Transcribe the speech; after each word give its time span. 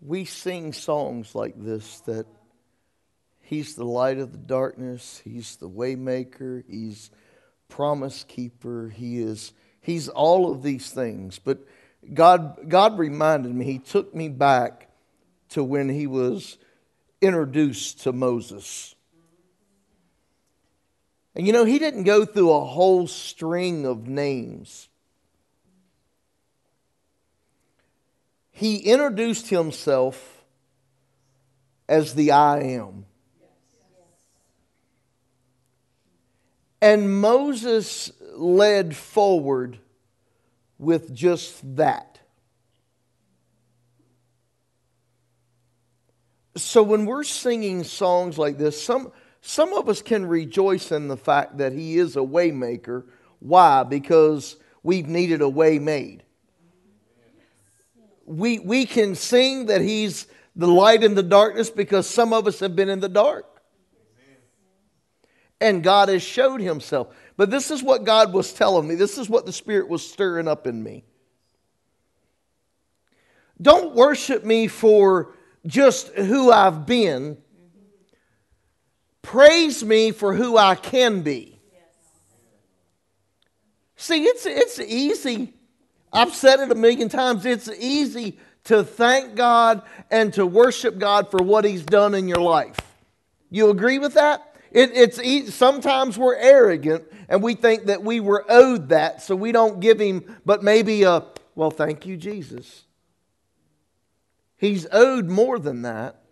we 0.00 0.24
sing 0.24 0.72
songs 0.72 1.34
like 1.34 1.54
this 1.56 2.00
that 2.00 2.26
He's 3.42 3.74
the 3.74 3.84
light 3.84 4.18
of 4.18 4.32
the 4.32 4.38
darkness, 4.38 5.20
He's 5.24 5.56
the 5.56 5.68
waymaker, 5.68 6.62
He's 6.68 7.10
promise 7.68 8.24
keeper, 8.24 8.88
He 8.94 9.18
is 9.18 9.52
He's 9.80 10.08
all 10.08 10.52
of 10.52 10.62
these 10.62 10.90
things. 10.90 11.38
But 11.38 11.58
God 12.12 12.68
God 12.68 12.98
reminded 12.98 13.54
me, 13.54 13.64
He 13.64 13.78
took 13.78 14.14
me 14.14 14.28
back 14.28 14.88
to 15.50 15.64
when 15.64 15.88
He 15.88 16.06
was 16.06 16.58
introduced 17.20 18.02
to 18.02 18.12
Moses. 18.12 18.94
And 21.34 21.46
you 21.46 21.52
know, 21.52 21.64
he 21.64 21.78
didn't 21.78 22.04
go 22.04 22.24
through 22.24 22.50
a 22.50 22.64
whole 22.64 23.06
string 23.06 23.86
of 23.86 24.06
names. 24.06 24.89
He 28.60 28.76
introduced 28.76 29.48
himself 29.48 30.44
as 31.88 32.14
the 32.14 32.32
I 32.32 32.58
am. 32.58 33.06
And 36.82 37.22
Moses 37.22 38.12
led 38.34 38.94
forward 38.94 39.78
with 40.78 41.14
just 41.14 41.76
that. 41.76 42.20
So 46.54 46.82
when 46.82 47.06
we're 47.06 47.24
singing 47.24 47.82
songs 47.82 48.36
like 48.36 48.58
this, 48.58 48.82
some, 48.82 49.10
some 49.40 49.72
of 49.72 49.88
us 49.88 50.02
can 50.02 50.26
rejoice 50.26 50.92
in 50.92 51.08
the 51.08 51.16
fact 51.16 51.56
that 51.56 51.72
he 51.72 51.96
is 51.96 52.14
a 52.14 52.20
waymaker. 52.20 53.04
Why? 53.38 53.84
Because 53.84 54.56
we've 54.82 55.08
needed 55.08 55.40
a 55.40 55.48
way 55.48 55.78
made 55.78 56.24
we, 58.30 58.60
we 58.60 58.86
can 58.86 59.14
sing 59.14 59.66
that 59.66 59.80
He's 59.80 60.26
the 60.54 60.68
light 60.68 61.02
in 61.02 61.14
the 61.14 61.22
darkness 61.22 61.68
because 61.68 62.08
some 62.08 62.32
of 62.32 62.46
us 62.46 62.60
have 62.60 62.76
been 62.76 62.88
in 62.88 63.00
the 63.00 63.08
dark. 63.08 63.46
And 65.60 65.82
God 65.82 66.08
has 66.08 66.22
showed 66.22 66.60
Himself. 66.60 67.08
But 67.36 67.50
this 67.50 67.70
is 67.70 67.82
what 67.82 68.04
God 68.04 68.32
was 68.32 68.52
telling 68.52 68.86
me. 68.86 68.94
This 68.94 69.18
is 69.18 69.28
what 69.28 69.46
the 69.46 69.52
Spirit 69.52 69.88
was 69.88 70.08
stirring 70.08 70.48
up 70.48 70.66
in 70.66 70.82
me. 70.82 71.04
Don't 73.60 73.94
worship 73.94 74.44
me 74.44 74.68
for 74.68 75.34
just 75.66 76.08
who 76.08 76.50
I've 76.50 76.86
been. 76.86 77.36
Praise 79.22 79.84
me 79.84 80.12
for 80.12 80.34
who 80.34 80.56
I 80.56 80.76
can 80.76 81.20
be. 81.22 81.60
See, 83.96 84.24
it's, 84.24 84.46
it's 84.46 84.80
easy 84.80 85.52
I've 86.12 86.34
said 86.34 86.60
it 86.60 86.70
a 86.70 86.74
million 86.74 87.08
times. 87.08 87.46
It's 87.46 87.68
easy 87.78 88.38
to 88.64 88.84
thank 88.84 89.34
God 89.34 89.82
and 90.10 90.32
to 90.34 90.44
worship 90.44 90.98
God 90.98 91.30
for 91.30 91.42
what 91.42 91.64
He's 91.64 91.84
done 91.84 92.14
in 92.14 92.28
your 92.28 92.40
life. 92.40 92.78
You 93.50 93.70
agree 93.70 93.98
with 93.98 94.14
that? 94.14 94.54
It, 94.70 94.90
it's 94.94 95.18
easy. 95.18 95.50
sometimes 95.50 96.16
we're 96.16 96.36
arrogant 96.36 97.04
and 97.28 97.42
we 97.42 97.54
think 97.54 97.86
that 97.86 98.02
we 98.02 98.20
were 98.20 98.44
owed 98.48 98.90
that, 98.90 99.22
so 99.22 99.34
we 99.34 99.52
don't 99.52 99.80
give 99.80 100.00
Him, 100.00 100.38
but 100.44 100.62
maybe 100.62 101.02
a 101.04 101.24
well, 101.54 101.70
thank 101.70 102.06
you, 102.06 102.16
Jesus. 102.16 102.84
He's 104.56 104.86
owed 104.92 105.28
more 105.28 105.58
than 105.58 105.82
that. 105.82 106.22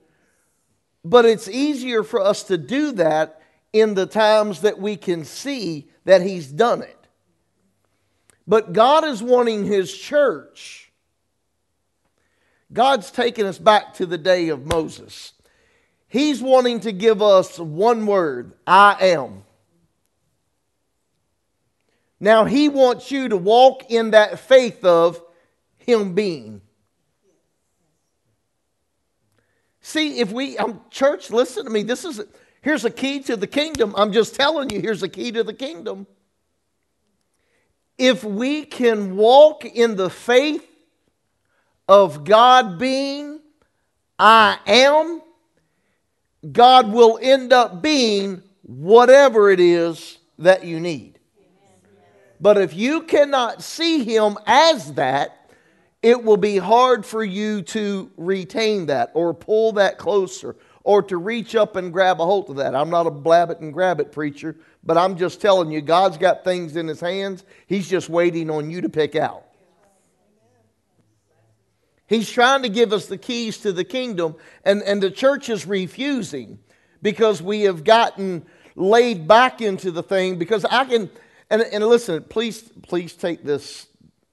But 1.05 1.25
it's 1.25 1.49
easier 1.49 2.03
for 2.03 2.21
us 2.21 2.45
to 2.45 2.59
do 2.59 2.93
that 2.93 3.43
in 3.73 3.95
the 3.95 4.07
times 4.07 4.61
that 4.63 4.79
we 4.79 4.97
can 4.97 5.25
see 5.25 5.89
that 6.05 6.23
He's 6.23 6.47
done 6.49 6.83
it. 6.83 6.98
But 8.49 8.73
God 8.73 9.05
is 9.05 9.23
wanting 9.23 9.67
His 9.67 9.95
church. 9.95 10.91
God's 12.73 13.11
taking 13.11 13.45
us 13.45 13.59
back 13.59 13.95
to 13.95 14.07
the 14.07 14.17
day 14.17 14.49
of 14.49 14.67
Moses. 14.67 15.35
He's 16.09 16.41
wanting 16.41 16.81
to 16.81 16.93
give 16.93 17.21
us 17.21 17.59
one 17.59 18.07
word 18.07 18.55
I 18.67 18.97
am. 19.01 19.45
Now, 22.19 22.47
He 22.47 22.71
wants 22.71 23.11
you 23.11 23.29
to 23.29 23.37
walk 23.37 23.91
in 23.91 24.13
that 24.13 24.41
faith 24.41 24.83
of 24.83 25.23
Him 25.77 26.15
being. 26.15 26.63
See, 29.83 30.21
if 30.21 30.33
we, 30.33 30.57
um, 30.57 30.81
church, 30.91 31.31
listen 31.31 31.65
to 31.65 31.71
me. 31.71 31.83
This 31.83 32.07
is, 32.07 32.23
here's 32.63 32.87
a 32.87 32.91
key 32.91 33.21
to 33.21 33.37
the 33.37 33.47
kingdom. 33.47 33.95
I'm 33.97 34.13
just 34.13 34.35
telling 34.35 34.71
you, 34.71 34.81
here's 34.81 35.03
a 35.03 35.09
key 35.09 35.33
to 35.33 35.45
the 35.45 35.55
kingdom 35.55 36.07
if 37.99 38.23
we 38.23 38.65
can 38.65 39.17
walk 39.17 39.65
in 39.65 39.97
the 39.97 40.09
faith 40.09 40.65
of 41.89 42.25
God 42.25 42.79
being 42.79 43.41
I 44.19 44.59
am, 44.67 45.23
God 46.51 46.93
will 46.93 47.19
end 47.21 47.53
up 47.53 47.83
being 47.83 48.43
whatever 48.63 49.51
it 49.51 49.61
is 49.61 50.19
that 50.39 50.65
you 50.65 50.81
need. 50.81 51.19
But 52.41 52.59
if 52.59 52.75
you 52.75 53.03
cannot 53.03 53.63
see 53.63 54.05
Him 54.05 54.39
as 54.47 54.95
that, 54.95 55.51
it 56.03 56.23
will 56.23 56.37
be 56.37 56.59
hard 56.59 57.05
for 57.05 57.25
you 57.25 57.63
to 57.63 58.11
retain 58.17 58.87
that 58.87 59.11
or 59.15 59.35
pull 59.35 59.73
that 59.73 59.99
closer 59.99 60.55
or 60.85 61.03
to 61.03 61.17
reach 61.17 61.57
up 61.57 61.75
and 61.75 61.93
grab 61.93 62.21
a 62.21 62.25
hold 62.25 62.49
of 62.51 62.57
that. 62.57 62.75
I'm 62.75 62.91
not 62.91 63.07
a 63.07 63.11
blab 63.11 63.51
it 63.51 63.61
and 63.61 63.73
grab 63.73 64.01
it 64.01 64.13
preacher, 64.13 64.57
but 64.89 64.97
I'm 64.97 65.19
just 65.19 65.43
telling 65.43 65.71
you, 65.71 65.83
God's 65.83 66.17
got 66.17 66.45
things 66.45 66.75
in 66.75 66.89
His 66.89 66.99
hands. 66.99 67.45
He's 67.67 67.91
just 67.91 68.09
waiting 68.09 68.49
on 68.49 68.71
you 68.71 68.81
to 68.81 68.89
pick 68.89 69.15
out. 69.15 69.45
He's 72.07 72.31
trying 72.31 72.63
to 72.63 72.71
give 72.71 72.95
us 72.95 73.05
the 73.05 73.19
keys 73.19 73.59
to 73.59 73.73
the 73.75 73.85
kingdom, 73.85 74.37
and, 74.65 74.83
and 74.83 75.03
the 75.03 75.11
church 75.11 75.51
is 75.51 75.67
refusing 75.67 76.59
because 77.03 77.43
we 77.43 77.65
have 77.65 77.85
gotten 77.85 78.47
laid 78.77 79.29
back 79.29 79.61
into 79.61 79.91
the 79.91 80.03
thing. 80.03 80.39
Because 80.39 80.65
I 80.65 80.87
can, 80.87 81.11
and, 81.51 81.61
and 81.61 81.85
listen, 81.87 82.23
please, 82.23 82.63
please 82.81 83.13
take 83.13 83.45
this. 83.45 83.89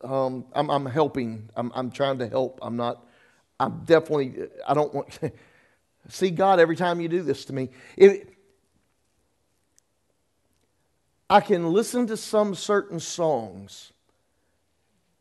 Um, 0.06 0.46
I'm, 0.54 0.70
I'm 0.72 0.86
helping. 0.86 1.50
I'm, 1.58 1.70
I'm 1.76 1.92
trying 1.92 2.20
to 2.20 2.30
help. 2.30 2.60
I'm 2.62 2.78
not, 2.78 3.06
I'm 3.60 3.84
definitely, 3.84 4.48
I 4.66 4.74
don't 4.74 4.94
want, 4.94 5.20
see 6.08 6.30
God 6.30 6.62
every 6.62 6.78
time 6.78 7.02
you 7.02 7.10
do 7.10 7.24
this 7.24 7.44
to 7.46 7.54
me. 7.54 7.72
If, 7.98 8.35
I 11.30 11.42
can 11.42 11.74
listen 11.74 12.08
to 12.08 12.18
some 12.18 12.54
certain 12.56 13.00
songs 13.00 13.92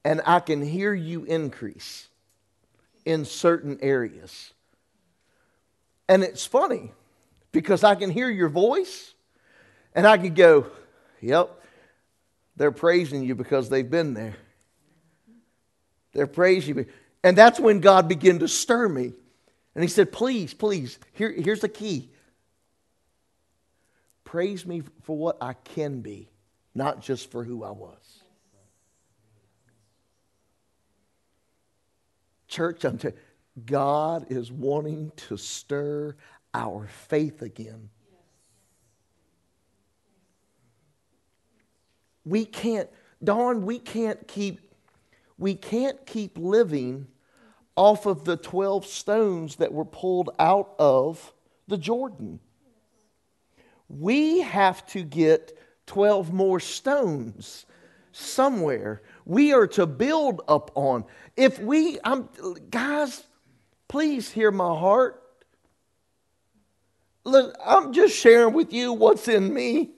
and 0.05 0.21
I 0.27 0.41
can 0.41 0.63
hear 0.63 0.93
you 0.93 1.25
increase 1.25 2.09
in 3.05 3.25
certain 3.25 3.79
areas. 3.81 4.53
And 6.09 6.23
it's 6.23 6.45
funny 6.45 6.93
because 7.53 7.85
I 7.85 7.95
can 7.95 8.11
hear 8.11 8.29
your 8.29 8.51
voice 8.51 9.15
and 9.95 10.07
I 10.07 10.19
can 10.19 10.35
go, 10.35 10.67
yep, 11.21 11.51
they're 12.57 12.73
praising 12.73 13.23
you 13.23 13.35
because 13.35 13.69
they've 13.69 13.89
been 13.89 14.13
there. 14.13 14.35
They're 16.13 16.27
praising 16.27 16.79
you. 16.79 16.87
And 17.23 17.37
that's 17.37 17.59
when 17.59 17.81
God 17.81 18.09
began 18.09 18.41
to 18.41 18.49
stir 18.49 18.89
me. 18.89 19.13
And 19.75 19.83
He 19.83 19.89
said, 19.89 20.13
please, 20.13 20.53
please, 20.53 20.99
here, 21.15 21.33
here's 21.33 21.61
the 21.61 21.69
key 21.69 22.11
praise 24.35 24.67
me 24.67 24.83
for 25.03 25.17
what 25.17 25.37
I 25.41 25.53
can 25.53 26.01
be, 26.01 26.29
not 26.75 27.01
just 27.01 27.31
for 27.31 27.45
who 27.45 27.63
I 27.63 27.71
was. 27.71 28.25
Church, 32.49 32.83
I'm 32.83 32.99
telling 32.99 33.17
God 33.65 34.27
is 34.31 34.51
wanting 34.51 35.13
to 35.29 35.37
stir 35.37 36.17
our 36.53 36.89
faith 36.89 37.43
again. 37.43 37.91
We 42.25 42.45
can't, 42.45 42.91
Dawn, 43.23 43.65
we 43.65 43.79
can't 43.79 44.27
keep, 44.27 44.59
we 45.39 45.55
can't 45.55 46.05
keep 46.07 46.37
living 46.37 47.07
off 47.77 48.05
of 48.05 48.25
the 48.25 48.37
12 48.37 48.85
stones 48.85 49.55
that 49.57 49.73
were 49.73 49.85
pulled 49.85 50.31
out 50.41 50.75
of 50.81 51.33
the 51.69 51.79
Jordan 51.79 52.41
we 53.99 54.41
have 54.41 54.85
to 54.87 55.03
get 55.03 55.57
12 55.87 56.33
more 56.33 56.61
stones 56.61 57.67
somewhere. 58.13 59.03
We 59.25 59.53
are 59.53 59.67
to 59.69 59.87
build 59.87 60.43
up 60.49 60.71
on. 60.75 61.05
If 61.37 61.59
we, 61.59 61.99
I'm, 62.05 62.29
guys, 62.71 63.25
please 63.89 64.31
hear 64.31 64.51
my 64.51 64.79
heart. 64.79 65.21
Look, 67.25 67.57
I'm 67.65 67.93
just 67.93 68.17
sharing 68.17 68.55
with 68.55 68.73
you 68.73 68.93
what's 68.93 69.29
in 69.29 69.53
me. 69.53 69.91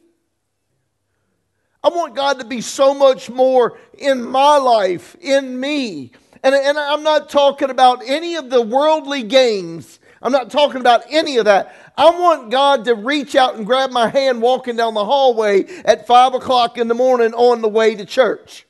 I 1.83 1.89
want 1.89 2.17
God 2.17 2.41
to 2.41 2.45
be 2.45 2.61
so 2.61 2.95
much 2.95 3.31
more 3.31 3.79
in 3.97 4.23
my 4.23 4.57
life, 4.57 5.17
in 5.21 5.59
me. 5.59 6.13
And, 6.43 6.55
and 6.55 6.79
I'm 6.79 7.03
not 7.03 7.29
talking 7.29 7.71
about 7.71 8.03
any 8.05 8.37
of 8.37 8.51
the 8.51 8.63
worldly 8.63 9.23
gains. 9.23 10.01
I'm 10.23 10.33
not 10.33 10.51
talking 10.51 10.81
about 10.81 11.05
any 11.11 11.37
of 11.37 11.45
that. 11.45 11.86
I 11.97 12.11
want 12.11 12.51
God 12.51 12.85
to 12.85 12.95
reach 12.95 13.35
out 13.35 13.57
and 13.57 13.65
grab 13.65 13.91
my 13.91 14.09
hand 14.09 14.43
walking 14.43 14.77
down 14.77 14.95
the 14.95 15.05
hallway 15.05 15.65
at 15.85 16.07
5 16.07 16.35
o'clock 16.35 16.77
in 16.77 16.89
the 16.89 16.95
morning 16.95 17.33
on 17.33 17.63
the 17.63 17.69
way 17.69 17.95
to 17.95 18.05
church. 18.05 18.67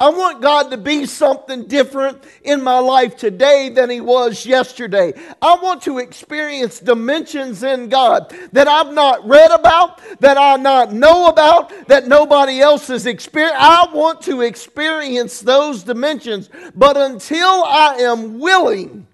I 0.00 0.08
want 0.08 0.40
God 0.40 0.70
to 0.70 0.78
be 0.78 1.04
something 1.04 1.66
different 1.66 2.24
in 2.42 2.62
my 2.62 2.78
life 2.78 3.18
today 3.18 3.68
than 3.68 3.90
He 3.90 4.00
was 4.00 4.46
yesterday. 4.46 5.12
I 5.42 5.56
want 5.56 5.82
to 5.82 5.98
experience 5.98 6.80
dimensions 6.80 7.62
in 7.62 7.90
God 7.90 8.34
that 8.52 8.66
I've 8.66 8.94
not 8.94 9.28
read 9.28 9.50
about, 9.50 10.00
that 10.20 10.38
I 10.38 10.56
not 10.56 10.94
know 10.94 11.26
about, 11.26 11.88
that 11.88 12.08
nobody 12.08 12.62
else 12.62 12.86
has 12.86 13.04
experienced. 13.04 13.60
I 13.60 13.92
want 13.92 14.22
to 14.22 14.40
experience 14.40 15.40
those 15.40 15.82
dimensions. 15.82 16.48
But 16.74 16.96
until 16.96 17.62
I 17.64 17.96
am 18.00 18.40
willing 18.40 19.06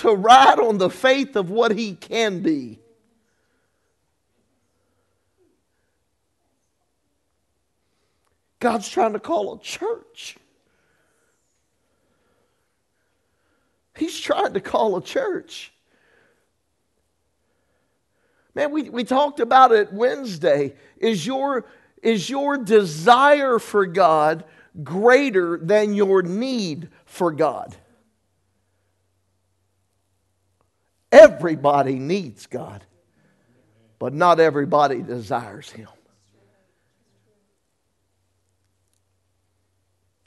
to 0.00 0.14
ride 0.14 0.58
on 0.58 0.78
the 0.78 0.88
faith 0.88 1.36
of 1.36 1.50
what 1.50 1.72
He 1.72 1.94
can 1.94 2.40
be, 2.40 2.78
God's 8.60 8.88
trying 8.88 9.12
to 9.12 9.20
call 9.20 9.54
a 9.54 9.58
church. 9.60 10.36
He's 13.96 14.18
trying 14.18 14.54
to 14.54 14.60
call 14.60 14.96
a 14.96 15.02
church. 15.02 15.72
Man, 18.54 18.70
we, 18.70 18.88
we 18.88 19.04
talked 19.04 19.40
about 19.40 19.72
it 19.72 19.92
Wednesday. 19.92 20.74
Is 20.96 21.26
your, 21.26 21.66
is 22.02 22.28
your 22.28 22.56
desire 22.56 23.58
for 23.58 23.84
God 23.84 24.44
greater 24.82 25.58
than 25.58 25.94
your 25.94 26.22
need 26.22 26.88
for 27.04 27.32
God? 27.32 27.76
Everybody 31.12 31.98
needs 31.98 32.46
God, 32.46 32.84
but 33.98 34.14
not 34.14 34.38
everybody 34.38 35.02
desires 35.02 35.70
Him. 35.70 35.88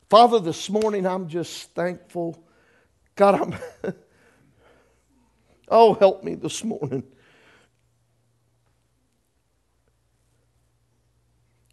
Father, 0.10 0.40
this 0.40 0.70
morning 0.70 1.08
I'm 1.08 1.28
just 1.28 1.72
thankful. 1.74 2.44
God, 3.16 3.58
I'm. 3.84 3.94
oh, 5.70 5.94
help 5.96 6.24
me 6.24 6.36
this 6.36 6.64
morning. 6.64 7.04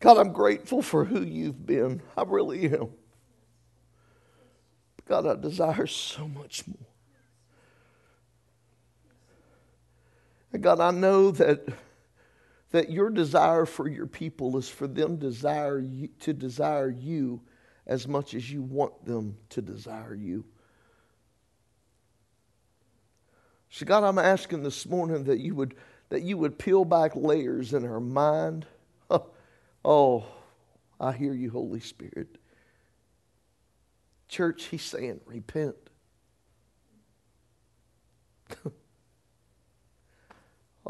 God, 0.01 0.17
I'm 0.17 0.33
grateful 0.33 0.81
for 0.81 1.05
who 1.05 1.21
you've 1.21 1.67
been. 1.67 2.01
I 2.17 2.23
really 2.23 2.65
am. 2.73 2.89
God, 5.07 5.27
I 5.27 5.35
desire 5.35 5.87
so 5.87 6.27
much 6.27 6.67
more. 6.67 6.90
God, 10.59 10.81
I 10.81 10.91
know 10.91 11.31
that, 11.33 11.69
that 12.73 12.91
your 12.91 13.11
desire 13.11 13.67
for 13.67 13.89
your 13.89 14.07
people 14.07 14.57
is 14.57 14.69
for 14.69 14.89
them 14.89 15.17
desire 15.17 15.79
you, 15.79 16.09
to 16.21 16.33
desire 16.33 16.91
you 16.91 17.41
as 17.87 18.09
much 18.09 18.35
as 18.35 18.51
you 18.51 18.63
want 18.63 19.05
them 19.05 19.37
to 19.51 19.63
desire 19.63 20.15
you. 20.15 20.45
So, 23.69 23.87
God, 23.87 24.03
I'm 24.03 24.19
asking 24.19 24.65
this 24.65 24.87
morning 24.87 25.25
that 25.25 25.39
you 25.39 25.55
would, 25.55 25.77
that 26.09 26.23
you 26.23 26.37
would 26.37 26.59
peel 26.59 26.85
back 26.85 27.13
layers 27.15 27.73
in 27.73 27.87
our 27.87 28.01
mind. 28.01 28.67
Oh, 29.83 30.27
I 31.01 31.13
hear 31.13 31.33
you, 31.33 31.49
Holy 31.49 31.81
Spirit. 31.81 32.37
Church, 34.29 34.65
he's 34.65 34.83
saying, 34.83 35.21
repent. 35.25 35.90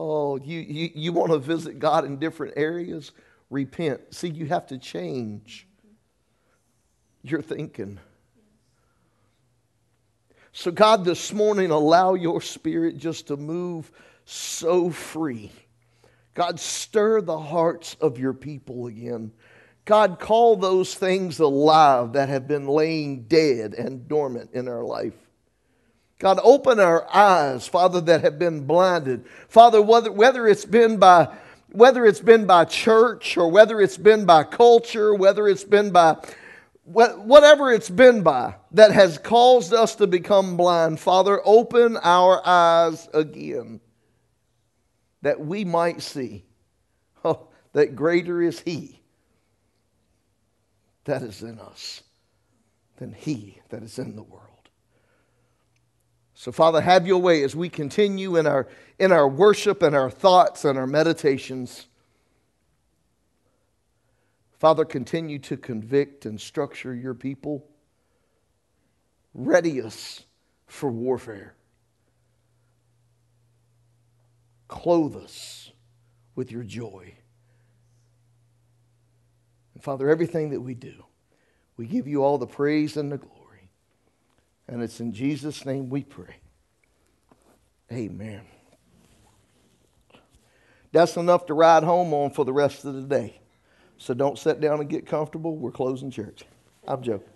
Oh, 0.00 0.36
you, 0.36 0.60
you, 0.60 0.90
you 0.94 1.12
want 1.12 1.30
to 1.32 1.38
visit 1.38 1.78
God 1.78 2.04
in 2.04 2.18
different 2.18 2.54
areas? 2.56 3.12
Repent. 3.50 4.14
See, 4.14 4.28
you 4.28 4.46
have 4.46 4.66
to 4.68 4.78
change 4.78 5.66
you're 7.22 7.42
thinking. 7.42 7.98
So, 10.52 10.70
God, 10.70 11.04
this 11.04 11.32
morning, 11.32 11.70
allow 11.70 12.14
your 12.14 12.40
spirit 12.40 12.96
just 12.96 13.28
to 13.28 13.36
move 13.36 13.90
so 14.24 14.90
free. 14.90 15.52
God, 16.34 16.58
stir 16.58 17.20
the 17.20 17.38
hearts 17.38 17.96
of 18.00 18.18
your 18.18 18.32
people 18.32 18.86
again. 18.86 19.32
God, 19.84 20.18
call 20.18 20.56
those 20.56 20.94
things 20.94 21.38
alive 21.38 22.14
that 22.14 22.28
have 22.28 22.48
been 22.48 22.66
laying 22.66 23.24
dead 23.24 23.74
and 23.74 24.08
dormant 24.08 24.50
in 24.52 24.68
our 24.68 24.82
life. 24.82 25.14
God, 26.20 26.38
open 26.42 26.78
our 26.78 27.08
eyes, 27.14 27.66
Father, 27.66 28.02
that 28.02 28.20
have 28.20 28.38
been 28.38 28.66
blinded. 28.66 29.24
Father, 29.48 29.80
whether, 29.80 30.12
whether 30.12 30.46
it's 30.46 30.66
been 30.66 30.98
by 30.98 31.34
whether 31.72 32.04
it's 32.04 32.20
been 32.20 32.46
by 32.46 32.64
church 32.64 33.36
or 33.36 33.48
whether 33.48 33.80
it's 33.80 33.96
been 33.96 34.26
by 34.26 34.42
culture, 34.42 35.14
whether 35.14 35.48
it's 35.48 35.64
been 35.64 35.90
by 35.90 36.16
whatever 36.84 37.72
it's 37.72 37.88
been 37.88 38.22
by 38.22 38.54
that 38.72 38.90
has 38.90 39.16
caused 39.18 39.72
us 39.72 39.94
to 39.94 40.06
become 40.06 40.56
blind, 40.56 40.98
Father, 40.98 41.40
open 41.44 41.96
our 42.02 42.44
eyes 42.44 43.08
again 43.14 43.80
that 45.22 45.40
we 45.40 45.64
might 45.64 46.02
see 46.02 46.44
oh, 47.24 47.48
that 47.72 47.94
greater 47.94 48.42
is 48.42 48.60
He 48.60 49.00
that 51.04 51.22
is 51.22 51.42
in 51.42 51.58
us 51.60 52.02
than 52.96 53.12
He 53.12 53.60
that 53.70 53.82
is 53.82 53.98
in 53.98 54.16
the 54.16 54.22
world. 54.22 54.49
So, 56.40 56.50
Father, 56.50 56.80
have 56.80 57.06
your 57.06 57.18
way 57.18 57.42
as 57.42 57.54
we 57.54 57.68
continue 57.68 58.38
in 58.38 58.46
our, 58.46 58.66
in 58.98 59.12
our 59.12 59.28
worship 59.28 59.82
and 59.82 59.94
our 59.94 60.08
thoughts 60.08 60.64
and 60.64 60.78
our 60.78 60.86
meditations. 60.86 61.86
Father, 64.58 64.86
continue 64.86 65.38
to 65.40 65.58
convict 65.58 66.24
and 66.24 66.40
structure 66.40 66.94
your 66.94 67.12
people. 67.12 67.66
Ready 69.34 69.82
us 69.82 70.24
for 70.66 70.90
warfare. 70.90 71.56
Clothe 74.66 75.16
us 75.16 75.72
with 76.36 76.50
your 76.50 76.62
joy. 76.62 77.16
And 79.74 79.84
Father, 79.84 80.08
everything 80.08 80.48
that 80.52 80.62
we 80.62 80.72
do, 80.72 81.04
we 81.76 81.84
give 81.84 82.08
you 82.08 82.24
all 82.24 82.38
the 82.38 82.46
praise 82.46 82.96
and 82.96 83.12
the 83.12 83.18
glory. 83.18 83.39
And 84.70 84.82
it's 84.84 85.00
in 85.00 85.12
Jesus' 85.12 85.66
name 85.66 85.90
we 85.90 86.04
pray. 86.04 86.36
Amen. 87.90 88.42
That's 90.92 91.16
enough 91.16 91.46
to 91.46 91.54
ride 91.54 91.82
home 91.82 92.14
on 92.14 92.30
for 92.30 92.44
the 92.44 92.52
rest 92.52 92.84
of 92.84 92.94
the 92.94 93.02
day. 93.02 93.40
So 93.98 94.14
don't 94.14 94.38
sit 94.38 94.60
down 94.60 94.78
and 94.80 94.88
get 94.88 95.06
comfortable. 95.06 95.56
We're 95.56 95.72
closing 95.72 96.10
church. 96.10 96.44
I'm 96.86 97.02
joking. 97.02 97.28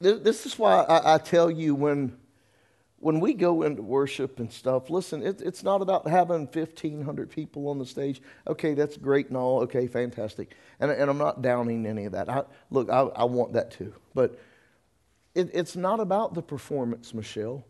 This 0.00 0.46
is 0.46 0.58
why 0.58 0.84
I, 0.88 1.18
tell 1.18 1.50
you 1.50 1.74
when, 1.74 2.16
when 3.00 3.20
we 3.20 3.32
go 3.32 3.62
into 3.62 3.82
worship 3.82 4.40
and 4.40 4.52
stuff, 4.52 4.90
listen, 4.90 5.22
it, 5.22 5.40
it's 5.40 5.62
not 5.62 5.82
about 5.82 6.08
having 6.08 6.46
1,500 6.46 7.30
people 7.30 7.68
on 7.68 7.78
the 7.78 7.86
stage. 7.86 8.20
Okay, 8.46 8.74
that's 8.74 8.96
great 8.96 9.28
and 9.28 9.36
all. 9.36 9.60
Okay, 9.62 9.86
fantastic. 9.86 10.56
And, 10.80 10.90
and 10.90 11.08
I'm 11.08 11.18
not 11.18 11.40
downing 11.40 11.86
any 11.86 12.06
of 12.06 12.12
that. 12.12 12.28
I, 12.28 12.42
look, 12.70 12.90
I, 12.90 13.00
I 13.00 13.24
want 13.24 13.52
that 13.52 13.70
too. 13.70 13.94
But 14.14 14.38
it, 15.34 15.50
it's 15.54 15.76
not 15.76 16.00
about 16.00 16.34
the 16.34 16.42
performance, 16.42 17.14
Michelle. 17.14 17.64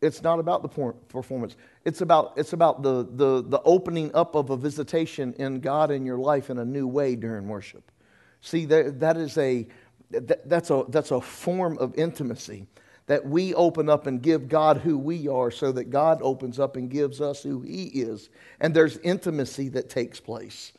It's 0.00 0.22
not 0.22 0.38
about 0.38 0.62
the 0.62 0.94
performance. 1.08 1.56
It's 1.84 2.00
about, 2.00 2.32
it's 2.36 2.54
about 2.54 2.82
the, 2.82 3.06
the, 3.10 3.44
the 3.46 3.60
opening 3.64 4.10
up 4.14 4.34
of 4.34 4.48
a 4.48 4.56
visitation 4.56 5.34
in 5.34 5.60
God 5.60 5.90
in 5.90 6.06
your 6.06 6.16
life 6.16 6.48
in 6.48 6.56
a 6.56 6.64
new 6.64 6.86
way 6.86 7.16
during 7.16 7.46
worship. 7.46 7.92
See, 8.40 8.64
that, 8.64 9.00
that 9.00 9.18
is 9.18 9.36
a, 9.36 9.68
that, 10.10 10.48
that's, 10.48 10.70
a, 10.70 10.84
that's 10.88 11.10
a 11.10 11.20
form 11.20 11.76
of 11.76 11.94
intimacy 11.96 12.66
that 13.10 13.26
we 13.26 13.52
open 13.54 13.88
up 13.88 14.06
and 14.06 14.22
give 14.22 14.48
God 14.48 14.76
who 14.76 14.96
we 14.96 15.26
are 15.26 15.50
so 15.50 15.72
that 15.72 15.90
God 15.90 16.20
opens 16.22 16.60
up 16.60 16.76
and 16.76 16.88
gives 16.88 17.20
us 17.20 17.42
who 17.42 17.60
He 17.60 17.86
is. 17.86 18.30
And 18.60 18.72
there's 18.72 18.98
intimacy 18.98 19.68
that 19.70 19.90
takes 19.90 20.20
place. 20.20 20.72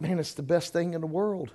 Man, 0.00 0.18
it's 0.18 0.34
the 0.34 0.42
best 0.42 0.72
thing 0.72 0.94
in 0.94 1.00
the 1.00 1.06
world. 1.06 1.52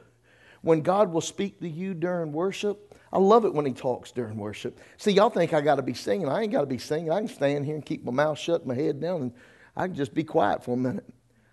When 0.61 0.79
God 0.79 1.11
will 1.11 1.19
speak 1.19 1.59
to 1.59 1.67
you 1.67 1.93
during 1.93 2.31
worship, 2.31 2.95
I 3.11 3.19
love 3.19 3.43
it 3.43 3.53
when 3.53 3.65
he 3.65 3.73
talks 3.73 4.13
during 4.13 4.37
worship. 4.37 4.79
See, 4.95 5.11
y'all 5.11 5.29
think 5.29 5.51
I 5.51 5.59
got 5.59 5.75
to 5.75 5.81
be 5.81 5.93
singing. 5.93 6.29
I 6.29 6.43
ain't 6.43 6.53
got 6.53 6.61
to 6.61 6.67
be 6.67 6.77
singing. 6.77 7.11
I 7.11 7.19
can 7.19 7.27
stand 7.27 7.65
here 7.65 7.75
and 7.75 7.85
keep 7.85 8.05
my 8.05 8.13
mouth 8.13 8.39
shut, 8.39 8.65
my 8.65 8.75
head 8.75 9.01
down, 9.01 9.23
and 9.23 9.33
I 9.75 9.87
can 9.87 9.95
just 9.95 10.13
be 10.13 10.23
quiet 10.23 10.63
for 10.63 10.75
a 10.75 10.77
minute. 10.77 11.05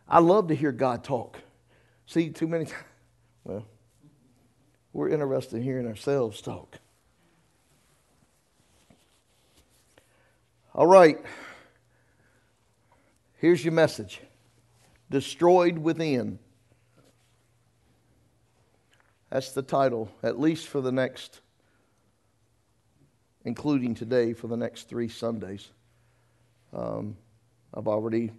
I 0.09 0.21
love 0.21 0.47
to 0.47 0.55
hear 0.55 0.71
God 0.71 1.03
talk. 1.03 1.41
See, 2.07 2.31
too 2.31 2.47
many 2.47 2.67
times, 2.67 2.85
well, 3.43 3.67
we're 4.93 5.09
interested 5.09 5.57
in 5.57 5.65
hearing 5.65 5.89
ourselves 5.89 6.41
talk. 6.41 6.79
All 10.75 10.87
right. 10.87 11.19
Here's 13.35 13.63
your 13.63 13.75
message 13.75 14.23
Destroyed 15.11 15.77
Within. 15.77 16.39
That's 19.31 19.53
the 19.53 19.63
title, 19.63 20.11
at 20.23 20.41
least 20.41 20.69
for 20.69 20.81
the 20.81 20.93
next 20.93 21.43
including 23.45 23.95
today 23.95 24.33
for 24.33 24.47
the 24.47 24.57
next 24.57 24.89
three 24.89 25.09
Sundays. 25.09 25.71
Um, 26.73 27.17
I've 27.75 27.89
already 27.89 28.31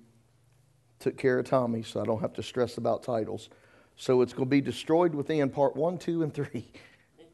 took 1.00 1.18
care 1.18 1.40
of 1.40 1.46
Tommy, 1.46 1.84
so 1.84 2.02
I 2.02 2.06
don't 2.06 2.22
have 2.22 2.34
to 2.34 2.44
stress 2.44 2.78
about 2.78 3.04
titles. 3.04 3.50
So 3.96 4.22
it's 4.22 4.34
going 4.34 4.46
to 4.46 4.50
be 4.50 4.62
destroyed 4.62 5.14
within 5.14 5.50
part 5.50 5.76
one, 5.76 5.98
two, 5.98 6.24
and 6.24 6.34
three. 6.34 6.72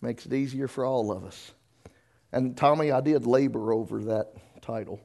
Makes 0.00 0.26
it 0.26 0.32
easier 0.32 0.66
for 0.66 0.84
all 0.84 1.12
of 1.12 1.24
us. 1.24 1.52
And 2.32 2.56
Tommy, 2.56 2.92
I 2.92 3.00
did 3.00 3.26
labor 3.26 3.72
over 3.72 4.04
that 4.04 4.32
title. 4.60 5.00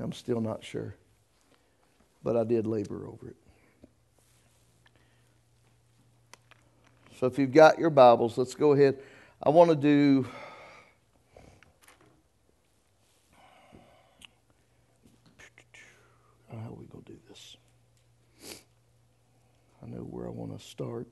I'm 0.00 0.12
still 0.12 0.40
not 0.40 0.64
sure, 0.64 0.94
but 2.22 2.36
I 2.36 2.44
did 2.44 2.66
labor 2.66 3.06
over 3.06 3.28
it. 3.28 3.36
So 7.18 7.26
if 7.26 7.38
you've 7.38 7.52
got 7.52 7.78
your 7.78 7.90
Bibles, 7.90 8.38
let's 8.38 8.54
go 8.54 8.72
ahead. 8.72 8.98
I 9.42 9.50
want 9.50 9.68
to 9.70 9.76
do. 9.76 10.26
How 16.50 16.68
are 16.68 16.74
we 16.74 16.86
going 16.86 17.04
to 17.04 17.12
do 17.12 17.18
this? 17.28 17.56
I 19.82 19.86
know 19.86 19.98
where 19.98 20.26
I 20.26 20.30
want 20.30 20.58
to 20.58 20.64
start. 20.64 21.08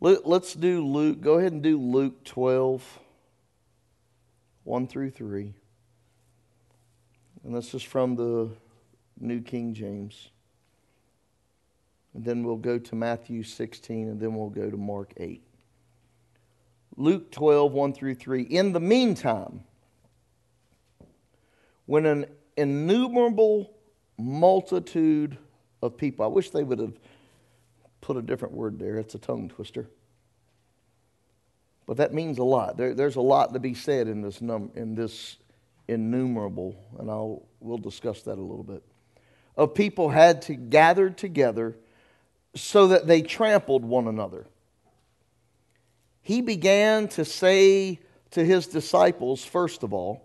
Let's 0.00 0.54
do 0.54 0.84
Luke. 0.84 1.20
Go 1.20 1.38
ahead 1.38 1.52
and 1.52 1.62
do 1.62 1.78
Luke 1.78 2.24
12, 2.24 2.98
1 4.68 4.86
through 4.86 5.10
3. 5.10 5.54
And 7.42 7.56
this 7.56 7.72
is 7.72 7.82
from 7.82 8.16
the 8.16 8.50
New 9.18 9.40
King 9.40 9.72
James. 9.72 10.28
And 12.12 12.22
then 12.22 12.44
we'll 12.44 12.56
go 12.56 12.78
to 12.78 12.94
Matthew 12.94 13.42
16, 13.42 14.08
and 14.08 14.20
then 14.20 14.34
we'll 14.34 14.50
go 14.50 14.70
to 14.70 14.76
Mark 14.76 15.14
8. 15.16 15.42
Luke 16.96 17.30
12, 17.30 17.72
1 17.72 17.92
through 17.94 18.14
3. 18.16 18.42
In 18.42 18.72
the 18.72 18.80
meantime, 18.80 19.64
when 21.86 22.04
an 22.04 22.26
innumerable 22.58 23.72
multitude 24.18 25.38
of 25.80 25.96
people, 25.96 26.26
I 26.26 26.28
wish 26.28 26.50
they 26.50 26.64
would 26.64 26.78
have 26.78 26.98
put 28.02 28.18
a 28.18 28.22
different 28.22 28.52
word 28.52 28.78
there. 28.78 28.98
It's 28.98 29.14
a 29.14 29.18
tongue 29.18 29.48
twister. 29.48 29.88
But 31.88 31.96
that 31.96 32.12
means 32.12 32.36
a 32.36 32.44
lot. 32.44 32.76
There, 32.76 32.92
there's 32.92 33.16
a 33.16 33.22
lot 33.22 33.54
to 33.54 33.58
be 33.58 33.72
said 33.72 34.08
in 34.08 34.20
this, 34.20 34.42
num, 34.42 34.70
in 34.74 34.94
this 34.94 35.38
innumerable, 35.88 36.76
and 36.98 37.10
I'll, 37.10 37.46
we'll 37.60 37.78
discuss 37.78 38.20
that 38.22 38.36
a 38.36 38.42
little 38.42 38.62
bit. 38.62 38.82
Of 39.56 39.74
people 39.74 40.10
had 40.10 40.42
to 40.42 40.54
gather 40.54 41.08
together 41.08 41.76
so 42.54 42.88
that 42.88 43.06
they 43.06 43.22
trampled 43.22 43.86
one 43.86 44.06
another. 44.06 44.46
He 46.20 46.42
began 46.42 47.08
to 47.08 47.24
say 47.24 48.00
to 48.32 48.44
his 48.44 48.66
disciples, 48.66 49.42
first 49.42 49.82
of 49.82 49.94
all, 49.94 50.22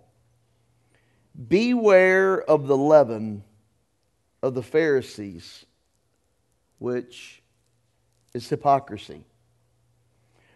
Beware 1.48 2.42
of 2.42 2.68
the 2.68 2.78
leaven 2.78 3.44
of 4.44 4.54
the 4.54 4.62
Pharisees, 4.62 5.66
which 6.78 7.42
is 8.34 8.50
hypocrisy. 8.50 9.24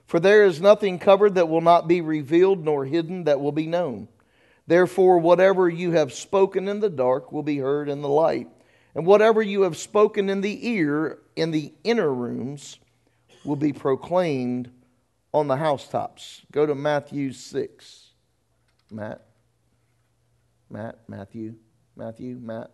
For 0.07 0.21
there 0.21 0.45
is 0.45 0.61
nothing 0.61 0.99
covered 0.99 1.35
that 1.35 1.49
will 1.49 1.61
not 1.61 1.87
be 1.87 1.99
revealed, 1.99 2.63
nor 2.63 2.85
hidden 2.85 3.25
that 3.25 3.41
will 3.41 3.51
be 3.51 3.67
known. 3.67 4.07
Therefore, 4.65 5.19
whatever 5.19 5.69
you 5.69 5.91
have 5.91 6.13
spoken 6.13 6.67
in 6.67 6.79
the 6.79 6.89
dark 6.89 7.31
will 7.31 7.43
be 7.43 7.57
heard 7.57 7.89
in 7.89 8.01
the 8.01 8.09
light, 8.09 8.47
and 8.95 9.05
whatever 9.05 9.41
you 9.41 9.61
have 9.61 9.77
spoken 9.77 10.29
in 10.29 10.41
the 10.41 10.67
ear 10.67 11.19
in 11.35 11.51
the 11.51 11.73
inner 11.83 12.11
rooms 12.13 12.79
will 13.43 13.57
be 13.57 13.73
proclaimed 13.73 14.71
on 15.33 15.47
the 15.47 15.57
housetops. 15.57 16.41
Go 16.51 16.65
to 16.65 16.73
Matthew 16.73 17.33
6. 17.33 18.11
Matt? 18.91 19.25
Matt? 20.69 20.99
Matthew? 21.07 21.55
Matthew? 21.95 22.37
Matt? 22.41 22.71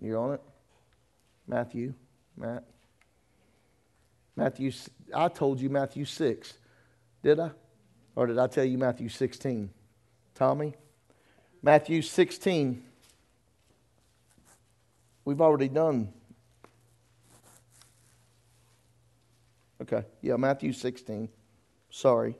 You're 0.00 0.18
on 0.18 0.34
it? 0.34 0.42
Matthew? 1.46 1.94
Matt? 2.36 2.64
Matthew, 4.40 4.72
I 5.14 5.28
told 5.28 5.60
you 5.60 5.68
Matthew 5.68 6.06
6. 6.06 6.54
Did 7.22 7.40
I? 7.40 7.50
Or 8.16 8.26
did 8.26 8.38
I 8.38 8.46
tell 8.46 8.64
you 8.64 8.78
Matthew 8.78 9.10
16? 9.10 9.68
Tommy? 10.34 10.74
Matthew 11.62 12.00
16. 12.00 12.82
We've 15.26 15.42
already 15.42 15.68
done. 15.68 16.10
Okay. 19.82 20.06
Yeah, 20.22 20.36
Matthew 20.36 20.72
16. 20.72 21.28
Sorry. 21.90 22.34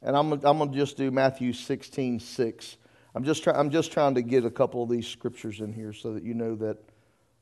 And 0.00 0.16
I'm, 0.16 0.30
I'm 0.30 0.58
going 0.58 0.70
to 0.70 0.78
just 0.78 0.96
do 0.96 1.10
Matthew 1.10 1.52
16, 1.52 2.20
6. 2.20 2.76
I'm 3.16 3.24
just, 3.24 3.42
try, 3.42 3.52
I'm 3.52 3.70
just 3.70 3.90
trying 3.90 4.14
to 4.14 4.22
get 4.22 4.44
a 4.44 4.50
couple 4.50 4.84
of 4.84 4.90
these 4.90 5.08
scriptures 5.08 5.60
in 5.60 5.72
here 5.72 5.92
so 5.92 6.12
that 6.14 6.22
you 6.22 6.34
know 6.34 6.54
that 6.54 6.76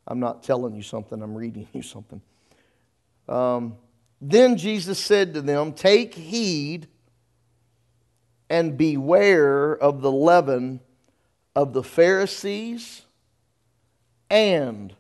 I'm 0.07 0.21
not 0.21 0.43
telling 0.43 0.75
you 0.75 0.83
something, 0.83 1.21
I'm 1.21 1.35
reading 1.35 1.69
you 1.75 1.83
something. 1.83 2.23
Um, 3.33 3.79
then 4.21 4.59
Jesus 4.59 4.99
said 4.99 5.33
to 5.35 5.41
them, 5.41 5.73
Take 5.73 6.15
heed 6.15 6.87
and 8.51 8.77
beware 8.77 9.73
of 9.73 10.03
the 10.03 10.13
leaven 10.13 10.81
of 11.57 11.73
the 11.73 11.83
Pharisees 11.83 13.03
and 14.29 14.95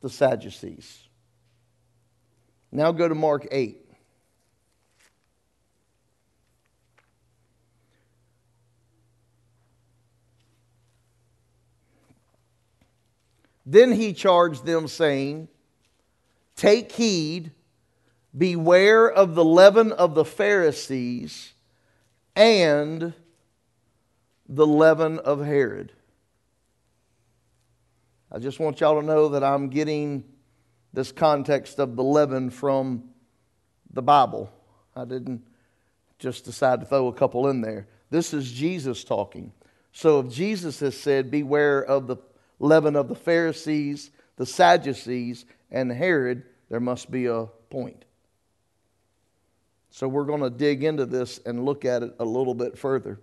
the 0.00 0.10
Sadducees. 0.10 1.06
Now 2.72 2.90
go 2.90 3.06
to 3.06 3.14
Mark 3.14 3.46
8. 3.52 3.78
Then 13.64 13.92
he 13.92 14.12
charged 14.12 14.66
them, 14.66 14.88
saying, 14.88 15.46
Take 16.62 16.92
heed, 16.92 17.50
beware 18.38 19.10
of 19.10 19.34
the 19.34 19.44
leaven 19.44 19.90
of 19.90 20.14
the 20.14 20.24
Pharisees 20.24 21.54
and 22.36 23.12
the 24.48 24.64
leaven 24.64 25.18
of 25.18 25.44
Herod. 25.44 25.90
I 28.30 28.38
just 28.38 28.60
want 28.60 28.78
y'all 28.78 29.00
to 29.00 29.04
know 29.04 29.30
that 29.30 29.42
I'm 29.42 29.70
getting 29.70 30.22
this 30.92 31.10
context 31.10 31.80
of 31.80 31.96
the 31.96 32.04
leaven 32.04 32.48
from 32.48 33.10
the 33.92 34.02
Bible. 34.02 34.48
I 34.94 35.04
didn't 35.04 35.44
just 36.20 36.44
decide 36.44 36.78
to 36.78 36.86
throw 36.86 37.08
a 37.08 37.12
couple 37.12 37.48
in 37.48 37.60
there. 37.60 37.88
This 38.10 38.32
is 38.32 38.52
Jesus 38.52 39.02
talking. 39.02 39.52
So 39.90 40.20
if 40.20 40.30
Jesus 40.30 40.78
has 40.78 40.96
said, 40.96 41.28
Beware 41.28 41.82
of 41.82 42.06
the 42.06 42.18
leaven 42.60 42.94
of 42.94 43.08
the 43.08 43.16
Pharisees, 43.16 44.12
the 44.36 44.46
Sadducees, 44.46 45.44
and 45.68 45.90
Herod, 45.90 46.44
there 46.72 46.80
must 46.80 47.10
be 47.10 47.26
a 47.26 47.44
point. 47.68 48.06
So 49.90 50.08
we're 50.08 50.24
going 50.24 50.40
to 50.40 50.48
dig 50.48 50.84
into 50.84 51.04
this 51.04 51.38
and 51.44 51.66
look 51.66 51.84
at 51.84 52.02
it 52.02 52.14
a 52.18 52.24
little 52.24 52.54
bit 52.54 52.78
further. 52.78 53.20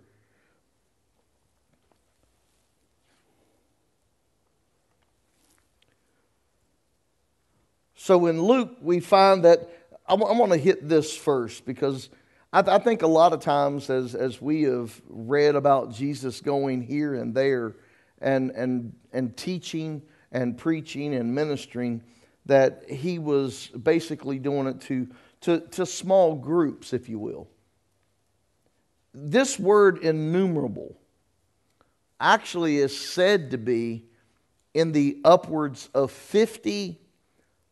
So 7.95 8.27
in 8.27 8.39
Luke, 8.39 8.77
we 8.83 8.99
find 8.99 9.43
that 9.45 9.67
I, 10.07 10.13
want 10.13 10.51
to 10.51 10.57
hit 10.59 10.87
this 10.87 11.17
first 11.17 11.65
because 11.65 12.09
I, 12.53 12.61
th- 12.61 12.71
I 12.71 12.77
think 12.77 13.01
a 13.01 13.07
lot 13.07 13.33
of 13.33 13.39
times, 13.39 13.89
as, 13.89 14.13
as 14.13 14.39
we 14.39 14.61
have 14.63 15.01
read 15.09 15.55
about 15.55 15.91
Jesus 15.91 16.39
going 16.39 16.83
here 16.83 17.15
and 17.15 17.33
there 17.33 17.77
and, 18.21 18.51
and, 18.51 18.93
and 19.11 19.35
teaching 19.35 20.03
and 20.31 20.55
preaching 20.55 21.15
and 21.15 21.33
ministering, 21.33 22.03
that 22.49 22.89
he 22.89 23.19
was 23.19 23.67
basically 23.67 24.39
doing 24.39 24.67
it 24.67 24.81
to, 24.81 25.07
to, 25.41 25.59
to 25.59 25.85
small 25.85 26.35
groups, 26.35 26.93
if 26.93 27.07
you 27.07 27.17
will. 27.17 27.47
This 29.13 29.57
word 29.59 29.99
innumerable 29.99 30.97
actually 32.19 32.77
is 32.77 32.99
said 32.99 33.51
to 33.51 33.57
be 33.57 34.05
in 34.73 34.91
the 34.91 35.21
upwards 35.23 35.89
of 35.93 36.11
50 36.11 36.99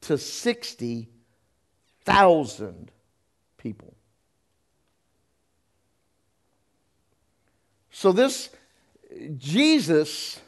to 0.02 0.18
60,000 0.18 2.92
people. 3.58 3.96
So 7.92 8.12
this 8.12 8.50
Jesus 9.38 10.40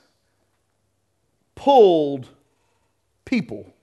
pulled 1.56 2.28
people 3.26 3.74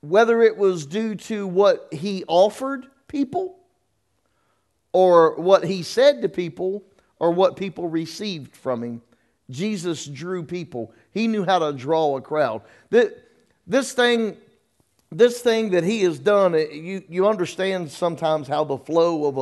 whether 0.00 0.42
it 0.42 0.56
was 0.56 0.86
due 0.86 1.14
to 1.14 1.46
what 1.46 1.88
he 1.92 2.24
offered 2.26 2.86
people, 3.08 3.58
or 4.92 5.36
what 5.36 5.64
he 5.64 5.82
said 5.82 6.22
to 6.22 6.28
people, 6.28 6.82
or 7.18 7.30
what 7.30 7.56
people 7.56 7.88
received 7.88 8.56
from 8.56 8.82
him, 8.82 9.02
Jesus 9.50 10.06
drew 10.06 10.42
people. 10.42 10.92
He 11.12 11.28
knew 11.28 11.44
how 11.44 11.58
to 11.58 11.72
draw 11.72 12.16
a 12.16 12.20
crowd. 12.20 12.62
This 13.66 13.92
thing, 13.92 14.36
this 15.12 15.40
thing 15.40 15.70
that 15.70 15.84
he 15.84 16.02
has 16.02 16.18
done, 16.18 16.54
uh, 16.54 16.58
you, 16.58 17.02
you 17.08 17.28
understand 17.28 17.90
sometimes 17.90 18.48
how 18.48 18.64
the 18.64 18.78
flow 18.78 19.26
of 19.26 19.38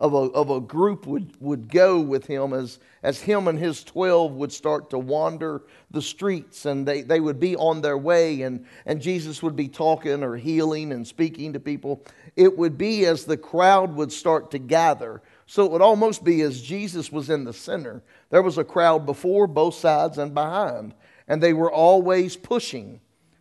of 0.00 0.14
a, 0.14 0.16
of 0.16 0.48
a 0.48 0.60
group 0.60 1.06
would, 1.06 1.36
would 1.40 1.68
go 1.68 2.00
with 2.00 2.26
him 2.26 2.54
as, 2.54 2.78
as 3.02 3.20
him 3.20 3.46
and 3.46 3.58
his 3.58 3.84
12 3.84 4.32
would 4.32 4.50
start 4.50 4.88
to 4.90 4.98
wander 4.98 5.62
the 5.90 6.00
streets 6.00 6.64
and 6.64 6.88
they, 6.88 7.02
they 7.02 7.20
would 7.20 7.38
be 7.38 7.54
on 7.56 7.82
their 7.82 7.98
way 7.98 8.40
and, 8.40 8.64
and 8.86 9.02
Jesus 9.02 9.42
would 9.42 9.54
be 9.54 9.68
talking 9.68 10.22
or 10.22 10.36
healing 10.36 10.92
and 10.92 11.06
speaking 11.06 11.52
to 11.52 11.60
people. 11.60 12.02
It 12.34 12.56
would 12.56 12.78
be 12.78 13.04
as 13.04 13.26
the 13.26 13.36
crowd 13.36 13.94
would 13.94 14.10
start 14.10 14.50
to 14.52 14.58
gather. 14.58 15.20
So 15.44 15.66
it 15.66 15.72
would 15.72 15.82
almost 15.82 16.24
be 16.24 16.40
as 16.40 16.62
Jesus 16.62 17.12
was 17.12 17.28
in 17.28 17.44
the 17.44 17.52
center. 17.52 18.02
There 18.30 18.42
was 18.42 18.56
a 18.56 18.64
crowd 18.64 19.04
before, 19.04 19.46
both 19.46 19.74
sides, 19.74 20.16
and 20.16 20.32
behind. 20.32 20.94
And 21.28 21.42
they 21.42 21.52
were 21.52 21.70
always 21.70 22.36
pushing 22.36 23.00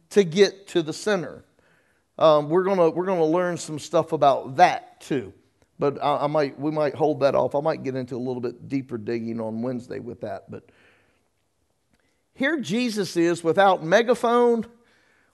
to 0.09 0.25
get 0.25 0.67
to 0.69 0.81
the 0.81 0.93
center. 0.93 1.45
Um, 2.17 2.49
we're 2.49 2.63
going 2.63 2.79
we're 2.95 3.05
gonna 3.05 3.23
learn 3.23 3.57
some 3.57 3.79
stuff 3.79 4.11
about 4.11 4.57
that 4.57 4.99
too 4.99 5.33
but 5.79 5.97
I, 6.03 6.25
I, 6.25 6.27
might 6.27 6.59
we 6.59 6.71
might 6.71 6.93
hold 6.93 7.21
that 7.21 7.33
off. 7.33 7.55
I 7.55 7.61
might 7.61 7.83
get 7.83 7.95
into 7.95 8.15
a 8.15 8.17
little 8.19 8.41
bit 8.41 8.67
deeper 8.67 8.97
digging 8.97 9.39
on 9.39 9.61
Wednesday 9.61 9.99
with 9.99 10.21
that. 10.21 10.51
But 10.51 10.69
here 12.33 12.59
Jesus 12.59 13.15
is 13.15 13.43
without 13.43 13.83
megaphone, 13.83 14.65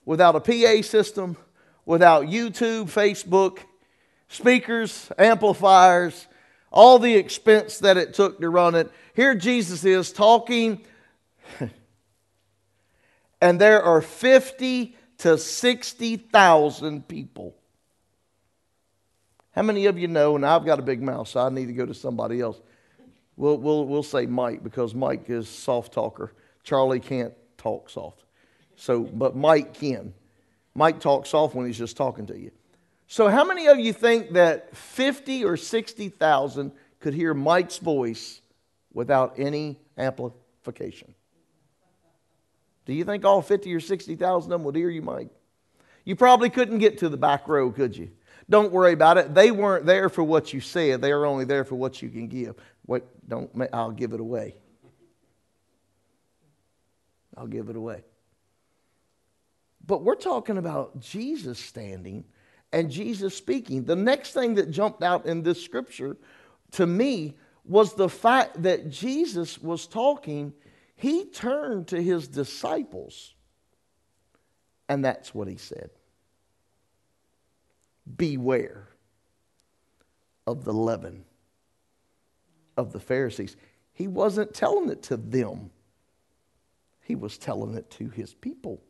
without 0.04 0.36
a 0.36 0.40
PA 0.40 0.82
system, 0.82 1.36
without 1.84 2.26
YouTube, 2.26 2.84
Facebook, 2.84 3.58
speakers, 4.28 5.10
amplifiers, 5.18 6.28
all 6.70 7.00
the 7.00 7.14
expense 7.14 7.80
that 7.80 7.96
it 7.96 8.14
took 8.14 8.40
to 8.40 8.48
run 8.48 8.76
it. 8.76 8.90
Here 9.14 9.34
Jesus 9.34 9.84
is 9.84 10.12
talking, 10.12 10.84
and 13.40 13.60
there 13.60 13.82
are 13.82 14.00
50 14.00 14.96
to 15.18 15.38
60,000 15.38 17.08
people 17.08 17.56
how 19.56 19.62
many 19.62 19.86
of 19.86 19.98
you 19.98 20.06
know, 20.06 20.36
and 20.36 20.44
I've 20.44 20.66
got 20.66 20.78
a 20.78 20.82
big 20.82 21.02
mouth, 21.02 21.28
so 21.28 21.40
I 21.40 21.48
need 21.48 21.66
to 21.66 21.72
go 21.72 21.86
to 21.86 21.94
somebody 21.94 22.42
else. 22.42 22.60
We'll, 23.36 23.56
we'll, 23.56 23.86
we'll 23.86 24.02
say 24.02 24.26
Mike 24.26 24.62
because 24.62 24.94
Mike 24.94 25.30
is 25.30 25.48
soft 25.48 25.94
talker. 25.94 26.34
Charlie 26.62 27.00
can't 27.00 27.32
talk 27.56 27.88
soft. 27.88 28.24
So, 28.76 29.00
but 29.00 29.34
Mike 29.34 29.72
can. 29.72 30.12
Mike 30.74 31.00
talks 31.00 31.30
soft 31.30 31.54
when 31.54 31.66
he's 31.66 31.78
just 31.78 31.96
talking 31.96 32.26
to 32.26 32.38
you. 32.38 32.50
So, 33.06 33.28
how 33.28 33.44
many 33.44 33.66
of 33.68 33.78
you 33.78 33.94
think 33.94 34.32
that 34.32 34.76
50 34.76 35.44
or 35.46 35.56
60,000 35.56 36.72
could 37.00 37.14
hear 37.14 37.32
Mike's 37.32 37.78
voice 37.78 38.42
without 38.92 39.38
any 39.38 39.80
amplification? 39.96 41.14
Do 42.84 42.92
you 42.92 43.04
think 43.04 43.24
all 43.24 43.40
50 43.40 43.74
or 43.74 43.80
60,000 43.80 44.52
of 44.52 44.58
them 44.58 44.64
would 44.64 44.76
hear 44.76 44.90
you, 44.90 45.00
Mike? 45.00 45.30
You 46.04 46.14
probably 46.14 46.50
couldn't 46.50 46.78
get 46.78 46.98
to 46.98 47.08
the 47.08 47.16
back 47.16 47.48
row, 47.48 47.70
could 47.70 47.96
you? 47.96 48.10
Don't 48.48 48.72
worry 48.72 48.92
about 48.92 49.18
it. 49.18 49.34
They 49.34 49.50
weren't 49.50 49.86
there 49.86 50.08
for 50.08 50.22
what 50.22 50.52
you 50.52 50.60
said. 50.60 51.00
They 51.00 51.10
are 51.10 51.26
only 51.26 51.44
there 51.44 51.64
for 51.64 51.74
what 51.74 52.00
you 52.00 52.08
can 52.08 52.28
give. 52.28 52.54
What 52.84 53.04
don't 53.28 53.50
I'll 53.72 53.90
give 53.90 54.12
it 54.12 54.20
away. 54.20 54.54
I'll 57.36 57.48
give 57.48 57.68
it 57.68 57.76
away. 57.76 58.04
But 59.84 60.02
we're 60.02 60.14
talking 60.14 60.58
about 60.58 61.00
Jesus 61.00 61.58
standing 61.58 62.24
and 62.72 62.90
Jesus 62.90 63.36
speaking. 63.36 63.84
The 63.84 63.96
next 63.96 64.32
thing 64.32 64.54
that 64.54 64.70
jumped 64.70 65.02
out 65.02 65.26
in 65.26 65.42
this 65.42 65.62
scripture 65.62 66.16
to 66.72 66.86
me 66.86 67.36
was 67.64 67.94
the 67.94 68.08
fact 68.08 68.62
that 68.62 68.90
Jesus 68.90 69.58
was 69.58 69.86
talking. 69.86 70.52
He 70.94 71.26
turned 71.26 71.88
to 71.88 72.00
his 72.00 72.28
disciples, 72.28 73.34
and 74.88 75.04
that's 75.04 75.34
what 75.34 75.48
he 75.48 75.56
said 75.56 75.90
beware 78.16 78.88
of 80.46 80.64
the 80.64 80.72
leaven 80.72 81.24
of 82.76 82.92
the 82.92 83.00
Pharisees. 83.00 83.56
He 83.92 84.06
wasn't 84.06 84.54
telling 84.54 84.90
it 84.90 85.02
to 85.04 85.16
them, 85.16 85.70
he 87.00 87.14
was 87.14 87.38
telling 87.38 87.74
it 87.74 87.90
to 87.92 88.08
his 88.08 88.34
people, 88.34 88.82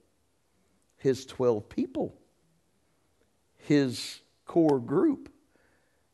his 0.97 1.25
12 1.27 1.69
people, 1.69 2.15
his 3.57 4.21
core 4.47 4.81
group, 4.81 5.31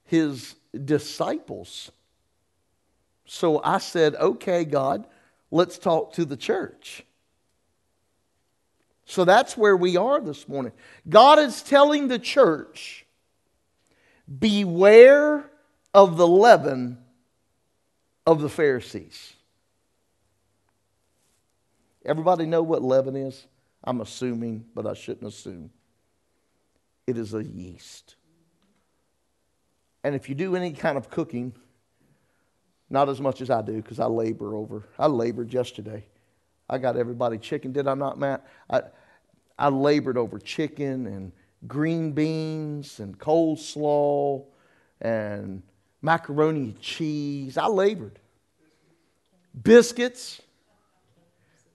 his 0.05 0.57
disciples. 0.85 1.91
So 3.25 3.63
I 3.65 3.79
said, 3.79 4.15
okay, 4.17 4.65
God, 4.65 5.07
let's 5.51 5.79
talk 5.79 6.13
to 6.15 6.25
the 6.25 6.37
church. 6.37 7.05
So 9.05 9.25
that's 9.25 9.57
where 9.57 9.77
we 9.77 9.97
are 9.97 10.21
this 10.21 10.49
morning. 10.49 10.73
God 11.09 11.39
is 11.39 11.63
telling 11.63 12.09
the 12.09 12.19
church 12.19 13.05
beware 14.39 15.51
of 15.93 16.17
the 16.17 16.27
leaven 16.27 16.99
of 18.27 18.41
the 18.41 18.49
Pharisees. 18.49 19.35
Everybody 22.05 22.47
know 22.47 22.63
what 22.63 22.83
leaven 22.83 23.17
is? 23.17 23.47
I'm 23.85 24.01
assuming, 24.01 24.65
but 24.75 24.87
I 24.87 24.95
shouldn't 24.95 25.27
assume. 25.27 25.71
It 27.07 27.19
is 27.19 27.35
a 27.35 27.43
yeast. 27.43 28.17
And 30.05 30.15
if 30.15 30.29
you 30.29 30.35
do 30.35 30.57
any 30.57 30.73
kind 30.73 30.97
of 30.97 31.11
cooking, 31.11 31.53
not 32.91 33.09
as 33.09 33.21
much 33.21 33.41
as 33.41 33.51
I 33.51 33.63
do 33.63 33.75
because 33.75 33.99
I 33.99 34.07
labor 34.07 34.55
over. 34.55 34.85
I 34.99 35.07
labored 35.07 35.53
yesterday. 35.53 36.05
I 36.73 36.79
got 36.79 36.97
everybody 36.97 37.37
chicken. 37.37 37.71
Did 37.71 37.87
I 37.87 37.93
not, 37.93 38.19
Matt? 38.19 38.47
I, 38.71 38.81
I 39.59 39.69
labored 39.69 40.17
over 40.17 40.39
chicken 40.39 41.07
and 41.07 41.31
green 41.69 42.13
beans 42.13 42.99
and 42.99 43.19
coleslaw 43.19 44.43
and 44.99 45.63
macaroni 46.01 46.61
and 46.61 46.81
cheese. 46.81 47.59
I 47.59 47.67
labored. 47.67 48.19
Biscuits. 49.63 50.41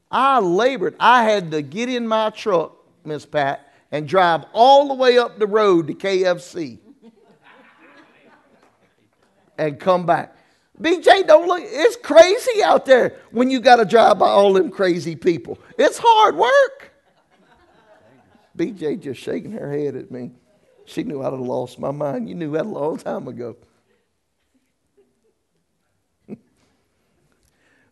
I 0.10 0.40
labored. 0.40 0.96
I 1.00 1.26
had 1.26 1.52
to 1.52 1.62
get 1.62 1.90
in 1.90 2.08
my 2.08 2.32
truck, 2.32 2.76
Miss 3.06 3.24
Pat, 3.24 3.72
and 3.92 4.08
drive 4.08 4.46
all 4.52 4.88
the 4.88 4.96
way 4.96 5.20
up 5.20 5.38
the 5.38 5.46
road 5.46 5.86
to 5.90 5.94
KFC 5.94 6.80
and 9.60 9.80
come 9.80 10.08
back. 10.08 10.37
BJ, 10.80 11.26
don't 11.26 11.48
look. 11.48 11.62
It's 11.64 11.96
crazy 11.96 12.64
out 12.64 12.86
there 12.86 13.16
when 13.32 13.50
you 13.50 13.60
got 13.60 13.78
to 13.78 13.86
drive 13.86 14.20
by 14.20 14.30
all 14.30 14.54
them 14.54 14.70
crazy 14.70 15.16
people. 15.16 15.58
It's 15.78 15.98
hard 16.02 16.36
work. 16.36 16.94
BJ 18.56 19.00
just 19.00 19.20
shaking 19.22 19.52
her 19.52 19.72
head 19.72 19.96
at 19.96 20.12
me. 20.12 20.32
She 20.86 21.04
knew 21.04 21.22
I'd 21.22 21.32
have 21.32 21.40
lost 21.40 21.80
my 21.80 21.92
mind. 21.92 22.30
You 22.30 22.36
knew 22.36 22.52
that 22.52 22.66
a 22.66 22.70
long 22.70 22.98
time 22.98 23.28
ago. 23.28 23.56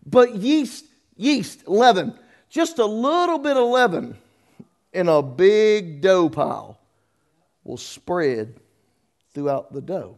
but 0.06 0.36
yeast, 0.36 0.86
yeast, 1.18 1.68
leaven, 1.68 2.18
just 2.50 2.80
a 2.80 2.86
little 2.86 3.40
bit 3.40 3.58
of 3.58 3.68
leaven 3.68 4.18
in 4.94 5.10
a 5.10 5.22
big 5.22 6.02
dough 6.02 6.30
pile 6.30 6.80
will 7.64 7.78
spread 7.78 8.56
throughout 9.34 9.74
the 9.74 9.82
dough. 9.82 10.18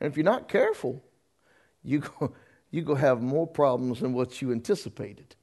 And 0.00 0.10
if 0.10 0.16
you're 0.16 0.24
not 0.24 0.48
careful, 0.48 1.00
you 1.84 2.00
go, 2.00 2.32
you 2.70 2.82
go 2.82 2.94
have 2.94 3.20
more 3.20 3.46
problems 3.46 4.00
than 4.00 4.12
what 4.12 4.40
you 4.40 4.52
anticipated. 4.52 5.36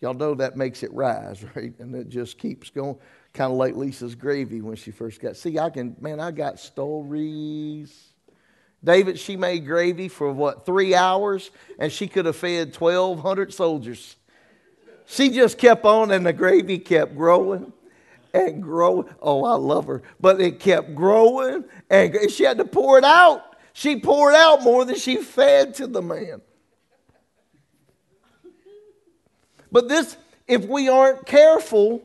Y'all 0.00 0.14
know 0.14 0.34
that 0.34 0.56
makes 0.56 0.82
it 0.82 0.92
rise, 0.92 1.44
right? 1.56 1.72
And 1.78 1.94
it 1.94 2.08
just 2.08 2.38
keeps 2.38 2.70
going. 2.70 2.96
Kind 3.34 3.52
of 3.52 3.58
like 3.58 3.74
Lisa's 3.74 4.14
gravy 4.14 4.60
when 4.60 4.76
she 4.76 4.90
first 4.90 5.20
got. 5.20 5.36
See, 5.36 5.58
I 5.58 5.70
can, 5.70 5.96
man, 6.00 6.18
I 6.20 6.30
got 6.30 6.58
stories. 6.58 8.14
David, 8.82 9.18
she 9.18 9.36
made 9.36 9.66
gravy 9.66 10.08
for 10.08 10.32
what, 10.32 10.64
three 10.64 10.94
hours? 10.94 11.50
And 11.78 11.92
she 11.92 12.06
could 12.08 12.26
have 12.26 12.36
fed 12.36 12.76
1,200 12.76 13.52
soldiers. 13.52 14.16
She 15.06 15.30
just 15.30 15.58
kept 15.58 15.84
on, 15.84 16.10
and 16.10 16.24
the 16.24 16.32
gravy 16.32 16.78
kept 16.78 17.16
growing 17.16 17.72
and 18.34 18.62
growing. 18.62 19.08
Oh, 19.20 19.44
I 19.44 19.54
love 19.54 19.86
her. 19.86 20.02
But 20.20 20.40
it 20.40 20.60
kept 20.60 20.94
growing, 20.94 21.64
and 21.90 22.30
she 22.30 22.44
had 22.44 22.58
to 22.58 22.64
pour 22.64 22.98
it 22.98 23.04
out. 23.04 23.47
She 23.78 23.94
poured 24.00 24.34
out 24.34 24.64
more 24.64 24.84
than 24.84 24.96
she 24.96 25.18
fed 25.18 25.74
to 25.74 25.86
the 25.86 26.02
man. 26.02 26.40
But 29.70 29.88
this, 29.88 30.16
if 30.48 30.64
we 30.64 30.88
aren't 30.88 31.26
careful, 31.26 32.02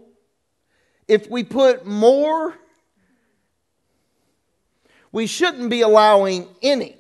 if 1.08 1.28
we 1.32 1.44
put 1.44 1.84
more, 1.84 2.54
we 5.12 5.26
shouldn't 5.26 5.72
be 5.72 5.82
allowing 5.82 6.48
any. 6.62 6.96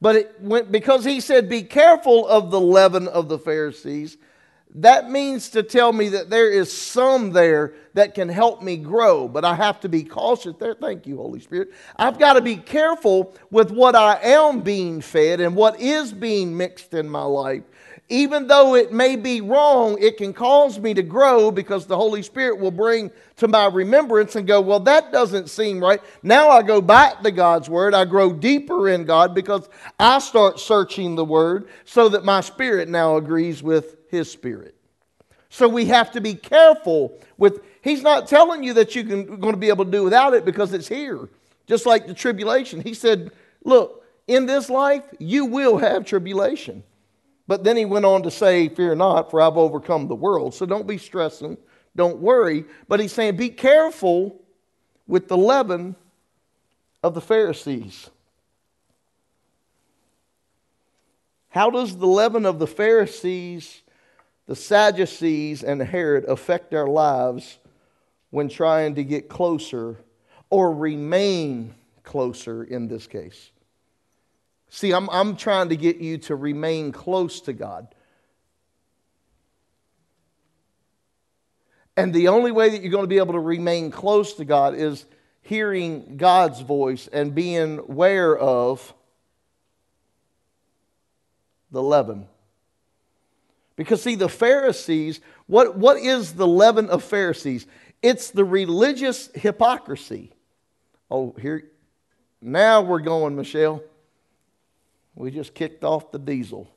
But 0.00 0.16
it 0.16 0.40
went, 0.40 0.72
because 0.72 1.04
he 1.04 1.20
said, 1.20 1.48
Be 1.48 1.62
careful 1.62 2.26
of 2.26 2.50
the 2.50 2.60
leaven 2.60 3.06
of 3.06 3.28
the 3.28 3.38
Pharisees, 3.38 4.16
that 4.74 5.12
means 5.12 5.50
to 5.50 5.62
tell 5.62 5.92
me 5.92 6.08
that 6.08 6.28
there 6.28 6.50
is 6.50 6.76
some 6.76 7.30
there 7.30 7.74
that 7.98 8.14
can 8.14 8.28
help 8.28 8.62
me 8.62 8.76
grow, 8.76 9.28
but 9.28 9.44
I 9.44 9.54
have 9.54 9.80
to 9.80 9.88
be 9.88 10.02
cautious 10.02 10.54
there. 10.58 10.74
Thank 10.74 11.06
you, 11.06 11.16
Holy 11.16 11.40
Spirit. 11.40 11.70
I've 11.96 12.18
got 12.18 12.32
to 12.32 12.40
be 12.40 12.56
careful 12.56 13.34
with 13.50 13.70
what 13.70 13.94
I 13.94 14.18
am 14.22 14.60
being 14.60 15.00
fed 15.00 15.40
and 15.40 15.54
what 15.54 15.80
is 15.80 16.12
being 16.12 16.56
mixed 16.56 16.94
in 16.94 17.08
my 17.08 17.24
life 17.24 17.62
even 18.08 18.46
though 18.46 18.74
it 18.74 18.92
may 18.92 19.16
be 19.16 19.40
wrong, 19.40 19.98
it 20.00 20.16
can 20.16 20.32
cause 20.32 20.78
me 20.78 20.94
to 20.94 21.02
grow 21.02 21.50
because 21.50 21.86
the 21.86 21.96
Holy 21.96 22.22
Spirit 22.22 22.58
will 22.58 22.70
bring 22.70 23.10
to 23.36 23.48
my 23.48 23.66
remembrance 23.66 24.34
and 24.34 24.46
go, 24.46 24.60
Well, 24.60 24.80
that 24.80 25.12
doesn't 25.12 25.50
seem 25.50 25.80
right. 25.80 26.00
Now 26.22 26.48
I 26.48 26.62
go 26.62 26.80
back 26.80 27.22
to 27.22 27.30
God's 27.30 27.68
Word. 27.68 27.94
I 27.94 28.04
grow 28.06 28.32
deeper 28.32 28.88
in 28.88 29.04
God 29.04 29.34
because 29.34 29.68
I 29.98 30.20
start 30.20 30.58
searching 30.58 31.16
the 31.16 31.24
Word 31.24 31.68
so 31.84 32.08
that 32.08 32.24
my 32.24 32.40
spirit 32.40 32.88
now 32.88 33.16
agrees 33.16 33.62
with 33.62 33.96
His 34.08 34.30
Spirit. 34.30 34.74
So 35.50 35.68
we 35.68 35.86
have 35.86 36.12
to 36.12 36.20
be 36.20 36.34
careful 36.34 37.18
with, 37.36 37.60
He's 37.88 38.02
not 38.02 38.28
telling 38.28 38.62
you 38.62 38.74
that 38.74 38.94
you're 38.94 39.04
going 39.04 39.40
to 39.40 39.56
be 39.56 39.70
able 39.70 39.86
to 39.86 39.90
do 39.90 40.04
without 40.04 40.34
it 40.34 40.44
because 40.44 40.74
it's 40.74 40.88
here. 40.88 41.30
Just 41.66 41.86
like 41.86 42.06
the 42.06 42.12
tribulation. 42.12 42.82
He 42.82 42.92
said, 42.92 43.30
Look, 43.64 44.04
in 44.26 44.44
this 44.44 44.68
life, 44.68 45.04
you 45.18 45.46
will 45.46 45.78
have 45.78 46.04
tribulation. 46.04 46.82
But 47.46 47.64
then 47.64 47.78
he 47.78 47.86
went 47.86 48.04
on 48.04 48.24
to 48.24 48.30
say, 48.30 48.68
Fear 48.68 48.96
not, 48.96 49.30
for 49.30 49.40
I've 49.40 49.56
overcome 49.56 50.06
the 50.06 50.14
world. 50.14 50.52
So 50.54 50.66
don't 50.66 50.86
be 50.86 50.98
stressing, 50.98 51.56
don't 51.96 52.18
worry. 52.18 52.66
But 52.88 53.00
he's 53.00 53.12
saying, 53.12 53.36
Be 53.36 53.48
careful 53.48 54.38
with 55.06 55.28
the 55.28 55.38
leaven 55.38 55.96
of 57.02 57.14
the 57.14 57.22
Pharisees. 57.22 58.10
How 61.48 61.70
does 61.70 61.96
the 61.96 62.06
leaven 62.06 62.44
of 62.44 62.58
the 62.58 62.66
Pharisees, 62.66 63.80
the 64.44 64.54
Sadducees, 64.54 65.64
and 65.64 65.80
Herod 65.80 66.26
affect 66.26 66.74
our 66.74 66.86
lives 66.86 67.56
when 68.30 68.48
trying 68.48 68.94
to 68.96 69.04
get 69.04 69.28
closer 69.28 69.96
or 70.50 70.74
remain 70.74 71.74
closer 72.02 72.64
in 72.64 72.88
this 72.88 73.06
case? 73.06 73.50
See, 74.70 74.92
I'm, 74.92 75.08
I'm 75.10 75.36
trying 75.36 75.70
to 75.70 75.76
get 75.76 75.96
you 75.96 76.18
to 76.18 76.36
remain 76.36 76.92
close 76.92 77.40
to 77.42 77.52
God. 77.52 77.88
And 81.96 82.14
the 82.14 82.28
only 82.28 82.52
way 82.52 82.68
that 82.68 82.82
you're 82.82 82.92
going 82.92 83.04
to 83.04 83.08
be 83.08 83.18
able 83.18 83.32
to 83.32 83.40
remain 83.40 83.90
close 83.90 84.34
to 84.34 84.44
God 84.44 84.74
is 84.74 85.04
hearing 85.40 86.16
God's 86.16 86.60
voice 86.60 87.08
and 87.08 87.34
being 87.34 87.78
aware 87.78 88.36
of 88.36 88.94
the 91.70 91.82
leaven. 91.82 92.26
Because, 93.74 94.02
see, 94.02 94.14
the 94.14 94.28
Pharisees, 94.28 95.20
what, 95.46 95.76
what 95.76 95.96
is 95.96 96.34
the 96.34 96.46
leaven 96.46 96.90
of 96.90 97.02
Pharisees? 97.02 97.66
It's 98.02 98.30
the 98.30 98.44
religious 98.44 99.28
hypocrisy. 99.34 100.32
Oh, 101.10 101.34
here, 101.40 101.64
now 102.40 102.82
we're 102.82 103.00
going, 103.00 103.34
Michelle. 103.34 103.82
We 105.14 105.30
just 105.30 105.54
kicked 105.54 105.82
off 105.82 106.12
the 106.12 106.18
diesel. 106.18 106.70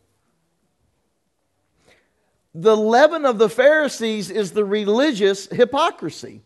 The 2.56 2.76
leaven 2.76 3.26
of 3.26 3.38
the 3.38 3.50
Pharisees 3.50 4.30
is 4.30 4.52
the 4.52 4.66
religious 4.66 5.46
hypocrisy. 5.48 6.42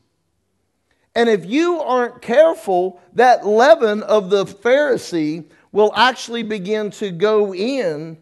And 1.16 1.30
if 1.30 1.46
you 1.46 1.80
aren't 1.80 2.22
careful, 2.22 3.02
that 3.14 3.48
leaven 3.48 4.04
of 4.04 4.30
the 4.30 4.46
Pharisee 4.46 5.46
will 5.72 5.94
actually 5.96 6.44
begin 6.44 6.92
to 6.92 7.12
go 7.12 7.56
in 7.56 8.18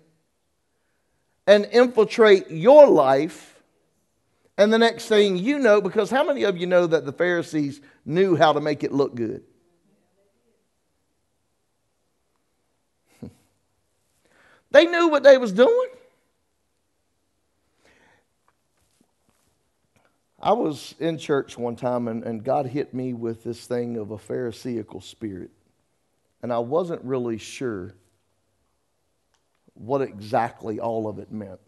and 1.48 1.66
infiltrate 1.72 2.50
your 2.52 2.88
life. 2.88 3.53
And 4.58 4.72
the 4.72 4.78
next 4.78 5.08
thing 5.08 5.38
you 5.38 5.58
know, 5.58 5.82
because 5.82 6.10
how 6.12 6.24
many 6.24 6.44
of 6.44 6.58
you 6.58 6.68
know 6.68 6.86
that 6.86 7.06
the 7.06 7.12
Pharisees 7.12 7.82
knew 8.06 8.36
how 8.36 8.54
to 8.54 8.62
make 8.62 8.84
it 8.84 8.92
look 8.92 9.16
good? 9.16 9.44
They 14.72 14.88
knew 14.88 15.10
what 15.10 15.22
they 15.22 15.38
was 15.38 15.52
doing. 15.52 15.90
I 20.44 20.52
was 20.52 20.94
in 21.00 21.18
church 21.18 21.58
one 21.58 21.78
time 21.78 22.10
and, 22.10 22.24
and 22.24 22.44
God 22.44 22.66
hit 22.66 22.94
me 22.94 23.14
with 23.14 23.44
this 23.44 23.66
thing 23.66 23.96
of 23.98 24.12
a 24.12 24.18
Pharisaical 24.18 25.00
spirit. 25.00 25.52
And 26.42 26.52
I 26.52 26.60
wasn't 26.60 27.02
really 27.06 27.38
sure 27.38 27.94
what 29.76 30.02
exactly 30.02 30.82
all 30.82 31.08
of 31.08 31.18
it 31.18 31.32
meant. 31.32 31.62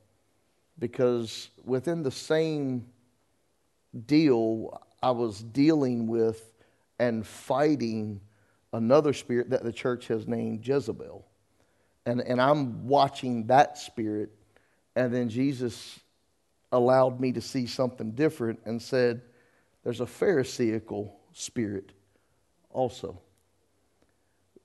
Because 0.77 1.49
within 1.63 2.03
the 2.03 2.11
same 2.11 2.85
deal, 4.05 4.81
I 5.01 5.11
was 5.11 5.41
dealing 5.41 6.07
with 6.07 6.51
and 6.99 7.25
fighting 7.25 8.21
another 8.73 9.13
spirit 9.13 9.49
that 9.51 9.63
the 9.63 9.71
church 9.71 10.07
has 10.07 10.27
named 10.27 10.67
Jezebel. 10.67 11.25
And, 12.05 12.21
and 12.21 12.41
I'm 12.41 12.87
watching 12.87 13.47
that 13.47 13.77
spirit. 13.77 14.31
And 14.95 15.13
then 15.13 15.29
Jesus 15.29 15.99
allowed 16.71 17.19
me 17.19 17.31
to 17.31 17.41
see 17.41 17.65
something 17.65 18.11
different 18.11 18.59
and 18.65 18.81
said, 18.81 19.21
There's 19.83 20.01
a 20.01 20.05
Pharisaical 20.05 21.17
spirit 21.33 21.91
also. 22.69 23.19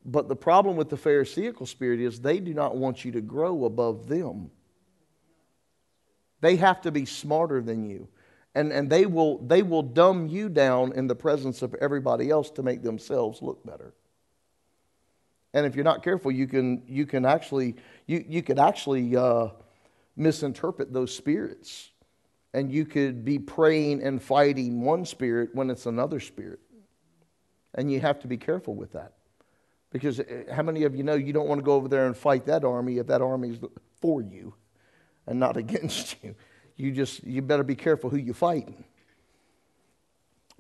But 0.05 0.29
the 0.29 0.37
problem 0.37 0.77
with 0.77 0.89
the 0.89 0.97
Pharisaical 0.97 1.67
spirit 1.67 2.01
is 2.01 2.21
they 2.21 2.41
do 2.41 2.55
not 2.55 2.77
want 2.77 3.05
you 3.05 3.13
to 3.13 3.21
grow 3.21 3.65
above 3.65 4.09
them. 4.09 4.51
They 6.41 6.57
have 6.57 6.81
to 6.83 6.91
be 6.91 7.05
smarter 7.05 7.61
than 7.61 7.89
you. 7.89 8.09
And, 8.55 8.73
and 8.73 8.91
they, 8.91 9.07
will, 9.07 9.39
they 9.39 9.63
will 9.63 9.83
dumb 9.83 10.27
you 10.27 10.49
down 10.49 10.93
in 10.93 11.07
the 11.07 11.15
presence 11.15 11.63
of 11.63 11.75
everybody 11.75 12.31
else 12.31 12.51
to 12.53 12.63
make 12.63 12.83
themselves 12.83 13.43
look 13.43 13.65
better. 13.65 13.95
And 15.55 15.67
if 15.67 15.75
you're 15.75 15.85
not 15.85 16.03
careful, 16.03 16.31
you 16.31 16.47
can, 16.47 16.83
you 16.87 17.07
can 17.07 17.25
actually, 17.25 17.77
you, 18.07 18.25
you 18.29 18.43
could 18.43 18.59
actually 18.59 19.17
uh, 19.17 19.49
misinterpret 20.17 20.93
those 20.93 21.15
spirits. 21.15 21.91
And 22.53 22.73
you 22.73 22.85
could 22.85 23.25
be 23.25 23.39
praying 23.39 24.03
and 24.03 24.21
fighting 24.21 24.81
one 24.81 25.05
spirit 25.05 25.51
when 25.55 25.71
it's 25.71 25.87
another 25.87 26.19
spirit. 26.19 26.59
And 27.75 27.93
you 27.93 28.01
have 28.01 28.19
to 28.21 28.27
be 28.27 28.37
careful 28.37 28.75
with 28.75 28.93
that. 28.93 29.13
Because 29.93 30.19
eh, 30.19 30.53
how 30.53 30.63
many 30.63 30.83
of 30.83 30.97
you 30.97 31.05
know 31.05 31.15
you 31.15 31.33
don't 31.33 31.47
want 31.47 31.61
to 31.61 31.65
go 31.65 31.75
over 31.75 31.87
there 31.87 32.07
and 32.07 32.17
fight 32.17 32.47
that 32.47 32.65
army 32.65 32.99
if 32.99 33.07
that 33.07 33.23
army 33.23 33.51
is 33.51 33.59
for 34.01 34.21
you 34.21 34.55
and 35.31 35.41
not 35.41 35.57
against 35.65 36.17
you? 36.23 36.35
You 36.77 36.93
just, 36.93 37.25
you 37.25 37.41
better 37.41 37.65
be 37.65 37.77
careful 37.77 38.11
who 38.11 38.19
you're 38.19 38.35
fighting. 38.35 38.85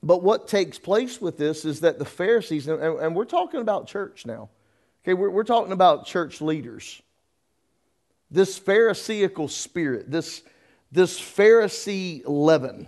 But 0.02 0.22
what 0.22 0.48
takes 0.48 0.78
place 0.78 1.20
with 1.20 1.36
this 1.36 1.66
is 1.66 1.80
that 1.80 1.98
the 1.98 2.06
Pharisees, 2.06 2.68
and, 2.68 2.82
and 2.82 3.14
we're 3.14 3.26
talking 3.26 3.60
about 3.60 3.86
church 3.86 4.24
now, 4.24 4.48
Okay, 5.02 5.14
we're, 5.14 5.30
we're 5.30 5.44
talking 5.44 5.72
about 5.72 6.06
church 6.06 6.40
leaders. 6.40 7.00
This 8.30 8.58
Pharisaical 8.58 9.48
spirit, 9.48 10.10
this, 10.10 10.42
this 10.92 11.18
Pharisee 11.18 12.22
leaven 12.26 12.86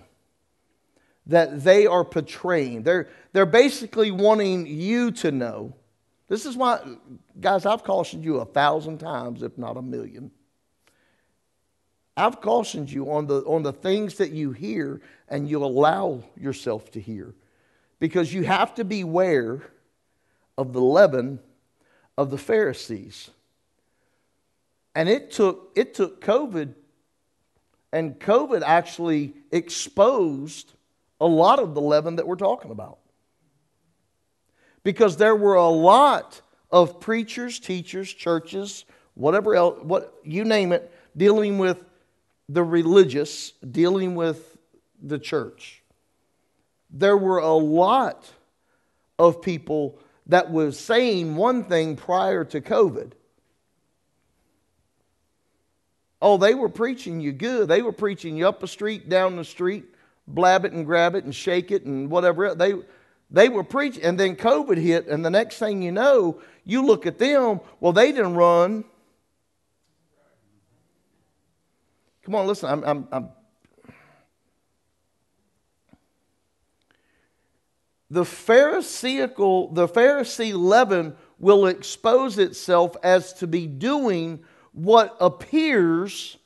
that 1.26 1.64
they 1.64 1.86
are 1.86 2.04
portraying. 2.04 2.82
They're, 2.82 3.08
they're 3.32 3.46
basically 3.46 4.10
wanting 4.10 4.66
you 4.66 5.10
to 5.12 5.30
know. 5.30 5.74
This 6.28 6.46
is 6.46 6.56
why, 6.56 6.80
guys, 7.40 7.66
I've 7.66 7.84
cautioned 7.84 8.24
you 8.24 8.38
a 8.38 8.44
thousand 8.44 8.98
times, 8.98 9.42
if 9.42 9.56
not 9.56 9.76
a 9.76 9.82
million. 9.82 10.30
I've 12.16 12.40
cautioned 12.40 12.90
you 12.90 13.10
on 13.10 13.26
the, 13.26 13.40
on 13.42 13.62
the 13.62 13.72
things 13.72 14.16
that 14.16 14.30
you 14.32 14.52
hear 14.52 15.00
and 15.28 15.48
you 15.48 15.64
allow 15.64 16.22
yourself 16.38 16.90
to 16.92 17.00
hear. 17.00 17.34
Because 17.98 18.34
you 18.34 18.44
have 18.44 18.74
to 18.74 18.84
beware 18.84 19.62
of 20.58 20.72
the 20.72 20.80
leaven 20.80 21.40
of 22.18 22.30
the 22.30 22.38
Pharisees. 22.38 23.30
And 24.94 25.08
it 25.08 25.30
took, 25.30 25.72
it 25.74 25.94
took 25.94 26.22
COVID, 26.22 26.74
and 27.92 28.18
COVID 28.18 28.62
actually 28.62 29.34
exposed 29.50 30.72
a 31.20 31.26
lot 31.26 31.60
of 31.60 31.74
the 31.74 31.80
leaven 31.80 32.16
that 32.16 32.26
we're 32.26 32.36
talking 32.36 32.70
about. 32.70 32.98
Because 34.82 35.16
there 35.16 35.36
were 35.36 35.54
a 35.54 35.68
lot 35.68 36.42
of 36.70 37.00
preachers, 37.00 37.58
teachers, 37.58 38.12
churches, 38.12 38.84
whatever 39.14 39.54
else, 39.54 39.80
what 39.82 40.14
you 40.24 40.44
name 40.44 40.72
it, 40.72 40.92
dealing 41.16 41.58
with 41.58 41.78
the 42.52 42.62
religious, 42.62 43.52
dealing 43.52 44.14
with 44.14 44.58
the 45.02 45.18
church. 45.18 45.82
There 46.90 47.16
were 47.16 47.38
a 47.38 47.54
lot 47.54 48.30
of 49.18 49.40
people 49.40 49.98
that 50.26 50.50
was 50.50 50.78
saying 50.78 51.36
one 51.36 51.64
thing 51.64 51.96
prior 51.96 52.44
to 52.44 52.60
COVID. 52.60 53.12
Oh, 56.20 56.36
they 56.36 56.54
were 56.54 56.68
preaching 56.68 57.20
you 57.20 57.32
good. 57.32 57.68
They 57.68 57.82
were 57.82 57.92
preaching 57.92 58.36
you 58.36 58.46
up 58.46 58.62
a 58.62 58.68
street, 58.68 59.08
down 59.08 59.36
the 59.36 59.44
street, 59.44 59.84
blab 60.28 60.64
it 60.64 60.72
and 60.72 60.86
grab 60.86 61.14
it 61.14 61.24
and 61.24 61.34
shake 61.34 61.70
it 61.70 61.84
and 61.84 62.10
whatever. 62.10 62.54
They, 62.54 62.74
they 63.30 63.48
were 63.48 63.64
preaching, 63.64 64.04
and 64.04 64.20
then 64.20 64.36
COVID 64.36 64.76
hit, 64.76 65.08
and 65.08 65.24
the 65.24 65.30
next 65.30 65.58
thing 65.58 65.82
you 65.82 65.90
know, 65.90 66.40
you 66.64 66.84
look 66.84 67.06
at 67.06 67.18
them, 67.18 67.60
well, 67.80 67.92
they 67.92 68.12
didn't 68.12 68.34
run. 68.34 68.84
Come 72.24 72.34
on, 72.36 72.46
listen, 72.46 72.68
I'm, 72.70 72.84
I'm, 72.84 73.08
I'm 73.10 73.28
the 78.12 78.24
Pharisaical, 78.24 79.72
the 79.72 79.88
Pharisee 79.88 80.52
leaven 80.54 81.16
will 81.38 81.66
expose 81.66 82.38
itself 82.38 82.94
as 83.02 83.32
to 83.34 83.46
be 83.46 83.66
doing 83.66 84.44
what 84.72 85.16
appears 85.18 86.36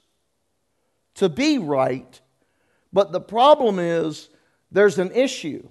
to 1.17 1.29
be 1.29 1.59
right, 1.59 2.21
but 2.93 3.11
the 3.11 3.21
problem 3.21 3.79
is 3.79 4.29
there's 4.71 4.99
an 4.99 5.11
issue. 5.13 5.69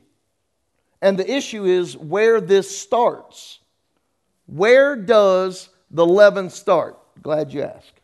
And 1.01 1.17
the 1.17 1.31
issue 1.31 1.65
is 1.65 1.95
where 1.95 2.41
this 2.41 2.77
starts. 2.77 3.59
Where 4.47 4.95
does 4.95 5.69
the 5.91 6.05
leaven 6.05 6.49
start? 6.49 6.97
Glad 7.21 7.53
you 7.53 7.63
asked. 7.63 8.01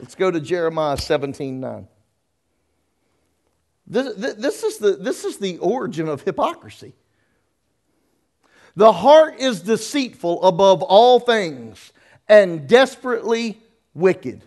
Let's 0.00 0.14
go 0.14 0.30
to 0.30 0.40
Jeremiah 0.40 0.96
17 0.96 1.60
9. 1.60 1.88
This, 3.86 4.14
this, 4.36 4.62
is 4.62 4.78
the, 4.78 4.92
this 4.92 5.24
is 5.24 5.38
the 5.38 5.58
origin 5.58 6.08
of 6.08 6.22
hypocrisy. 6.22 6.94
The 8.76 8.92
heart 8.92 9.40
is 9.40 9.60
deceitful 9.60 10.42
above 10.44 10.82
all 10.82 11.18
things 11.18 11.92
and 12.28 12.68
desperately 12.68 13.60
wicked. 13.92 14.42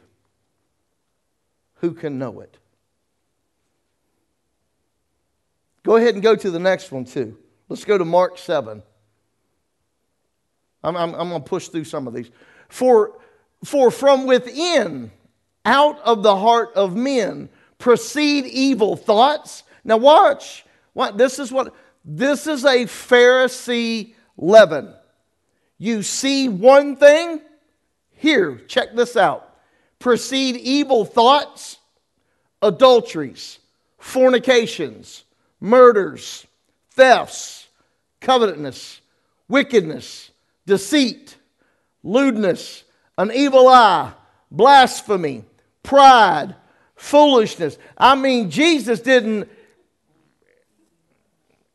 Who 1.76 1.92
can 1.92 2.18
know 2.18 2.39
it? 2.39 2.58
Go 5.84 5.98
ahead 5.98 6.13
and 6.13 6.24
go 6.24 6.36
to 6.36 6.50
the 6.50 6.60
next 6.60 6.92
one, 6.92 7.04
too. 7.04 7.38
Let's 7.68 7.84
go 7.84 7.98
to 7.98 8.06
Mark 8.06 8.38
7. 8.38 8.82
I'm, 10.86 10.96
I'm, 10.96 11.13
I'm 11.13 11.30
going 11.30 11.44
to 11.44 11.50
push 11.50 11.68
through 11.68 11.84
some 11.84 12.08
of 12.08 12.13
these. 12.13 12.32
For, 12.70 13.20
for 13.66 13.92
from 13.92 14.26
within, 14.26 15.12
out 15.65 15.99
of 16.02 16.23
the 16.23 16.36
heart 16.36 16.71
of 16.76 16.95
men, 16.95 17.49
proceed 17.78 18.45
evil 18.45 18.95
thoughts. 18.95 19.63
Now, 19.84 19.97
watch. 19.97 20.65
What, 20.93 21.17
this 21.17 21.39
is 21.39 21.52
what 21.52 21.73
this 22.06 22.47
is 22.47 22.65
a 22.65 22.86
Pharisee 22.86 24.13
leaven. 24.38 24.93
You 25.78 26.04
see 26.04 26.49
one 26.49 26.95
thing, 26.95 27.41
here, 28.12 28.58
check 28.67 28.95
this 28.95 29.17
out. 29.17 29.58
Proceed 29.99 30.58
evil 30.58 31.06
thoughts, 31.06 31.78
adulteries, 32.62 33.60
fornications, 33.97 35.23
murders, 35.60 36.45
thefts, 36.91 37.67
covetousness, 38.19 39.02
wickedness, 39.47 40.32
deceit, 40.65 41.38
lewdness, 42.04 42.84
an 43.17 43.32
evil 43.34 43.67
eye, 43.67 44.13
blasphemy, 44.52 45.43
pride, 45.84 46.56
foolishness. 46.96 47.78
I 47.98 48.15
mean, 48.15 48.50
Jesus 48.50 49.02
didn't, 49.02 49.50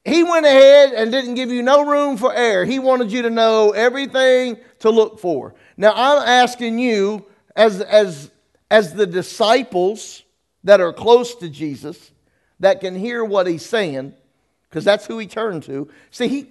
he 0.05 0.25
went 0.25 0.47
ahead 0.47 0.93
and 0.95 1.13
didn't 1.13 1.35
give 1.35 1.51
you 1.51 1.63
no 1.63 1.85
room 1.85 2.17
for 2.17 2.35
error. 2.35 2.65
He 2.65 2.79
wanted 2.79 3.13
you 3.13 3.23
to 3.23 3.31
know 3.31 3.71
everything 3.71 4.57
to 4.81 4.91
look 4.91 5.21
for. 5.21 5.55
Now, 5.77 5.93
I'm 5.95 6.27
asking 6.27 6.79
you, 6.79 7.27
as, 7.55 7.81
as, 7.81 8.31
as 8.71 8.95
the 8.95 9.07
disciples 9.07 10.23
that 10.65 10.81
are 10.81 10.93
close 10.93 11.35
to 11.37 11.49
Jesus, 11.49 12.11
that 12.61 12.81
can 12.81 12.95
hear 12.95 13.25
what 13.25 13.47
he's 13.47 13.65
saying, 13.65 14.15
because 14.69 14.85
that's 14.85 15.07
who 15.07 15.19
he 15.19 15.27
turned 15.27 15.63
to. 15.65 15.89
See, 16.11 16.29
he, 16.29 16.51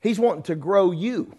he's 0.00 0.18
wanting 0.18 0.42
to 0.44 0.54
grow 0.54 0.90
you. 0.90 1.34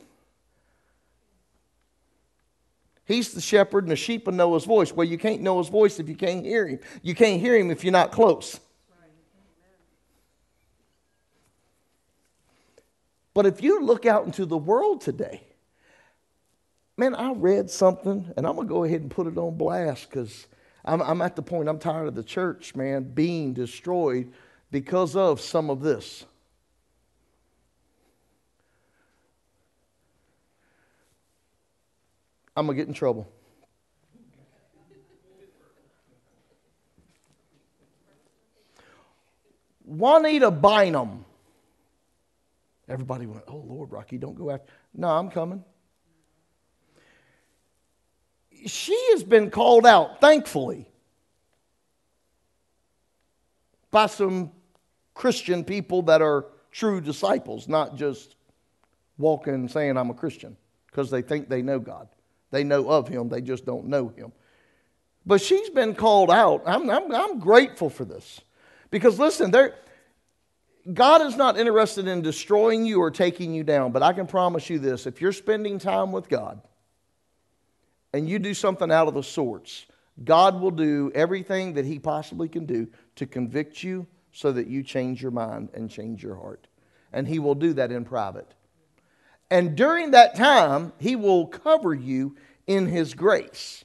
He's 3.09 3.33
the 3.33 3.41
shepherd, 3.41 3.85
and 3.85 3.91
the 3.91 3.95
sheep 3.95 4.27
will 4.27 4.33
know 4.33 4.53
his 4.53 4.65
voice. 4.65 4.93
Well, 4.93 5.07
you 5.07 5.17
can't 5.17 5.41
know 5.41 5.57
his 5.57 5.67
voice 5.67 5.99
if 5.99 6.07
you 6.07 6.15
can't 6.15 6.45
hear 6.45 6.67
him. 6.67 6.79
You 7.01 7.15
can't 7.15 7.41
hear 7.41 7.57
him 7.57 7.71
if 7.71 7.83
you're 7.83 7.91
not 7.91 8.11
close. 8.11 8.59
But 13.33 13.47
if 13.47 13.63
you 13.63 13.81
look 13.81 14.05
out 14.05 14.27
into 14.27 14.45
the 14.45 14.59
world 14.59 15.01
today, 15.01 15.41
man, 16.97 17.15
I 17.15 17.33
read 17.33 17.71
something, 17.71 18.31
and 18.37 18.45
I'm 18.45 18.55
going 18.55 18.67
to 18.67 18.71
go 18.71 18.83
ahead 18.83 19.01
and 19.01 19.09
put 19.09 19.25
it 19.25 19.39
on 19.39 19.57
blast 19.57 20.07
because 20.07 20.45
I'm, 20.85 21.01
I'm 21.01 21.23
at 21.23 21.35
the 21.35 21.41
point 21.41 21.67
I'm 21.67 21.79
tired 21.79 22.09
of 22.09 22.13
the 22.13 22.21
church, 22.21 22.75
man, 22.75 23.05
being 23.05 23.53
destroyed 23.53 24.31
because 24.69 25.15
of 25.15 25.41
some 25.41 25.71
of 25.71 25.81
this. 25.81 26.25
I'm 32.59 32.65
going 32.65 32.77
to 32.77 32.81
get 32.83 32.87
in 32.87 32.93
trouble. 32.93 33.31
Juanita 39.85 40.51
Bynum. 40.51 41.25
Everybody 42.87 43.25
went, 43.25 43.43
Oh, 43.47 43.63
Lord, 43.67 43.91
Rocky, 43.91 44.17
don't 44.17 44.35
go 44.35 44.51
after. 44.51 44.71
No, 44.93 45.07
I'm 45.07 45.29
coming 45.29 45.63
she 48.65 48.97
has 49.11 49.23
been 49.23 49.49
called 49.49 49.85
out, 49.85 50.19
thankfully, 50.19 50.87
by 53.91 54.05
some 54.07 54.51
Christian 55.13 55.63
people 55.63 56.03
that 56.03 56.21
are 56.21 56.45
true 56.71 57.01
disciples, 57.01 57.67
not 57.67 57.95
just 57.95 58.35
walking 59.17 59.53
and 59.53 59.71
saying, 59.71 59.97
I'm 59.97 60.09
a 60.09 60.13
Christian, 60.13 60.57
because 60.87 61.09
they 61.09 61.21
think 61.21 61.49
they 61.49 61.61
know 61.61 61.79
God. 61.79 62.07
They 62.51 62.63
know 62.63 62.89
of 62.89 63.07
Him, 63.07 63.29
they 63.29 63.41
just 63.41 63.65
don't 63.65 63.87
know 63.87 64.09
Him. 64.09 64.31
But 65.25 65.41
she's 65.41 65.69
been 65.69 65.95
called 65.95 66.31
out. 66.31 66.63
I'm, 66.65 66.89
I'm, 66.89 67.13
I'm 67.13 67.39
grateful 67.39 67.89
for 67.89 68.05
this. 68.05 68.41
Because 68.89 69.19
listen, 69.19 69.51
there, 69.51 69.75
God 70.93 71.21
is 71.21 71.35
not 71.35 71.57
interested 71.59 72.07
in 72.07 72.21
destroying 72.21 72.85
you 72.85 72.99
or 73.01 73.11
taking 73.11 73.53
you 73.53 73.63
down, 73.63 73.91
but 73.91 74.01
I 74.01 74.13
can 74.13 74.25
promise 74.25 74.69
you 74.69 74.79
this 74.79 75.05
if 75.05 75.21
you're 75.21 75.31
spending 75.31 75.77
time 75.77 76.11
with 76.11 76.29
God, 76.29 76.61
and 78.13 78.27
you 78.27 78.39
do 78.39 78.53
something 78.53 78.91
out 78.91 79.07
of 79.07 79.13
the 79.13 79.21
sorts, 79.21 79.85
God 80.23 80.59
will 80.59 80.71
do 80.71 81.11
everything 81.13 81.73
that 81.73 81.85
He 81.85 81.99
possibly 81.99 82.49
can 82.49 82.65
do 82.65 82.87
to 83.15 83.25
convict 83.25 83.83
you 83.83 84.07
so 84.31 84.51
that 84.51 84.67
you 84.67 84.83
change 84.83 85.21
your 85.21 85.31
mind 85.31 85.69
and 85.73 85.89
change 85.89 86.23
your 86.23 86.35
heart. 86.35 86.67
And 87.13 87.27
He 87.27 87.39
will 87.39 87.55
do 87.55 87.73
that 87.73 87.91
in 87.91 88.05
private. 88.05 88.51
And 89.51 89.75
during 89.75 90.11
that 90.11 90.35
time, 90.35 90.93
He 90.99 91.15
will 91.15 91.47
cover 91.47 91.93
you 91.93 92.35
in 92.67 92.87
His 92.87 93.13
grace 93.13 93.83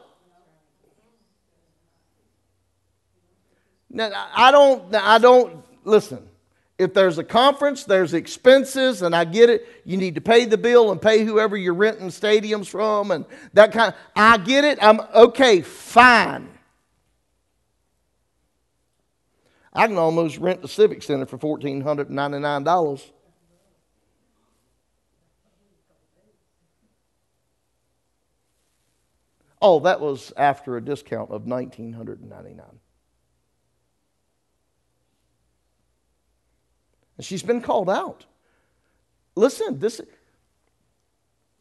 Now, 3.90 4.12
I 4.36 4.52
don't, 4.52 4.94
I 4.94 5.18
don't, 5.18 5.66
listen, 5.84 6.30
if 6.78 6.94
there's 6.94 7.18
a 7.18 7.24
conference, 7.24 7.86
there's 7.86 8.14
expenses, 8.14 9.02
and 9.02 9.16
I 9.16 9.26
get 9.26 9.50
it. 9.50 9.68
You 9.84 9.98
need 9.98 10.16
to 10.16 10.22
pay 10.22 10.46
the 10.46 10.58
bill 10.58 10.92
and 10.92 11.02
pay 11.02 11.24
whoever 11.24 11.58
you're 11.58 11.74
renting 11.74 12.10
stadiums 12.10 12.68
from 12.68 13.12
and 13.12 13.26
that 13.54 13.72
kind. 13.72 13.94
Of, 13.94 14.00
I 14.16 14.38
get 14.38 14.64
it. 14.64 14.78
I'm 14.82 15.00
okay, 15.16 15.62
fine. 15.62 16.50
I 19.74 19.88
can 19.88 19.98
almost 19.98 20.38
rent 20.38 20.62
the 20.62 20.68
Civic 20.68 21.04
Center 21.04 21.26
for 21.26 21.38
$1,499. 21.38 23.12
Oh, 29.60 29.80
that 29.80 30.00
was 30.00 30.32
after 30.38 30.78
a 30.78 30.82
discount 30.82 31.32
of 31.32 31.46
1999 31.46 32.80
And 37.18 37.26
she's 37.26 37.44
been 37.44 37.62
called 37.62 37.90
out. 37.90 38.26
Listen, 39.36 39.80
this 39.80 40.02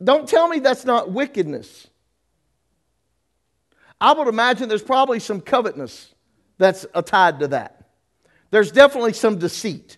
don't 0.03 0.29
tell 0.29 0.49
me 0.49 0.59
that's 0.59 0.85
not 0.85 1.11
wickedness. 1.11 1.89
I 4.01 4.13
would 4.13 4.29
imagine 4.29 4.69
there's 4.69 4.83
probably 4.83 5.21
some 5.21 5.41
covetousness 5.41 6.15
that's 6.59 6.87
tied 7.07 7.41
to 7.41 7.49
that. 7.49 7.89
There's 8.51 8.71
definitely 8.71 9.15
some 9.15 9.39
deceit, 9.39 9.97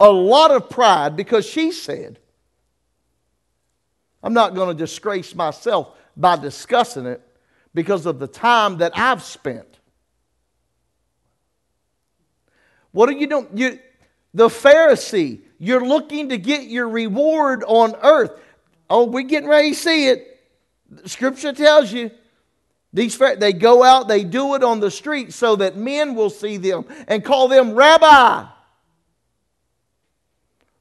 a 0.00 0.10
lot 0.10 0.50
of 0.50 0.70
pride 0.70 1.16
because 1.16 1.46
she 1.46 1.72
said, 1.72 2.18
I'm 4.22 4.32
not 4.32 4.54
going 4.54 4.68
to 4.68 4.74
disgrace 4.74 5.34
myself 5.34 5.96
by 6.16 6.36
discussing 6.36 7.06
it 7.06 7.20
because 7.74 8.06
of 8.06 8.18
the 8.18 8.26
time 8.26 8.78
that 8.78 8.92
I've 8.96 9.22
spent. 9.22 9.78
What 12.92 13.08
are 13.08 13.12
you 13.12 13.26
doing? 13.26 13.48
You, 13.54 13.78
the 14.34 14.48
Pharisee, 14.48 15.40
you're 15.58 15.84
looking 15.84 16.28
to 16.30 16.38
get 16.38 16.64
your 16.64 16.88
reward 16.88 17.64
on 17.66 17.94
earth. 18.02 18.32
Oh, 18.90 19.04
we're 19.04 19.22
getting 19.22 19.48
ready 19.48 19.70
to 19.70 19.76
see 19.76 20.08
it. 20.08 20.40
Scripture 21.04 21.52
tells 21.52 21.92
you 21.92 22.10
these 22.92 23.18
they 23.18 23.52
go 23.52 23.82
out, 23.82 24.08
they 24.08 24.24
do 24.24 24.54
it 24.54 24.62
on 24.62 24.80
the 24.80 24.90
street 24.90 25.32
so 25.34 25.56
that 25.56 25.76
men 25.76 26.14
will 26.14 26.30
see 26.30 26.56
them 26.56 26.86
and 27.06 27.24
call 27.24 27.48
them 27.48 27.74
rabbi. 27.74 28.46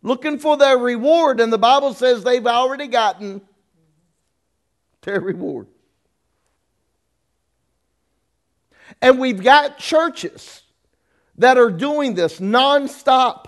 Looking 0.03 0.39
for 0.39 0.55
their 0.55 0.77
reward, 0.77 1.41
and 1.41 1.51
the 1.51 1.57
Bible 1.57 1.93
says 1.93 2.23
they've 2.23 2.45
already 2.47 2.87
gotten 2.87 3.41
their 5.01 5.19
reward. 5.19 5.67
And 9.01 9.19
we've 9.19 9.43
got 9.43 9.77
churches 9.77 10.61
that 11.37 11.57
are 11.57 11.71
doing 11.71 12.15
this 12.15 12.39
nonstop. 12.39 13.47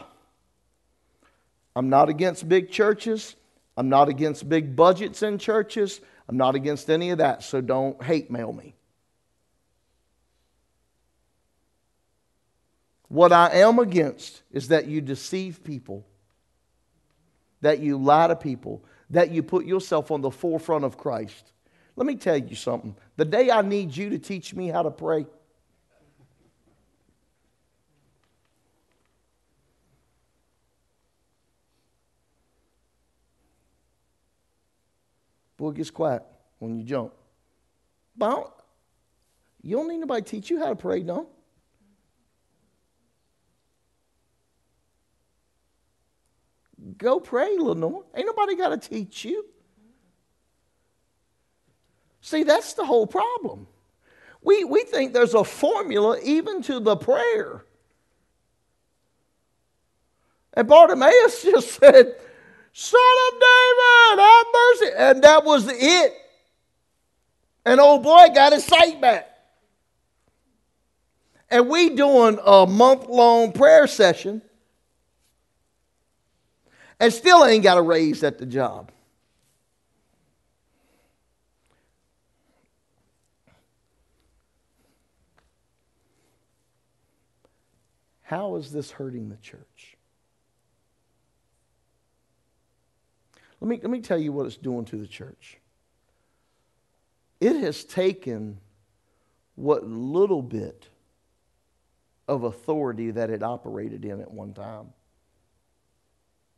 I'm 1.75 1.89
not 1.89 2.09
against 2.09 2.47
big 2.47 2.71
churches. 2.71 3.35
I'm 3.77 3.89
not 3.89 4.09
against 4.09 4.47
big 4.49 4.75
budgets 4.75 5.23
in 5.23 5.37
churches. 5.37 6.01
I'm 6.27 6.37
not 6.37 6.55
against 6.55 6.89
any 6.89 7.11
of 7.11 7.19
that, 7.19 7.43
so 7.43 7.61
don't 7.61 8.01
hate 8.03 8.29
mail 8.29 8.51
me. 8.51 8.75
What 13.07 13.31
I 13.31 13.49
am 13.59 13.79
against 13.79 14.43
is 14.51 14.67
that 14.67 14.87
you 14.87 15.01
deceive 15.01 15.63
people, 15.63 16.05
that 17.61 17.79
you 17.79 17.97
lie 17.97 18.27
to 18.27 18.35
people, 18.35 18.83
that 19.09 19.31
you 19.31 19.41
put 19.41 19.65
yourself 19.65 20.11
on 20.11 20.21
the 20.21 20.29
forefront 20.29 20.85
of 20.85 20.97
Christ. 20.97 21.51
Let 21.95 22.05
me 22.05 22.15
tell 22.15 22.37
you 22.37 22.55
something. 22.55 22.95
The 23.17 23.25
day 23.25 23.49
I 23.49 23.63
need 23.63 23.97
you 23.97 24.11
to 24.11 24.19
teach 24.19 24.53
me 24.53 24.67
how 24.67 24.83
to 24.83 24.91
pray, 24.91 25.25
Boy, 35.59 35.71
it 35.71 35.75
gets 35.75 35.91
quiet 35.91 36.23
when 36.59 36.77
you 36.77 36.85
jump. 36.85 37.11
But 38.15 38.49
you 39.61 39.75
don't 39.75 39.89
need 39.89 39.97
nobody 39.97 40.21
to 40.21 40.27
teach 40.27 40.49
you 40.49 40.57
how 40.57 40.69
to 40.69 40.75
pray, 40.75 41.03
no. 41.03 41.27
Go 46.97 47.19
pray, 47.19 47.57
Lenore. 47.57 48.05
Ain't 48.15 48.25
nobody 48.25 48.55
got 48.55 48.69
to 48.69 48.77
teach 48.77 49.25
you. 49.25 49.45
See, 52.21 52.43
that's 52.43 52.73
the 52.73 52.85
whole 52.85 53.05
problem. 53.05 53.67
We, 54.41 54.63
we 54.63 54.85
think 54.85 55.11
there's 55.11 55.33
a 55.33 55.43
formula 55.43 56.19
even 56.23 56.61
to 56.63 56.79
the 56.79 56.95
prayer. 56.95 57.65
And 60.53 60.69
Bartimaeus 60.69 61.43
just 61.43 61.71
said, 61.71 62.15
Son 62.73 62.99
of 63.27 63.39
David, 63.39 64.23
have 64.23 64.45
mercy. 64.53 64.95
And 64.97 65.23
that 65.23 65.43
was 65.43 65.67
it. 65.67 66.13
And 67.65 67.79
old 67.79 68.03
boy 68.03 68.27
got 68.33 68.53
his 68.53 68.65
sight 68.65 69.01
back. 69.01 69.27
And 71.49 71.67
we 71.67 71.89
doing 71.89 72.39
a 72.45 72.65
month-long 72.67 73.53
prayer 73.53 73.87
session 73.87 74.41
and 76.99 77.11
still 77.13 77.45
ain't 77.45 77.63
got 77.63 77.77
a 77.77 77.81
raise 77.81 78.23
at 78.23 78.37
the 78.37 78.45
job. 78.45 78.91
How 88.21 88.57
is 88.57 88.71
this 88.71 88.91
hurting 88.91 89.29
the 89.29 89.37
church? 89.37 89.68
Let 93.59 93.67
me, 93.67 93.79
let 93.81 93.89
me 93.89 94.01
tell 94.01 94.17
you 94.17 94.31
what 94.31 94.45
it's 94.45 94.55
doing 94.55 94.85
to 94.85 94.97
the 94.97 95.07
church. 95.07 95.57
It 97.41 97.55
has 97.57 97.83
taken 97.83 98.59
what 99.55 99.85
little 99.85 100.41
bit 100.41 100.87
of 102.27 102.43
authority 102.43 103.11
that 103.11 103.29
it 103.29 103.43
operated 103.43 104.05
in 104.05 104.21
at 104.21 104.31
one 104.31 104.53
time 104.53 104.93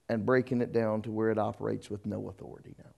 and 0.09 0.25
breaking 0.25 0.61
it 0.61 0.73
down 0.73 1.01
to 1.03 1.11
where 1.11 1.29
it 1.29 1.37
operates 1.37 1.89
with 1.89 2.05
no 2.05 2.29
authority 2.29 2.75
now. 2.77 2.91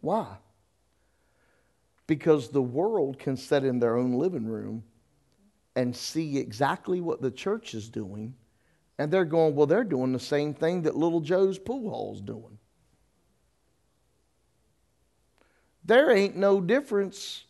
Why? 0.00 0.36
Because 2.06 2.50
the 2.50 2.62
world 2.62 3.18
can 3.18 3.36
sit 3.36 3.64
in 3.64 3.78
their 3.78 3.96
own 3.96 4.14
living 4.14 4.46
room 4.46 4.82
and 5.74 5.94
see 5.94 6.38
exactly 6.38 7.00
what 7.00 7.22
the 7.22 7.30
church 7.30 7.74
is 7.74 7.88
doing 7.88 8.34
and 9.00 9.10
they're 9.10 9.24
going, 9.24 9.54
well, 9.54 9.66
they're 9.66 9.82
doing 9.82 10.12
the 10.12 10.20
same 10.20 10.52
thing 10.52 10.82
that 10.82 10.94
little 10.94 11.22
Joe's 11.22 11.58
pool 11.58 11.88
hall's 11.88 12.20
doing. 12.20 12.58
There 15.86 16.10
ain't 16.10 16.36
no 16.36 16.60
difference 16.60 17.44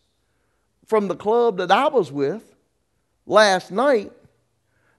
from 0.87 1.09
the 1.09 1.17
club 1.17 1.57
that 1.57 1.73
I 1.73 1.89
was 1.89 2.13
with 2.13 2.55
last 3.27 3.73
night 3.73 4.13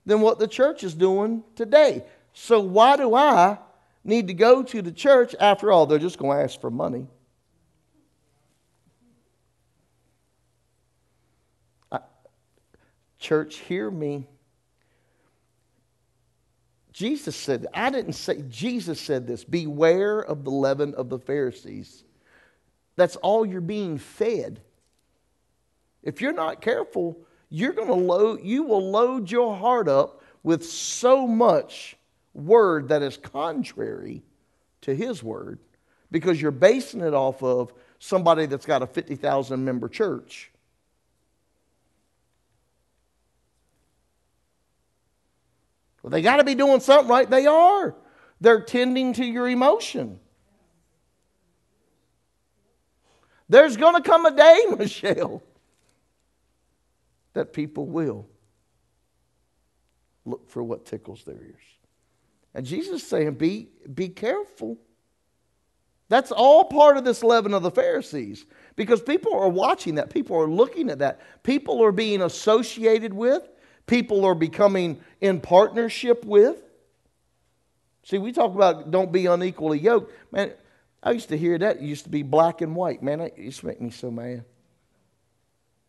than 0.06 0.20
what 0.20 0.40
the 0.40 0.48
church 0.48 0.84
is 0.84 0.94
doing 0.94 1.42
today. 1.56 2.04
So 2.34 2.60
why 2.60 2.98
do 2.98 3.16
I 3.16 3.58
need 4.04 4.28
to 4.28 4.34
go 4.34 4.62
to 4.62 4.82
the 4.82 4.92
church? 4.92 5.34
After 5.40 5.72
all, 5.72 5.86
they're 5.86 6.00
just 6.00 6.18
going 6.18 6.38
to 6.38 6.44
ask 6.44 6.60
for 6.60 6.70
money. 6.70 7.08
Church, 13.20 13.60
hear 13.60 13.90
me. 13.90 14.28
Jesus 17.02 17.36
said, 17.36 17.66
I 17.74 17.90
didn't 17.90 18.14
say, 18.14 18.44
Jesus 18.48 19.02
said 19.02 19.26
this 19.26 19.44
beware 19.44 20.20
of 20.20 20.44
the 20.44 20.52
leaven 20.52 20.94
of 20.94 21.10
the 21.10 21.18
Pharisees. 21.18 22.04
That's 22.96 23.16
all 23.16 23.44
you're 23.44 23.60
being 23.60 23.98
fed. 23.98 24.62
If 26.04 26.22
you're 26.22 26.32
not 26.32 26.62
careful, 26.62 27.18
you're 27.50 27.74
going 27.74 27.88
to 27.88 27.96
load, 27.96 28.42
you 28.44 28.62
will 28.62 28.92
load 28.92 29.32
your 29.32 29.56
heart 29.56 29.88
up 29.88 30.22
with 30.44 30.64
so 30.64 31.26
much 31.26 31.98
word 32.36 32.90
that 32.90 33.02
is 33.02 33.18
contrary 33.18 34.22
to 34.82 34.94
his 34.96 35.24
word 35.24 35.58
because 36.12 36.40
you're 36.40 36.52
basing 36.52 37.02
it 37.02 37.16
off 37.16 37.42
of 37.42 37.74
somebody 37.98 38.46
that's 38.46 38.68
got 38.68 38.84
a 38.84 38.88
50,000 38.88 39.66
member 39.66 39.90
church. 39.90 40.51
Well, 46.02 46.12
they 46.12 46.22
got 46.22 46.38
to 46.38 46.44
be 46.44 46.56
doing 46.56 46.80
something 46.80 47.10
right. 47.10 47.30
They 47.30 47.46
are. 47.46 47.96
They're 48.40 48.62
tending 48.62 49.14
to 49.14 49.26
your 49.26 49.48
emotion. 49.48 50.20
There's 53.50 53.78
going 53.78 53.96
to 53.96 54.02
come 54.02 54.26
a 54.26 54.36
day, 54.36 54.64
Michelle, 54.78 55.44
that 57.34 57.54
people 57.54 57.86
will 57.86 58.28
look 60.26 60.50
for 60.50 60.64
what 60.64 60.86
tickles 60.86 61.24
their 61.24 61.36
ears. 61.36 61.62
And 62.54 62.66
Jesus 62.66 63.02
is 63.02 63.08
saying, 63.08 63.36
be, 63.36 63.70
be 63.94 64.10
careful. 64.10 64.78
That's 66.10 66.32
all 66.32 66.66
part 66.66 66.98
of 66.98 67.06
this 67.06 67.24
leaven 67.24 67.54
of 67.54 67.64
the 67.64 67.72
Pharisees 67.72 68.46
because 68.76 69.02
people 69.02 69.34
are 69.34 69.50
watching 69.50 69.96
that. 69.96 70.10
People 70.10 70.38
are 70.38 70.50
looking 70.50 70.90
at 70.90 71.00
that. 71.00 71.22
People 71.44 71.82
are 71.84 71.94
being 71.94 72.22
associated 72.22 73.14
with 73.14 73.48
people 73.92 74.24
are 74.24 74.34
becoming 74.34 75.02
in 75.20 75.42
partnership 75.42 76.24
with. 76.24 76.56
See, 78.04 78.18
we 78.18 78.32
talk 78.32 78.56
about 78.56 78.90
don't 78.90 79.12
be 79.12 79.26
unequally 79.26 79.80
yoked. 79.80 80.14
Man, 80.32 80.54
I 81.04 81.12
used 81.12 81.28
to 81.28 81.38
hear 81.38 81.58
that. 81.58 81.76
It 81.76 81.82
used 81.82 82.06
to 82.06 82.10
be 82.10 82.24
black 82.24 82.62
and 82.62 82.74
white. 82.74 83.04
Man, 83.04 83.20
it 83.20 83.38
used 83.38 83.60
to 83.60 83.66
make 83.66 83.82
me 83.82 83.90
so 83.90 84.10
mad. 84.10 84.46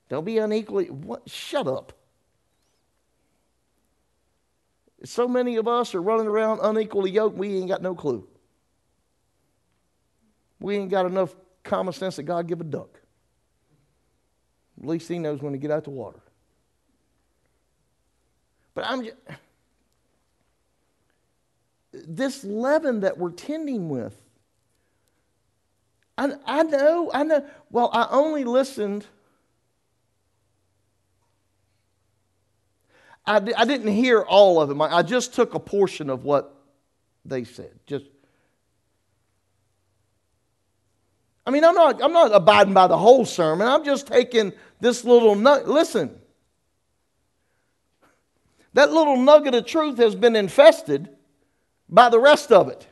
Don't 0.08 0.24
be 0.24 0.38
unequally. 0.38 0.90
What? 0.90 1.30
Shut 1.30 1.68
up. 1.68 1.92
So 5.04 5.28
many 5.28 5.54
of 5.54 5.68
us 5.68 5.94
are 5.94 6.02
running 6.02 6.26
around 6.26 6.58
unequally 6.60 7.12
yoked, 7.12 7.36
we 7.36 7.56
ain't 7.56 7.68
got 7.68 7.82
no 7.82 7.94
clue. 7.94 8.26
We 10.58 10.76
ain't 10.76 10.90
got 10.90 11.06
enough 11.06 11.34
common 11.62 11.92
sense 11.92 12.16
that 12.16 12.24
God 12.24 12.48
give 12.48 12.60
a 12.60 12.64
duck. 12.64 13.00
At 14.80 14.88
least 14.88 15.08
he 15.08 15.20
knows 15.20 15.40
when 15.40 15.52
to 15.52 15.58
get 15.58 15.70
out 15.70 15.84
the 15.84 15.90
water. 15.90 16.20
But 18.74 18.86
I'm 18.86 19.04
just, 19.04 19.16
this 21.92 22.44
leaven 22.44 23.00
that 23.00 23.18
we're 23.18 23.30
tending 23.30 23.88
with. 23.88 24.16
I, 26.16 26.32
I 26.46 26.62
know, 26.62 27.10
I 27.12 27.22
know. 27.22 27.44
Well, 27.70 27.90
I 27.92 28.06
only 28.10 28.44
listened. 28.44 29.06
I, 33.26 33.36
I 33.36 33.64
didn't 33.64 33.92
hear 33.92 34.20
all 34.20 34.60
of 34.60 34.68
them. 34.68 34.80
I, 34.82 34.96
I 34.96 35.02
just 35.02 35.34
took 35.34 35.54
a 35.54 35.60
portion 35.60 36.10
of 36.10 36.24
what 36.24 36.54
they 37.24 37.44
said. 37.44 37.72
Just. 37.86 38.06
I 41.46 41.50
mean, 41.50 41.64
I'm 41.64 41.74
not, 41.74 42.02
I'm 42.02 42.12
not 42.12 42.34
abiding 42.34 42.74
by 42.74 42.86
the 42.86 42.98
whole 42.98 43.24
sermon. 43.24 43.66
I'm 43.66 43.84
just 43.84 44.06
taking 44.06 44.52
this 44.80 45.04
little 45.04 45.34
nut. 45.34 45.68
Listen, 45.68 46.18
that 48.74 48.92
little 48.92 49.16
nugget 49.16 49.54
of 49.54 49.66
truth 49.66 49.98
has 49.98 50.14
been 50.14 50.36
infested 50.36 51.08
by 51.88 52.08
the 52.08 52.18
rest 52.18 52.50
of 52.50 52.68
it. 52.68 52.86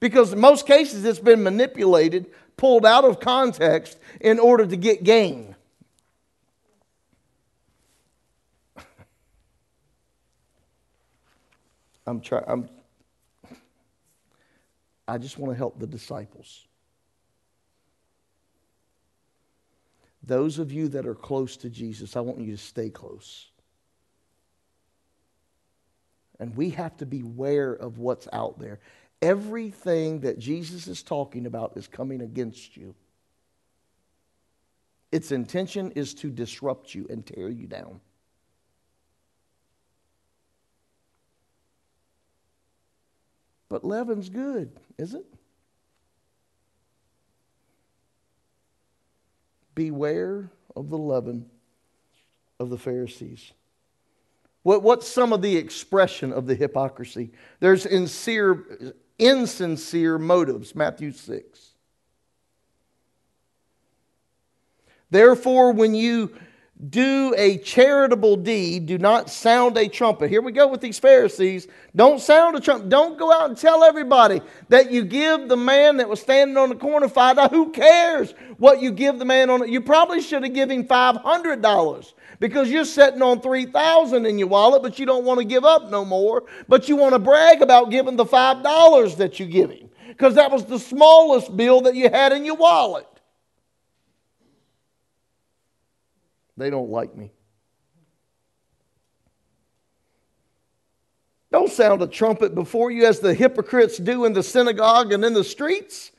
Because 0.00 0.32
in 0.34 0.40
most 0.40 0.66
cases, 0.66 1.04
it's 1.04 1.18
been 1.18 1.42
manipulated, 1.42 2.26
pulled 2.58 2.84
out 2.84 3.04
of 3.04 3.20
context 3.20 3.98
in 4.20 4.38
order 4.38 4.66
to 4.66 4.76
get 4.76 5.02
gain. 5.02 5.56
I'm 12.06 12.20
trying. 12.20 12.44
I'm. 12.46 12.68
I 15.08 15.16
just 15.16 15.38
want 15.38 15.52
to 15.52 15.56
help 15.56 15.78
the 15.78 15.86
disciples. 15.86 16.66
Those 20.26 20.58
of 20.58 20.72
you 20.72 20.88
that 20.88 21.06
are 21.06 21.14
close 21.14 21.56
to 21.58 21.70
Jesus, 21.70 22.16
I 22.16 22.20
want 22.20 22.40
you 22.40 22.52
to 22.52 22.62
stay 22.62 22.88
close. 22.88 23.50
And 26.40 26.56
we 26.56 26.70
have 26.70 26.96
to 26.98 27.06
beware 27.06 27.72
of 27.72 27.98
what's 27.98 28.26
out 28.32 28.58
there. 28.58 28.80
Everything 29.20 30.20
that 30.20 30.38
Jesus 30.38 30.86
is 30.86 31.02
talking 31.02 31.46
about 31.46 31.76
is 31.76 31.86
coming 31.86 32.22
against 32.22 32.76
you. 32.76 32.94
Its 35.12 35.30
intention 35.30 35.92
is 35.92 36.14
to 36.14 36.30
disrupt 36.30 36.94
you 36.94 37.06
and 37.08 37.24
tear 37.24 37.48
you 37.48 37.66
down. 37.66 38.00
But 43.68 43.84
leaven's 43.84 44.28
good, 44.28 44.72
is 44.98 45.14
it? 45.14 45.24
Beware 49.74 50.50
of 50.76 50.90
the 50.90 50.98
leaven 50.98 51.46
of 52.58 52.70
the 52.70 52.78
Pharisees. 52.78 53.52
What, 54.62 54.82
what's 54.82 55.06
some 55.06 55.32
of 55.32 55.42
the 55.42 55.56
expression 55.56 56.32
of 56.32 56.46
the 56.46 56.54
hypocrisy? 56.54 57.30
There's 57.60 57.84
insincere, 57.84 58.94
insincere 59.18 60.18
motives, 60.18 60.74
Matthew 60.74 61.12
6. 61.12 61.74
Therefore, 65.10 65.72
when 65.72 65.94
you 65.94 66.34
do 66.90 67.34
a 67.36 67.58
charitable 67.58 68.36
deed, 68.36 68.86
do 68.86 68.98
not 68.98 69.30
sound 69.30 69.78
a 69.78 69.88
trumpet. 69.88 70.28
Here 70.28 70.42
we 70.42 70.52
go 70.52 70.66
with 70.66 70.80
these 70.80 70.98
Pharisees. 70.98 71.68
Don't 71.94 72.20
sound 72.20 72.56
a 72.56 72.60
trumpet. 72.60 72.88
Don't 72.88 73.16
go 73.16 73.32
out 73.32 73.48
and 73.48 73.56
tell 73.56 73.84
everybody 73.84 74.40
that 74.68 74.90
you 74.90 75.04
give 75.04 75.48
the 75.48 75.56
man 75.56 75.98
that 75.98 76.08
was 76.08 76.20
standing 76.20 76.56
on 76.56 76.68
the 76.68 76.74
corner 76.74 77.08
five 77.08 77.36
dollars. 77.36 77.52
Who 77.52 77.70
cares 77.70 78.34
what 78.58 78.82
you 78.82 78.90
give 78.90 79.18
the 79.18 79.24
man 79.24 79.50
on 79.50 79.62
it? 79.62 79.68
You 79.68 79.80
probably 79.80 80.20
should 80.20 80.42
have 80.42 80.52
given 80.52 80.80
him 80.80 80.86
five 80.86 81.16
hundred 81.16 81.62
dollars 81.62 82.14
because 82.40 82.70
you're 82.70 82.84
sitting 82.84 83.22
on 83.22 83.40
three 83.40 83.66
thousand 83.66 84.26
in 84.26 84.38
your 84.38 84.48
wallet, 84.48 84.82
but 84.82 84.98
you 84.98 85.06
don't 85.06 85.24
want 85.24 85.38
to 85.38 85.44
give 85.44 85.64
up 85.64 85.90
no 85.90 86.04
more. 86.04 86.42
But 86.68 86.88
you 86.88 86.96
want 86.96 87.14
to 87.14 87.20
brag 87.20 87.62
about 87.62 87.90
giving 87.90 88.16
the 88.16 88.26
five 88.26 88.62
dollars 88.62 89.16
that 89.16 89.38
you 89.38 89.46
give 89.46 89.70
him 89.70 89.88
because 90.08 90.34
that 90.34 90.50
was 90.50 90.64
the 90.64 90.78
smallest 90.78 91.56
bill 91.56 91.82
that 91.82 91.94
you 91.94 92.10
had 92.10 92.32
in 92.32 92.44
your 92.44 92.56
wallet. 92.56 93.06
They 96.56 96.70
don't 96.70 96.90
like 96.90 97.16
me. 97.16 97.32
Don't 101.50 101.70
sound 101.70 102.02
a 102.02 102.06
trumpet 102.06 102.54
before 102.54 102.90
you 102.90 103.06
as 103.06 103.20
the 103.20 103.32
hypocrites 103.32 103.98
do 103.98 104.24
in 104.24 104.32
the 104.32 104.42
synagogue 104.42 105.12
and 105.12 105.24
in 105.24 105.34
the 105.34 105.44
streets, 105.44 106.10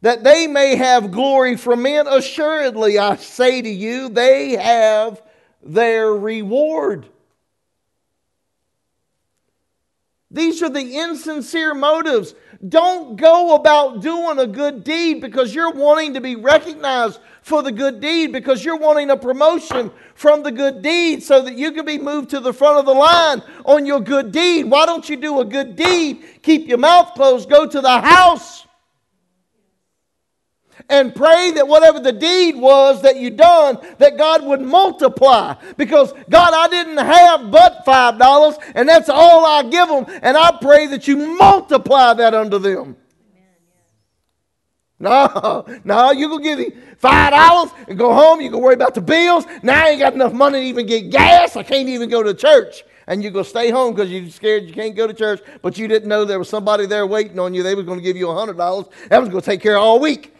that 0.00 0.24
they 0.24 0.46
may 0.46 0.76
have 0.76 1.10
glory 1.10 1.56
from 1.56 1.82
men. 1.82 2.06
Assuredly, 2.06 2.98
I 2.98 3.16
say 3.16 3.60
to 3.60 3.68
you, 3.68 4.08
they 4.08 4.52
have 4.52 5.20
their 5.62 6.14
reward. 6.14 7.06
These 10.30 10.62
are 10.62 10.70
the 10.70 10.96
insincere 10.96 11.74
motives. 11.74 12.34
Don't 12.68 13.16
go 13.16 13.54
about 13.54 14.02
doing 14.02 14.38
a 14.38 14.46
good 14.46 14.84
deed 14.84 15.22
because 15.22 15.54
you're 15.54 15.72
wanting 15.72 16.12
to 16.14 16.20
be 16.20 16.36
recognized 16.36 17.18
for 17.40 17.62
the 17.62 17.72
good 17.72 18.00
deed, 18.00 18.32
because 18.32 18.62
you're 18.62 18.76
wanting 18.76 19.08
a 19.08 19.16
promotion 19.16 19.90
from 20.14 20.42
the 20.42 20.52
good 20.52 20.82
deed 20.82 21.22
so 21.22 21.40
that 21.40 21.56
you 21.56 21.72
can 21.72 21.86
be 21.86 21.96
moved 21.96 22.28
to 22.30 22.40
the 22.40 22.52
front 22.52 22.78
of 22.78 22.84
the 22.84 22.92
line 22.92 23.42
on 23.64 23.86
your 23.86 24.00
good 24.00 24.30
deed. 24.30 24.64
Why 24.64 24.84
don't 24.84 25.08
you 25.08 25.16
do 25.16 25.40
a 25.40 25.44
good 25.44 25.74
deed? 25.74 26.22
Keep 26.42 26.68
your 26.68 26.76
mouth 26.76 27.14
closed, 27.14 27.48
go 27.48 27.66
to 27.66 27.80
the 27.80 28.00
house 28.00 28.66
and 30.90 31.14
pray 31.14 31.52
that 31.52 31.66
whatever 31.66 32.00
the 32.00 32.12
deed 32.12 32.56
was 32.56 33.00
that 33.02 33.16
you 33.16 33.30
done, 33.30 33.78
that 33.98 34.18
God 34.18 34.44
would 34.44 34.60
multiply. 34.60 35.54
Because 35.76 36.12
God, 36.28 36.52
I 36.52 36.68
didn't 36.68 36.98
have 36.98 37.50
but 37.50 37.84
five 37.84 38.18
dollars, 38.18 38.56
and 38.74 38.88
that's 38.88 39.08
all 39.08 39.46
I 39.46 39.62
give 39.62 39.88
them, 39.88 40.04
and 40.22 40.36
I 40.36 40.58
pray 40.60 40.88
that 40.88 41.08
you 41.08 41.16
multiply 41.16 42.14
that 42.14 42.34
unto 42.34 42.58
them. 42.58 42.96
No, 44.98 45.64
no, 45.84 46.10
you 46.12 46.28
gonna 46.28 46.42
give 46.42 46.58
me 46.58 46.72
five 46.98 47.32
dollars 47.32 47.70
and 47.88 47.98
go 47.98 48.12
home. 48.12 48.40
You 48.40 48.50
can 48.50 48.60
worry 48.60 48.74
about 48.74 48.94
the 48.94 49.00
bills. 49.00 49.46
Now 49.62 49.84
I 49.84 49.90
ain't 49.90 50.00
got 50.00 50.12
enough 50.12 50.34
money 50.34 50.60
to 50.60 50.66
even 50.66 50.86
get 50.86 51.10
gas. 51.10 51.56
I 51.56 51.62
can't 51.62 51.88
even 51.88 52.10
go 52.10 52.22
to 52.22 52.34
church. 52.34 52.84
And 53.06 53.22
you're 53.22 53.32
gonna 53.32 53.44
stay 53.44 53.70
home 53.70 53.94
because 53.94 54.10
you're 54.10 54.28
scared 54.28 54.64
you 54.64 54.74
can't 54.74 54.94
go 54.94 55.06
to 55.06 55.14
church, 55.14 55.40
but 55.62 55.78
you 55.78 55.88
didn't 55.88 56.08
know 56.08 56.24
there 56.24 56.38
was 56.38 56.48
somebody 56.48 56.86
there 56.86 57.06
waiting 57.06 57.38
on 57.38 57.54
you. 57.54 57.62
They 57.62 57.74
was 57.74 57.86
gonna 57.86 58.02
give 58.02 58.16
you 58.16 58.28
a 58.28 58.34
hundred 58.34 58.58
dollars. 58.58 58.86
That 59.08 59.20
was 59.20 59.30
gonna 59.30 59.40
take 59.40 59.62
care 59.62 59.76
of 59.76 59.82
all 59.82 59.98
week. 59.98 60.34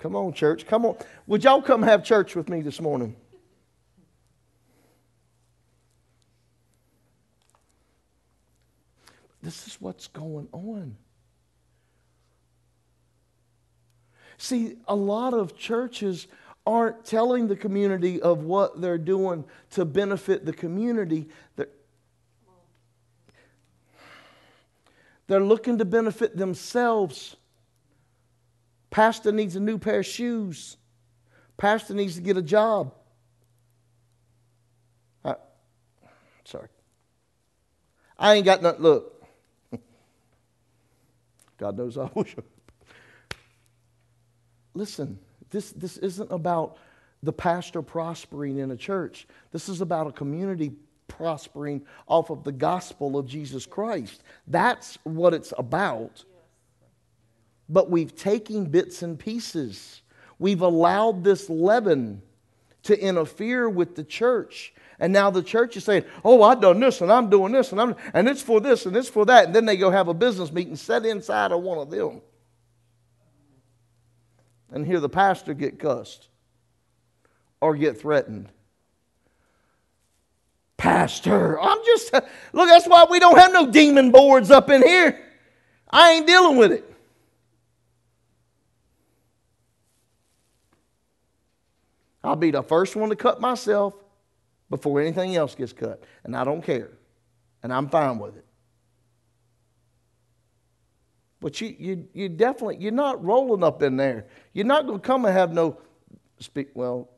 Come 0.00 0.16
on, 0.16 0.32
church. 0.32 0.66
Come 0.66 0.86
on. 0.86 0.96
Would 1.26 1.44
y'all 1.44 1.60
come 1.62 1.82
have 1.82 2.02
church 2.02 2.34
with 2.34 2.48
me 2.48 2.62
this 2.62 2.80
morning? 2.80 3.14
This 9.42 9.66
is 9.66 9.80
what's 9.80 10.08
going 10.08 10.48
on. 10.52 10.96
See, 14.38 14.76
a 14.88 14.96
lot 14.96 15.34
of 15.34 15.56
churches 15.56 16.26
aren't 16.66 17.04
telling 17.04 17.48
the 17.48 17.56
community 17.56 18.22
of 18.22 18.44
what 18.44 18.80
they're 18.80 18.98
doing 18.98 19.44
to 19.70 19.84
benefit 19.84 20.46
the 20.46 20.52
community. 20.52 21.28
They're, 21.56 21.68
they're 25.26 25.40
looking 25.40 25.76
to 25.76 25.84
benefit 25.84 26.38
themselves. 26.38 27.36
Pastor 28.90 29.32
needs 29.32 29.56
a 29.56 29.60
new 29.60 29.78
pair 29.78 30.00
of 30.00 30.06
shoes. 30.06 30.76
Pastor 31.56 31.94
needs 31.94 32.16
to 32.16 32.20
get 32.20 32.36
a 32.36 32.42
job. 32.42 32.92
I, 35.24 35.36
sorry. 36.44 36.68
I 38.18 38.34
ain't 38.34 38.44
got 38.44 38.62
nothing. 38.62 38.82
Look. 38.82 39.24
God 41.58 41.76
knows 41.76 41.96
I 41.96 42.10
wish. 42.14 42.34
Listen, 44.74 45.18
this, 45.50 45.72
this 45.72 45.96
isn't 45.98 46.30
about 46.30 46.78
the 47.22 47.32
pastor 47.32 47.82
prospering 47.82 48.58
in 48.58 48.70
a 48.70 48.76
church. 48.76 49.26
This 49.52 49.68
is 49.68 49.80
about 49.80 50.06
a 50.06 50.12
community 50.12 50.72
prospering 51.06 51.82
off 52.06 52.30
of 52.30 52.44
the 52.44 52.52
gospel 52.52 53.18
of 53.18 53.26
Jesus 53.26 53.66
Christ. 53.66 54.22
That's 54.46 54.98
what 55.04 55.34
it's 55.34 55.52
about 55.58 56.24
but 57.70 57.88
we've 57.88 58.14
taken 58.14 58.66
bits 58.66 59.02
and 59.02 59.18
pieces. 59.18 60.02
We've 60.38 60.60
allowed 60.60 61.22
this 61.22 61.48
leaven 61.48 62.20
to 62.82 62.98
interfere 62.98 63.68
with 63.68 63.94
the 63.94 64.04
church. 64.04 64.74
And 64.98 65.12
now 65.12 65.30
the 65.30 65.42
church 65.42 65.76
is 65.76 65.84
saying, 65.84 66.04
oh, 66.24 66.42
I've 66.42 66.60
done 66.60 66.80
this 66.80 67.00
and 67.00 67.12
I'm 67.12 67.30
doing 67.30 67.52
this 67.52 67.72
and, 67.72 67.80
I'm, 67.80 67.94
and 68.12 68.28
it's 68.28 68.42
for 68.42 68.60
this 68.60 68.86
and 68.86 68.96
it's 68.96 69.08
for 69.08 69.24
that. 69.26 69.46
And 69.46 69.54
then 69.54 69.66
they 69.66 69.76
go 69.76 69.90
have 69.90 70.08
a 70.08 70.14
business 70.14 70.52
meeting 70.52 70.76
set 70.76 71.06
inside 71.06 71.52
of 71.52 71.62
one 71.62 71.78
of 71.78 71.90
them. 71.90 72.20
And 74.72 74.84
hear 74.84 75.00
the 75.00 75.08
pastor 75.08 75.54
get 75.54 75.78
cussed 75.78 76.28
or 77.60 77.76
get 77.76 78.00
threatened. 78.00 78.48
Pastor, 80.76 81.60
I'm 81.60 81.78
just, 81.84 82.12
look, 82.12 82.68
that's 82.68 82.86
why 82.86 83.04
we 83.08 83.18
don't 83.18 83.38
have 83.38 83.52
no 83.52 83.70
demon 83.70 84.10
boards 84.10 84.50
up 84.50 84.70
in 84.70 84.82
here. 84.82 85.20
I 85.90 86.12
ain't 86.12 86.26
dealing 86.26 86.56
with 86.56 86.72
it. 86.72 86.89
I'll 92.22 92.36
be 92.36 92.50
the 92.50 92.62
first 92.62 92.96
one 92.96 93.10
to 93.10 93.16
cut 93.16 93.40
myself 93.40 93.94
before 94.68 95.00
anything 95.00 95.36
else 95.36 95.54
gets 95.54 95.72
cut. 95.72 96.02
And 96.24 96.36
I 96.36 96.44
don't 96.44 96.62
care. 96.62 96.90
And 97.62 97.72
I'm 97.72 97.88
fine 97.88 98.18
with 98.18 98.36
it. 98.36 98.44
But 101.40 101.60
you, 101.60 101.74
you, 101.78 102.08
you 102.12 102.28
definitely, 102.28 102.76
you're 102.78 102.92
not 102.92 103.24
rolling 103.24 103.64
up 103.64 103.82
in 103.82 103.96
there. 103.96 104.26
You're 104.52 104.66
not 104.66 104.86
going 104.86 105.00
to 105.00 105.06
come 105.06 105.24
and 105.24 105.34
have 105.34 105.52
no, 105.52 105.78
speak, 106.38 106.68
well, 106.74 107.08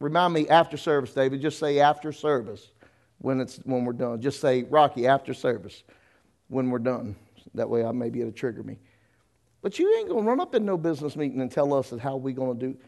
remind 0.00 0.34
me 0.34 0.48
after 0.48 0.76
service, 0.76 1.12
David. 1.14 1.40
Just 1.40 1.60
say 1.60 1.78
after 1.78 2.10
service 2.10 2.72
when, 3.18 3.40
it's, 3.40 3.58
when 3.58 3.84
we're 3.84 3.92
done. 3.92 4.20
Just 4.20 4.40
say, 4.40 4.64
Rocky, 4.64 5.06
after 5.06 5.32
service 5.32 5.84
when 6.48 6.70
we're 6.70 6.80
done. 6.80 7.14
That 7.54 7.70
way 7.70 7.84
I 7.84 7.92
maybe 7.92 8.20
it'll 8.20 8.32
trigger 8.32 8.64
me. 8.64 8.78
But 9.62 9.78
you 9.78 9.92
ain't 9.96 10.08
going 10.08 10.24
to 10.24 10.28
run 10.28 10.40
up 10.40 10.54
in 10.54 10.64
no 10.64 10.76
business 10.76 11.16
meeting 11.16 11.40
and 11.40 11.50
tell 11.50 11.72
us 11.72 11.92
how 12.00 12.16
we 12.16 12.32
going 12.32 12.58
to 12.58 12.66
do. 12.66 12.78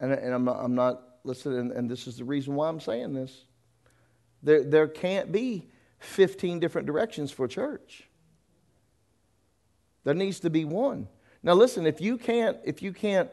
And, 0.00 0.12
and 0.12 0.34
I'm, 0.34 0.44
not, 0.44 0.58
I'm 0.60 0.74
not, 0.74 1.02
listen, 1.24 1.54
and, 1.54 1.72
and 1.72 1.90
this 1.90 2.06
is 2.06 2.18
the 2.18 2.24
reason 2.24 2.54
why 2.54 2.68
I'm 2.68 2.80
saying 2.80 3.14
this. 3.14 3.44
There, 4.42 4.62
there 4.62 4.88
can't 4.88 5.32
be 5.32 5.68
15 6.00 6.60
different 6.60 6.86
directions 6.86 7.32
for 7.32 7.48
church. 7.48 8.04
There 10.04 10.14
needs 10.14 10.40
to 10.40 10.50
be 10.50 10.64
one. 10.64 11.08
Now 11.42 11.54
listen, 11.54 11.86
if 11.86 12.00
you 12.00 12.18
can't, 12.18 12.58
if 12.64 12.82
you 12.82 12.92
can't 12.92 13.30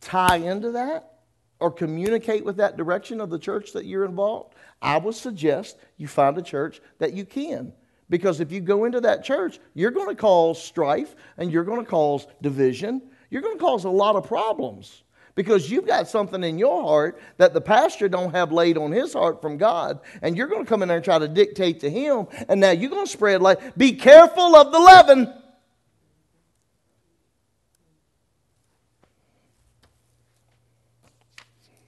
tie 0.00 0.36
into 0.36 0.72
that 0.72 1.20
or 1.60 1.70
communicate 1.70 2.44
with 2.44 2.56
that 2.56 2.76
direction 2.76 3.20
of 3.20 3.30
the 3.30 3.38
church 3.38 3.72
that 3.72 3.86
you're 3.86 4.04
involved, 4.04 4.54
I 4.82 4.98
would 4.98 5.14
suggest 5.14 5.78
you 5.96 6.08
find 6.08 6.36
a 6.36 6.42
church 6.42 6.80
that 6.98 7.14
you 7.14 7.24
can. 7.24 7.72
Because 8.10 8.40
if 8.40 8.52
you 8.52 8.60
go 8.60 8.84
into 8.84 9.00
that 9.00 9.24
church, 9.24 9.60
you're 9.72 9.90
going 9.90 10.08
to 10.08 10.14
cause 10.14 10.62
strife 10.62 11.14
and 11.38 11.50
you're 11.50 11.64
going 11.64 11.82
to 11.82 11.90
cause 11.90 12.26
division. 12.42 13.00
You're 13.30 13.42
going 13.42 13.56
to 13.56 13.64
cause 13.64 13.84
a 13.84 13.90
lot 13.90 14.14
of 14.14 14.26
problems 14.26 15.03
because 15.34 15.70
you've 15.70 15.86
got 15.86 16.08
something 16.08 16.42
in 16.44 16.58
your 16.58 16.82
heart 16.82 17.20
that 17.38 17.54
the 17.54 17.60
pastor 17.60 18.08
don't 18.08 18.32
have 18.32 18.52
laid 18.52 18.78
on 18.78 18.92
his 18.92 19.12
heart 19.12 19.42
from 19.42 19.56
God, 19.56 20.00
and 20.22 20.36
you're 20.36 20.46
going 20.46 20.64
to 20.64 20.68
come 20.68 20.82
in 20.82 20.88
there 20.88 20.98
and 20.98 21.04
try 21.04 21.18
to 21.18 21.28
dictate 21.28 21.80
to 21.80 21.90
him, 21.90 22.26
and 22.48 22.60
now 22.60 22.70
you're 22.70 22.90
going 22.90 23.06
to 23.06 23.10
spread 23.10 23.42
like, 23.42 23.76
be 23.76 23.92
careful 23.92 24.56
of 24.56 24.72
the 24.72 24.78
leaven. 24.78 25.32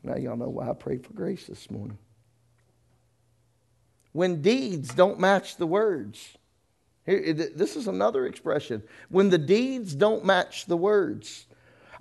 Now 0.02 0.16
y'all 0.16 0.36
know 0.36 0.48
why 0.48 0.70
I 0.70 0.72
prayed 0.72 1.04
for 1.04 1.12
grace 1.12 1.46
this 1.46 1.68
morning. 1.68 1.98
When 4.12 4.40
deeds 4.40 4.94
don't 4.94 5.18
match 5.18 5.56
the 5.56 5.66
words. 5.66 6.38
Here, 7.04 7.32
this 7.32 7.76
is 7.76 7.86
another 7.86 8.26
expression. 8.26 8.82
When 9.08 9.30
the 9.30 9.38
deeds 9.38 9.94
don't 9.94 10.24
match 10.24 10.66
the 10.66 10.76
words. 10.76 11.46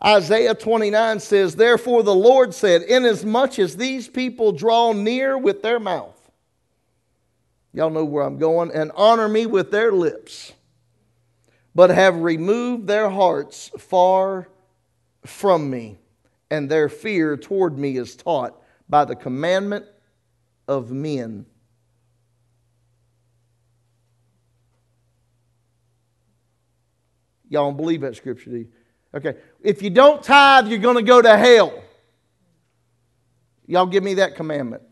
Isaiah 0.04 0.56
29 0.56 1.20
says, 1.20 1.56
Therefore 1.56 2.04
the 2.04 2.16
Lord 2.16 2.54
said, 2.54 2.84
Inasmuch 2.84 3.60
as 3.60 3.78
these 3.78 4.08
people 4.08 4.52
draw 4.52 4.94
near 4.94 5.38
with 5.38 5.62
their 5.62 5.80
mouth, 5.80 6.20
y'all 7.74 7.90
know 7.90 8.06
where 8.06 8.24
I'm 8.24 8.38
going, 8.38 8.72
and 8.72 8.92
honor 8.96 9.28
me 9.28 9.46
with 9.46 9.72
their 9.72 9.92
lips, 9.92 10.54
but 11.74 11.90
have 11.90 12.18
removed 12.18 12.88
their 12.88 13.10
hearts 13.10 13.72
far 13.78 14.50
from 15.26 15.70
me, 15.70 15.98
and 16.52 16.70
their 16.70 16.90
fear 16.90 17.38
toward 17.38 17.78
me 17.78 17.98
is 17.98 18.16
taught 18.16 18.62
by 18.90 19.06
the 19.06 19.16
commandment 19.16 19.86
of 20.68 20.92
men. 20.92 21.46
Y'all 27.50 27.68
don't 27.68 27.78
believe 27.78 28.02
that 28.02 28.16
scripture, 28.16 28.50
do 28.50 28.58
you? 28.58 28.68
Okay. 29.14 29.36
If 29.66 29.82
you 29.82 29.90
don't 29.90 30.22
tithe, 30.22 30.68
you're 30.68 30.78
going 30.78 30.98
to 30.98 31.02
go 31.02 31.24
to 31.24 31.36
hell. 31.36 31.82
Y'all 33.66 33.88
give 33.88 34.04
me 34.04 34.14
that 34.16 34.36
commandment. 34.36 34.84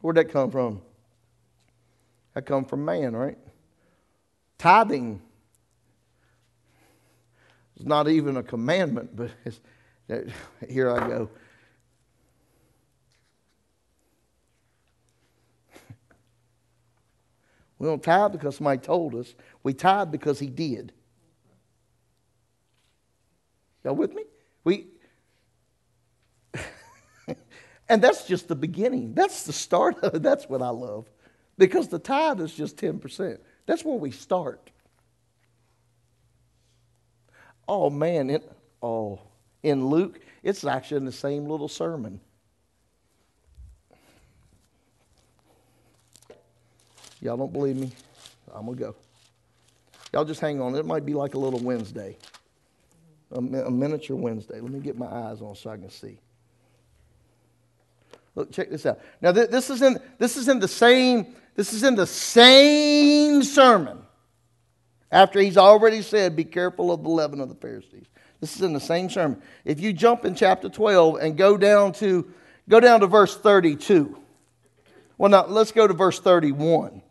Where'd 0.00 0.16
that 0.16 0.30
come 0.30 0.50
from? 0.50 0.82
That 2.34 2.44
come 2.44 2.64
from 2.64 2.84
man, 2.84 3.14
right? 3.14 3.38
Tithing 4.58 5.22
is 7.78 7.86
not 7.86 8.08
even 8.08 8.36
a 8.36 8.42
commandment, 8.42 9.14
but 9.14 9.30
here 10.68 10.90
I 10.90 11.06
go. 11.06 11.30
We 17.78 17.86
don't 17.86 18.02
tithe 18.02 18.32
because 18.32 18.56
somebody 18.56 18.80
told 18.80 19.14
us. 19.14 19.36
We 19.62 19.72
tithe 19.72 20.10
because 20.10 20.40
he 20.40 20.48
did. 20.48 20.92
Y'all 23.88 23.96
with 23.96 24.12
me? 24.12 24.22
We 24.64 24.88
and 27.88 28.02
that's 28.02 28.26
just 28.26 28.46
the 28.46 28.54
beginning. 28.54 29.14
That's 29.14 29.44
the 29.44 29.52
start 29.54 30.04
of 30.04 30.14
it. 30.14 30.22
That's 30.22 30.46
what 30.46 30.60
I 30.60 30.68
love. 30.68 31.08
Because 31.56 31.88
the 31.88 31.98
tithe 31.98 32.42
is 32.42 32.52
just 32.52 32.76
10%. 32.76 33.38
That's 33.64 33.86
where 33.86 33.96
we 33.96 34.10
start. 34.10 34.70
Oh 37.66 37.88
man, 37.88 38.28
it, 38.28 38.52
oh, 38.82 39.20
in 39.62 39.86
Luke, 39.86 40.20
it's 40.42 40.66
actually 40.66 40.98
in 40.98 41.06
the 41.06 41.12
same 41.12 41.46
little 41.46 41.66
sermon. 41.68 42.20
Y'all 47.22 47.38
don't 47.38 47.54
believe 47.54 47.76
me? 47.76 47.92
I'm 48.54 48.66
to 48.66 48.74
go. 48.74 48.96
Y'all 50.12 50.26
just 50.26 50.40
hang 50.40 50.60
on. 50.60 50.74
It 50.74 50.84
might 50.84 51.06
be 51.06 51.14
like 51.14 51.32
a 51.32 51.38
little 51.38 51.60
Wednesday 51.60 52.18
a, 53.32 53.38
a 53.38 53.70
miniature 53.70 54.16
Wednesday. 54.16 54.60
Let 54.60 54.70
me 54.70 54.80
get 54.80 54.96
my 54.96 55.06
eyes 55.06 55.40
on 55.40 55.54
so 55.54 55.70
I 55.70 55.76
can 55.76 55.90
see. 55.90 56.18
Look, 58.34 58.52
check 58.52 58.70
this 58.70 58.86
out. 58.86 59.00
Now, 59.20 59.32
th- 59.32 59.50
this 59.50 59.70
is 59.70 59.82
in 59.82 59.98
this 60.18 60.36
is 60.36 60.48
in 60.48 60.60
the 60.60 60.68
same 60.68 61.34
this 61.54 61.72
is 61.72 61.82
in 61.82 61.94
the 61.94 62.06
same 62.06 63.42
sermon. 63.42 63.98
After 65.10 65.40
he's 65.40 65.56
already 65.56 66.02
said, 66.02 66.36
"Be 66.36 66.44
careful 66.44 66.92
of 66.92 67.02
the 67.02 67.08
leaven 67.08 67.40
of 67.40 67.48
the 67.48 67.54
Pharisees." 67.54 68.06
This 68.40 68.54
is 68.54 68.62
in 68.62 68.72
the 68.72 68.80
same 68.80 69.10
sermon. 69.10 69.42
If 69.64 69.80
you 69.80 69.92
jump 69.92 70.24
in 70.24 70.34
chapter 70.34 70.68
12 70.68 71.16
and 71.16 71.36
go 71.36 71.56
down 71.56 71.92
to 71.94 72.30
go 72.68 72.78
down 72.78 73.00
to 73.00 73.06
verse 73.06 73.36
32. 73.36 74.16
Well, 75.16 75.30
now 75.30 75.46
let's 75.46 75.72
go 75.72 75.86
to 75.86 75.94
verse 75.94 76.20
31. 76.20 77.02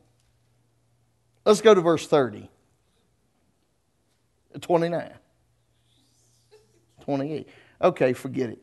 Let's 1.45 1.61
go 1.61 1.73
to 1.73 1.81
verse 1.81 2.07
30. 2.07 2.49
29. 4.61 5.13
28. 7.07 7.47
Okay, 7.81 8.11
forget 8.11 8.49
it. 8.49 8.59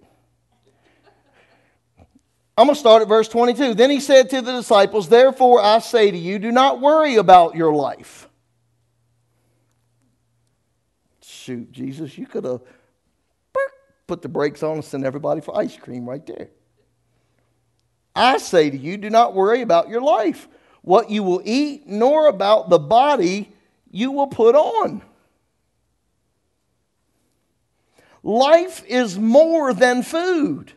I'm 2.59 2.67
going 2.67 2.75
to 2.75 2.79
start 2.79 3.01
at 3.01 3.09
verse 3.09 3.27
22. 3.27 3.73
Then 3.73 3.89
he 3.89 4.01
said 4.01 4.29
to 4.31 4.43
the 4.43 4.53
disciples, 4.53 5.09
Therefore 5.09 5.63
I 5.63 5.79
say 5.79 6.11
to 6.11 6.19
you, 6.19 6.39
do 6.39 6.53
not 6.53 6.79
worry 6.79 7.17
about 7.17 7.57
your 7.57 7.73
life. 7.73 8.29
Shoot, 11.23 11.73
Jesus, 11.73 12.19
you 12.19 12.27
could 12.27 12.45
have 12.45 12.61
put 14.07 14.21
the 14.21 14.29
brakes 14.29 14.63
on 14.63 14.75
and 14.75 14.85
sent 14.85 15.05
everybody 15.05 15.41
for 15.41 15.57
ice 15.57 15.77
cream 15.79 16.07
right 16.07 16.25
there. 16.27 16.49
I 18.15 18.37
say 18.37 18.69
to 18.69 18.77
you, 18.77 18.99
do 18.99 19.09
not 19.09 19.35
worry 19.35 19.63
about 19.63 19.89
your 19.89 20.03
life, 20.03 20.49
what 20.83 21.09
you 21.09 21.23
will 21.23 21.41
eat, 21.47 21.87
nor 21.87 22.29
about 22.29 22.69
the 22.69 22.79
body 22.79 23.51
you 23.91 24.13
will 24.13 24.27
put 24.27 24.55
on. 24.55 25.01
Life 28.25 28.83
is 28.87 29.19
more 29.19 29.75
than 29.75 30.03
food. 30.03 30.73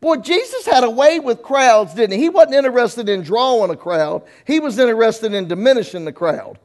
Boy, 0.00 0.16
Jesus 0.18 0.64
had 0.64 0.84
a 0.84 0.90
way 0.90 1.18
with 1.18 1.42
crowds, 1.42 1.94
didn't 1.94 2.16
he? 2.16 2.22
He 2.22 2.28
wasn't 2.28 2.54
interested 2.54 3.08
in 3.08 3.22
drawing 3.22 3.72
a 3.72 3.76
crowd, 3.76 4.22
he 4.46 4.60
was 4.60 4.78
interested 4.78 5.34
in 5.34 5.48
diminishing 5.48 6.04
the 6.04 6.12
crowd. 6.12 6.58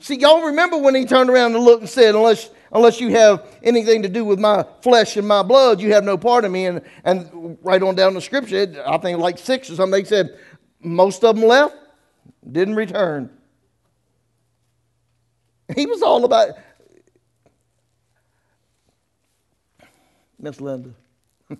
See, 0.00 0.16
y'all 0.16 0.46
remember 0.46 0.76
when 0.76 0.94
he 0.94 1.04
turned 1.04 1.30
around 1.30 1.54
and 1.54 1.64
looked 1.64 1.82
and 1.82 1.90
said, 1.90 2.16
Unless, 2.16 2.50
unless 2.72 3.00
you 3.00 3.10
have 3.10 3.46
anything 3.62 4.02
to 4.02 4.08
do 4.08 4.24
with 4.24 4.40
my 4.40 4.64
flesh 4.82 5.16
and 5.16 5.26
my 5.26 5.42
blood, 5.42 5.80
you 5.80 5.92
have 5.92 6.04
no 6.04 6.18
part 6.18 6.44
of 6.44 6.50
me. 6.50 6.66
And, 6.66 6.82
and 7.04 7.58
right 7.62 7.82
on 7.82 7.94
down 7.94 8.14
the 8.14 8.20
scripture, 8.20 8.82
I 8.86 8.98
think 8.98 9.18
like 9.20 9.38
six 9.38 9.70
or 9.70 9.76
something, 9.76 10.02
they 10.02 10.08
said, 10.08 10.36
Most 10.80 11.24
of 11.24 11.36
them 11.36 11.46
left, 11.46 11.76
didn't 12.50 12.74
return. 12.74 13.30
He 15.74 15.86
was 15.86 16.02
all 16.02 16.24
about, 16.24 16.50
Miss 20.38 20.60
Linda, 20.60 20.90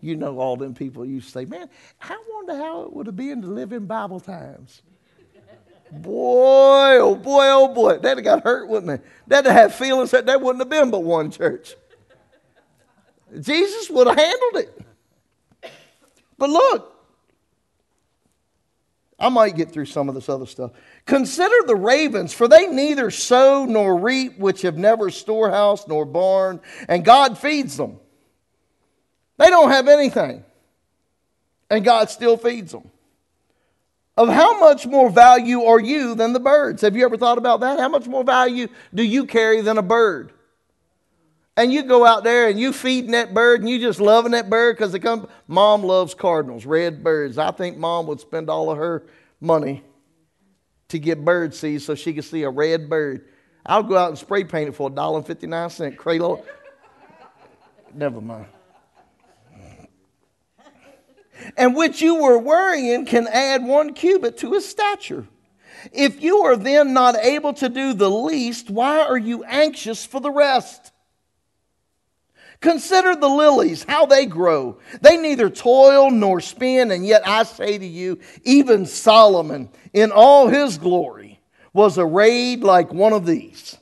you 0.00 0.16
know 0.16 0.38
all 0.38 0.56
them 0.56 0.74
people 0.74 1.04
used 1.04 1.26
to 1.26 1.32
say, 1.32 1.44
man, 1.44 1.68
I 2.00 2.22
wonder 2.30 2.56
how 2.56 2.82
it 2.82 2.92
would 2.92 3.06
have 3.06 3.16
been 3.16 3.42
to 3.42 3.48
live 3.48 3.72
in 3.72 3.86
Bible 3.86 4.20
times. 4.20 4.82
boy, 5.90 6.98
oh 7.00 7.16
boy, 7.16 7.46
oh 7.48 7.74
boy. 7.74 7.98
That'd 7.98 8.24
have 8.24 8.24
got 8.24 8.44
hurt, 8.44 8.68
wouldn't 8.68 8.92
it? 8.92 9.04
That'd 9.26 9.50
have 9.50 9.70
had 9.70 9.74
feelings 9.74 10.12
that 10.12 10.26
there 10.26 10.38
wouldn't 10.38 10.60
have 10.60 10.68
been 10.68 10.90
but 10.90 11.02
one 11.02 11.30
church. 11.30 11.74
Jesus 13.40 13.88
would 13.90 14.06
have 14.06 14.16
handled 14.16 14.56
it. 14.56 14.80
But 16.38 16.50
look, 16.50 16.92
I 19.22 19.28
might 19.28 19.54
get 19.54 19.70
through 19.70 19.86
some 19.86 20.08
of 20.08 20.16
this 20.16 20.28
other 20.28 20.46
stuff. 20.46 20.72
Consider 21.06 21.54
the 21.66 21.76
ravens, 21.76 22.32
for 22.32 22.48
they 22.48 22.66
neither 22.66 23.10
sow 23.10 23.64
nor 23.64 23.96
reap, 23.96 24.36
which 24.36 24.62
have 24.62 24.76
never 24.76 25.10
storehouse 25.10 25.86
nor 25.86 26.04
barn, 26.04 26.60
and 26.88 27.04
God 27.04 27.38
feeds 27.38 27.76
them. 27.76 28.00
They 29.38 29.48
don't 29.50 29.70
have 29.70 29.88
anything, 29.88 30.44
and 31.70 31.84
God 31.84 32.10
still 32.10 32.36
feeds 32.36 32.72
them. 32.72 32.90
Of 34.16 34.28
how 34.28 34.60
much 34.60 34.86
more 34.86 35.08
value 35.08 35.62
are 35.62 35.80
you 35.80 36.14
than 36.14 36.34
the 36.34 36.40
birds? 36.40 36.82
Have 36.82 36.94
you 36.94 37.04
ever 37.04 37.16
thought 37.16 37.38
about 37.38 37.60
that? 37.60 37.80
How 37.80 37.88
much 37.88 38.06
more 38.06 38.22
value 38.22 38.68
do 38.92 39.02
you 39.02 39.24
carry 39.24 39.62
than 39.62 39.78
a 39.78 39.82
bird? 39.82 40.32
And 41.56 41.72
you 41.72 41.82
go 41.82 42.04
out 42.04 42.22
there 42.22 42.48
and 42.48 42.60
you 42.60 42.72
feeding 42.72 43.12
that 43.12 43.32
bird 43.32 43.60
and 43.60 43.68
you 43.68 43.78
just 43.78 44.00
loving 44.00 44.32
that 44.32 44.50
bird 44.50 44.76
because 44.76 44.92
they 44.92 44.98
come. 44.98 45.28
Mom 45.48 45.82
loves 45.82 46.14
cardinals, 46.14 46.66
red 46.66 47.02
birds. 47.02 47.38
I 47.38 47.50
think 47.52 47.78
mom 47.78 48.06
would 48.06 48.20
spend 48.20 48.50
all 48.50 48.70
of 48.70 48.78
her 48.78 49.04
money 49.40 49.82
to 50.88 50.98
get 50.98 51.24
bird 51.24 51.54
seeds 51.54 51.84
so 51.84 51.94
she 51.94 52.12
could 52.12 52.24
see 52.24 52.42
a 52.42 52.50
red 52.50 52.90
bird. 52.90 53.26
I'll 53.64 53.82
go 53.82 53.96
out 53.96 54.10
and 54.10 54.18
spray 54.18 54.44
paint 54.44 54.68
it 54.68 54.72
for 54.72 54.90
a 54.90 54.92
dollar 54.92 55.18
and 55.18 55.26
fifty 55.26 55.46
nine 55.46 55.70
cent. 55.70 55.96
Cradle. 55.96 56.44
Never 57.94 58.20
mind. 58.20 58.46
And 61.56 61.74
which 61.74 62.00
you 62.00 62.16
were 62.16 62.38
worrying 62.38 63.06
can 63.06 63.26
add 63.28 63.64
one 63.64 63.94
cubit 63.94 64.38
to 64.38 64.52
his 64.52 64.68
stature. 64.68 65.26
If 65.92 66.22
you 66.22 66.38
are 66.38 66.56
then 66.56 66.92
not 66.92 67.16
able 67.16 67.54
to 67.54 67.68
do 67.68 67.92
the 67.92 68.10
least, 68.10 68.70
why 68.70 69.00
are 69.00 69.18
you 69.18 69.44
anxious 69.44 70.04
for 70.04 70.20
the 70.20 70.30
rest? 70.30 70.92
Consider 72.60 73.16
the 73.16 73.28
lilies, 73.28 73.82
how 73.82 74.06
they 74.06 74.24
grow. 74.24 74.78
They 75.00 75.16
neither 75.16 75.50
toil 75.50 76.12
nor 76.12 76.40
spin, 76.40 76.92
and 76.92 77.04
yet 77.04 77.26
I 77.26 77.42
say 77.42 77.76
to 77.76 77.86
you, 77.86 78.20
even 78.44 78.86
Solomon 78.86 79.68
in 79.92 80.12
all 80.12 80.46
his 80.46 80.78
glory 80.78 81.40
was 81.72 81.98
arrayed 81.98 82.60
like 82.60 82.92
one 82.92 83.12
of 83.12 83.26
these. 83.26 83.76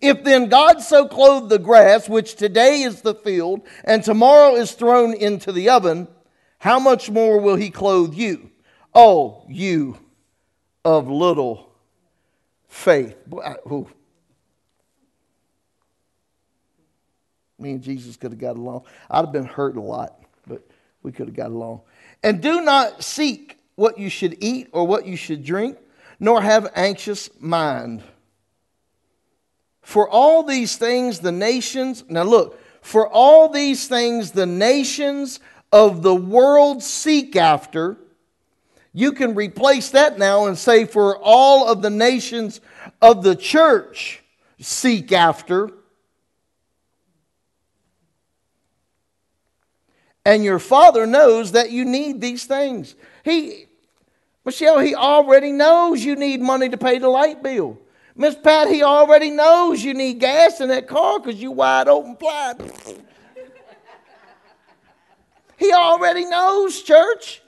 If 0.00 0.22
then 0.22 0.48
God 0.48 0.80
so 0.80 1.08
clothed 1.08 1.48
the 1.48 1.58
grass, 1.58 2.08
which 2.08 2.36
today 2.36 2.82
is 2.82 3.02
the 3.02 3.14
field, 3.14 3.62
and 3.84 4.02
tomorrow 4.02 4.54
is 4.54 4.72
thrown 4.72 5.12
into 5.12 5.50
the 5.50 5.70
oven, 5.70 6.08
how 6.58 6.78
much 6.78 7.10
more 7.10 7.40
will 7.40 7.56
he 7.56 7.70
clothe 7.70 8.14
you? 8.14 8.50
Oh, 8.94 9.44
you 9.48 9.98
of 10.84 11.08
little 11.08 11.72
faith. 12.68 13.16
Ooh. 13.66 13.88
Me 17.58 17.72
and 17.72 17.82
Jesus 17.82 18.16
could 18.16 18.30
have 18.30 18.40
got 18.40 18.56
along. 18.56 18.84
I'd 19.10 19.24
have 19.24 19.32
been 19.32 19.44
hurt 19.44 19.76
a 19.76 19.80
lot, 19.80 20.20
but 20.46 20.64
we 21.02 21.10
could 21.10 21.26
have 21.26 21.36
got 21.36 21.48
along. 21.48 21.80
And 22.22 22.40
do 22.40 22.62
not 22.62 23.02
seek 23.02 23.58
what 23.74 23.98
you 23.98 24.08
should 24.08 24.36
eat 24.40 24.68
or 24.72 24.86
what 24.86 25.06
you 25.06 25.16
should 25.16 25.44
drink, 25.44 25.76
nor 26.20 26.40
have 26.40 26.70
anxious 26.74 27.30
mind. 27.40 28.02
For 29.88 30.06
all 30.06 30.42
these 30.42 30.76
things, 30.76 31.20
the 31.20 31.32
nations, 31.32 32.04
now 32.10 32.24
look, 32.24 32.60
for 32.82 33.08
all 33.08 33.48
these 33.48 33.88
things, 33.88 34.32
the 34.32 34.44
nations 34.44 35.40
of 35.72 36.02
the 36.02 36.14
world 36.14 36.82
seek 36.82 37.36
after. 37.36 37.96
You 38.92 39.12
can 39.12 39.34
replace 39.34 39.88
that 39.92 40.18
now 40.18 40.44
and 40.44 40.58
say, 40.58 40.84
for 40.84 41.16
all 41.16 41.66
of 41.66 41.80
the 41.80 41.88
nations 41.88 42.60
of 43.00 43.22
the 43.22 43.34
church 43.34 44.22
seek 44.60 45.10
after. 45.10 45.70
And 50.22 50.44
your 50.44 50.58
father 50.58 51.06
knows 51.06 51.52
that 51.52 51.70
you 51.70 51.86
need 51.86 52.20
these 52.20 52.44
things. 52.44 52.94
He, 53.24 53.68
Michelle, 54.44 54.80
he 54.80 54.94
already 54.94 55.50
knows 55.50 56.04
you 56.04 56.14
need 56.14 56.42
money 56.42 56.68
to 56.68 56.76
pay 56.76 56.98
the 56.98 57.08
light 57.08 57.42
bill. 57.42 57.78
Miss 58.18 58.34
Pat, 58.34 58.66
he 58.66 58.82
already 58.82 59.30
knows 59.30 59.82
you 59.82 59.94
need 59.94 60.18
gas 60.18 60.60
in 60.60 60.68
that 60.70 60.88
car 60.88 61.20
because 61.20 61.40
you 61.40 61.52
wide 61.52 61.86
open 61.86 62.16
flat. 62.16 62.60
he 65.56 65.72
already 65.72 66.24
knows, 66.24 66.82
church. 66.82 67.40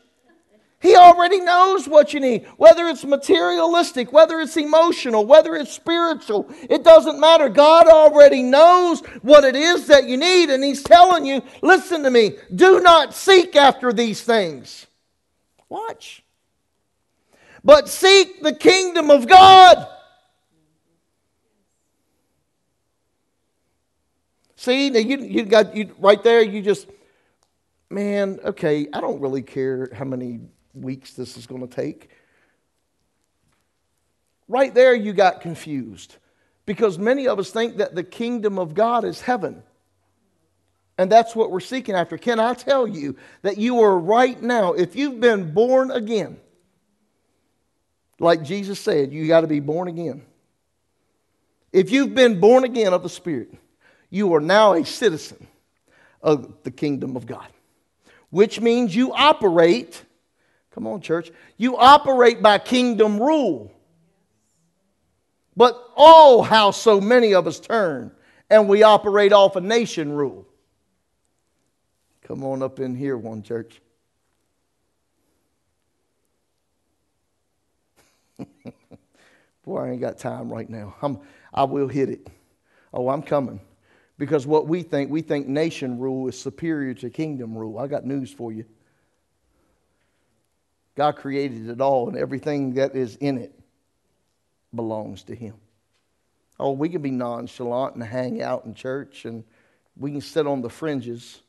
He 0.79 0.95
already 0.95 1.41
knows 1.41 1.89
what 1.89 2.15
you 2.15 2.21
need. 2.21 2.47
Whether 2.57 2.87
it's 2.87 3.05
materialistic, 3.05 4.13
whether 4.13 4.39
it's 4.39 4.57
emotional, 4.57 5.27
whether 5.27 5.57
it's 5.57 5.73
spiritual, 5.73 6.49
it 6.71 6.85
doesn't 6.85 7.19
matter. 7.19 7.49
God 7.49 7.89
already 7.89 8.45
knows 8.45 9.01
what 9.23 9.43
it 9.43 9.57
is 9.57 9.89
that 9.89 10.07
you 10.07 10.17
need, 10.17 10.51
and 10.51 10.63
He's 10.63 10.85
telling 10.85 11.27
you 11.27 11.43
listen 11.63 12.05
to 12.05 12.11
me, 12.11 12.37
do 12.55 12.81
not 12.81 13.13
seek 13.13 13.57
after 13.57 13.93
these 13.93 14.23
things. 14.23 14.87
Watch. 15.69 16.23
But 17.65 17.89
seek 17.89 18.41
the 18.41 18.55
kingdom 18.55 19.11
of 19.11 19.27
God. 19.27 19.89
See, 24.61 24.91
now 24.91 24.99
you, 24.99 25.17
you 25.21 25.47
got 25.47 25.75
you 25.75 25.95
right 25.99 26.23
there, 26.23 26.43
you 26.43 26.61
just, 26.61 26.87
man, 27.89 28.39
okay, 28.45 28.87
I 28.93 29.01
don't 29.01 29.19
really 29.19 29.41
care 29.41 29.89
how 29.95 30.05
many 30.05 30.41
weeks 30.75 31.15
this 31.15 31.39
is 31.39 31.47
going 31.47 31.67
to 31.67 31.75
take. 31.75 32.11
Right 34.49 34.75
there, 34.75 34.95
you 34.95 35.15
got 35.15 35.41
confused 35.41 36.17
because 36.67 36.99
many 36.99 37.27
of 37.27 37.39
us 37.39 37.51
think 37.51 37.79
that 37.79 37.95
the 37.95 38.05
kingdom 38.05 38.59
of 38.59 38.75
God 38.75 39.07
is 39.07 39.23
heaven. 39.23 39.63
And 40.99 41.11
that's 41.11 41.35
what 41.35 41.51
we're 41.51 41.61
seeking 41.61 41.95
after. 41.95 42.19
Can 42.19 42.39
I 42.39 42.53
tell 42.53 42.87
you 42.87 43.17
that 43.41 43.57
you 43.57 43.81
are 43.81 43.99
right 43.99 44.43
now, 44.43 44.75
if 44.75 44.95
you've 44.95 45.21
been 45.21 45.55
born 45.55 45.91
again, 45.91 46.37
like 48.19 48.43
Jesus 48.43 48.79
said, 48.79 49.11
you 49.11 49.27
got 49.27 49.41
to 49.41 49.47
be 49.47 49.61
born 49.61 49.89
again. 49.89 50.21
If 51.73 51.91
you've 51.91 52.15
been 52.15 52.41
born 52.41 52.65
again 52.65 52.93
of 52.93 53.03
the 53.03 53.09
Spirit, 53.09 53.55
you 54.11 54.35
are 54.35 54.41
now 54.41 54.75
a 54.75 54.85
citizen 54.85 55.47
of 56.21 56.63
the 56.65 56.71
kingdom 56.71 57.17
of 57.17 57.27
God, 57.27 57.47
which 58.29 58.61
means 58.61 58.95
you 58.95 59.13
operate 59.13 60.05
Come 60.71 60.87
on, 60.87 61.01
church. 61.01 61.33
You 61.57 61.77
operate 61.77 62.43
by 62.43 62.59
kingdom 62.59 63.21
rule. 63.21 63.73
But 65.57 65.77
oh, 65.97 66.43
how 66.43 66.71
so 66.71 67.01
many 67.01 67.35
of 67.35 67.47
us 67.47 67.59
turn 67.59 68.13
and 68.49 68.69
we 68.69 68.83
operate 68.83 69.33
off 69.33 69.57
a 69.57 69.61
nation 69.61 70.13
rule. 70.13 70.47
Come 72.23 72.45
on 72.45 72.63
up 72.63 72.79
in 72.79 72.95
here, 72.95 73.17
one 73.17 73.43
church. 73.43 73.81
Boy, 79.65 79.79
I 79.81 79.91
ain't 79.91 80.01
got 80.01 80.19
time 80.19 80.53
right 80.53 80.71
now. 80.71 80.95
I'm, 81.03 81.19
I 81.53 81.65
will 81.65 81.89
hit 81.89 82.09
it. 82.09 82.29
Oh, 82.95 83.09
I'm 83.09 83.23
coming. 83.23 83.61
Because 84.21 84.47
what 84.47 84.67
we 84.67 84.83
think, 84.83 85.11
we 85.11 85.23
think 85.23 85.49
nation 85.49 85.99
rule 85.99 86.29
is 86.29 86.39
superior 86.39 86.93
to 86.93 87.09
kingdom 87.09 87.57
rule. 87.57 87.79
I 87.79 87.87
got 87.87 88.05
news 88.05 88.31
for 88.31 88.53
you. 88.53 88.67
God 90.95 91.17
created 91.17 91.71
it 91.71 91.81
all, 91.81 92.07
and 92.07 92.19
everything 92.19 92.75
that 92.75 92.95
is 92.95 93.17
in 93.17 93.39
it 93.39 93.59
belongs 94.75 95.23
to 95.23 95.35
Him. 95.35 95.55
Oh, 96.59 96.73
we 96.73 96.91
can 96.91 97.01
be 97.01 97.11
nonchalant 97.11 97.95
and 97.95 98.05
hang 98.05 98.43
out 98.43 98.67
in 98.67 98.75
church, 98.75 99.25
and 99.25 99.43
we 99.97 100.11
can 100.11 100.21
sit 100.21 100.47
on 100.47 100.61
the 100.61 100.69
fringes. 100.69 101.41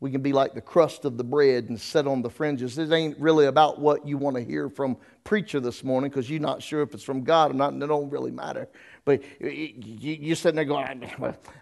We 0.00 0.12
can 0.12 0.20
be 0.20 0.32
like 0.32 0.54
the 0.54 0.60
crust 0.60 1.04
of 1.04 1.16
the 1.16 1.24
bread 1.24 1.68
and 1.70 1.80
sit 1.80 2.06
on 2.06 2.22
the 2.22 2.30
fringes. 2.30 2.76
This 2.76 2.92
ain't 2.92 3.18
really 3.18 3.46
about 3.46 3.80
what 3.80 4.06
you 4.06 4.16
want 4.16 4.36
to 4.36 4.44
hear 4.44 4.68
from 4.68 4.96
preacher 5.24 5.58
this 5.58 5.82
morning 5.82 6.08
because 6.08 6.30
you're 6.30 6.40
not 6.40 6.62
sure 6.62 6.82
if 6.82 6.94
it's 6.94 7.02
from 7.02 7.24
God 7.24 7.50
or 7.50 7.54
not, 7.54 7.72
and 7.72 7.82
it 7.82 7.88
don't 7.88 8.08
really 8.08 8.30
matter. 8.30 8.68
But 9.04 9.22
you're 9.40 10.36
sitting 10.36 10.54
there 10.54 10.64
going, 10.64 10.86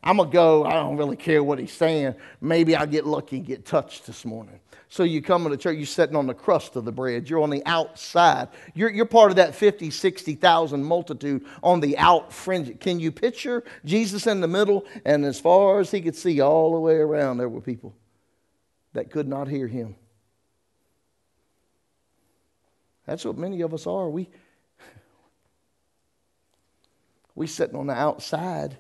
I'm 0.03 0.16
going 0.16 0.28
to 0.28 0.32
go. 0.32 0.64
I 0.64 0.74
don't 0.74 0.99
really 0.99 1.16
care 1.16 1.43
what 1.43 1.59
he's 1.59 1.72
saying. 1.72 2.14
Maybe 2.43 2.76
I'll 2.76 2.87
get 2.87 3.07
lucky 3.07 3.37
and 3.37 3.47
get 3.47 3.64
touched 3.64 4.07
this 4.07 4.26
morning. 4.26 4.61
So 4.89 5.03
you 5.03 5.22
come 5.22 5.49
to 5.49 5.57
church, 5.57 5.76
you're 5.76 5.87
sitting 5.87 6.14
on 6.14 6.26
the 6.26 6.34
crust 6.34 6.76
of 6.76 6.84
the 6.84 6.93
bread. 6.93 7.30
You're 7.30 7.43
on 7.43 7.51
the 7.51 7.64
outside. 7.64 8.49
You're, 8.74 8.91
you're 8.91 9.07
part 9.07 9.30
of 9.30 9.37
that 9.37 9.55
50, 9.55 9.91
60,000 9.91 10.84
multitude 10.84 11.47
on 11.62 11.80
the 11.80 11.97
out 11.97 12.32
fringe. 12.32 12.78
Can 12.80 13.01
you 13.01 13.11
picture 13.11 13.64
Jesus 13.84 14.26
in 14.26 14.41
the 14.41 14.49
middle? 14.49 14.84
And 15.05 15.24
as 15.24 15.41
far 15.41 15.80
as 15.80 15.91
he 15.91 16.03
could 16.03 16.16
see, 16.16 16.41
all 16.41 16.72
the 16.72 16.80
way 16.80 16.97
around, 16.97 17.39
there 17.39 17.49
were 17.49 17.62
people 17.62 17.95
that 18.97 19.11
could 19.11 19.28
not 19.28 19.47
hear 19.47 19.68
him. 19.68 19.94
That's 23.07 23.26
what 23.26 23.36
many 23.36 23.61
of 23.61 23.74
us 23.74 23.86
are. 23.86 24.09
We, 24.09 24.30
we 27.34 27.47
sitting 27.47 27.76
on 27.76 27.88
the 27.88 27.92
outside. 27.92 28.78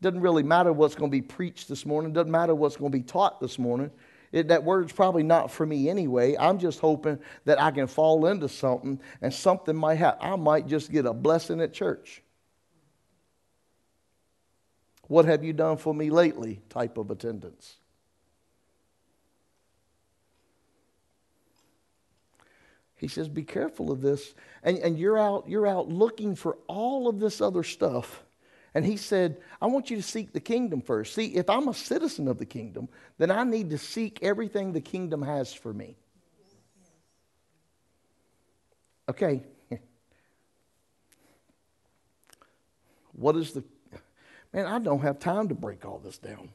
Doesn't 0.00 0.20
really 0.20 0.44
matter 0.44 0.72
what's 0.72 0.94
going 0.94 1.10
to 1.10 1.14
be 1.14 1.22
preached 1.22 1.68
this 1.68 1.84
morning. 1.84 2.12
Doesn't 2.12 2.30
matter 2.30 2.54
what's 2.54 2.76
going 2.76 2.92
to 2.92 2.98
be 2.98 3.02
taught 3.02 3.40
this 3.40 3.58
morning. 3.58 3.90
It, 4.30 4.46
that 4.48 4.62
word's 4.62 4.92
probably 4.92 5.24
not 5.24 5.50
for 5.50 5.66
me 5.66 5.90
anyway. 5.90 6.36
I'm 6.38 6.60
just 6.60 6.78
hoping 6.78 7.18
that 7.46 7.60
I 7.60 7.72
can 7.72 7.88
fall 7.88 8.26
into 8.26 8.48
something 8.48 9.00
and 9.20 9.34
something 9.34 9.74
might 9.74 9.96
happen. 9.96 10.20
I 10.22 10.36
might 10.36 10.68
just 10.68 10.92
get 10.92 11.04
a 11.04 11.12
blessing 11.12 11.60
at 11.60 11.72
church. 11.72 12.22
What 15.08 15.24
have 15.24 15.42
you 15.42 15.52
done 15.52 15.78
for 15.78 15.92
me 15.92 16.10
lately? 16.10 16.60
type 16.68 16.96
of 16.96 17.10
attendance. 17.10 17.78
He 22.98 23.08
says, 23.08 23.28
be 23.28 23.44
careful 23.44 23.90
of 23.92 24.02
this. 24.02 24.34
And, 24.62 24.76
and 24.78 24.98
you're, 24.98 25.16
out, 25.16 25.48
you're 25.48 25.66
out 25.66 25.88
looking 25.88 26.34
for 26.34 26.58
all 26.66 27.08
of 27.08 27.20
this 27.20 27.40
other 27.40 27.62
stuff. 27.62 28.24
And 28.74 28.84
he 28.84 28.96
said, 28.96 29.40
I 29.62 29.66
want 29.66 29.88
you 29.88 29.96
to 29.96 30.02
seek 30.02 30.32
the 30.32 30.40
kingdom 30.40 30.82
first. 30.82 31.14
See, 31.14 31.36
if 31.36 31.48
I'm 31.48 31.68
a 31.68 31.74
citizen 31.74 32.28
of 32.28 32.38
the 32.38 32.44
kingdom, 32.44 32.88
then 33.16 33.30
I 33.30 33.44
need 33.44 33.70
to 33.70 33.78
seek 33.78 34.18
everything 34.22 34.72
the 34.72 34.80
kingdom 34.80 35.22
has 35.22 35.54
for 35.54 35.72
me. 35.72 35.96
Okay. 39.08 39.42
What 43.12 43.34
is 43.34 43.52
the. 43.52 43.64
Man, 44.52 44.66
I 44.66 44.78
don't 44.78 45.00
have 45.00 45.18
time 45.18 45.48
to 45.48 45.54
break 45.54 45.84
all 45.84 45.98
this 45.98 46.18
down. 46.18 46.50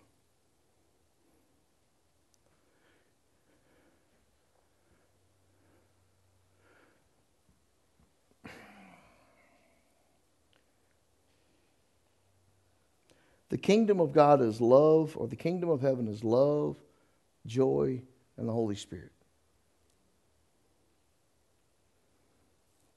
Kingdom 13.63 13.99
of 13.99 14.11
God 14.11 14.41
is 14.41 14.61
love, 14.61 15.17
or 15.17 15.27
the 15.27 15.35
kingdom 15.35 15.69
of 15.69 15.81
heaven 15.81 16.07
is 16.07 16.23
love, 16.23 16.75
joy, 17.47 18.01
and 18.37 18.47
the 18.47 18.51
Holy 18.51 18.75
Spirit. 18.75 19.11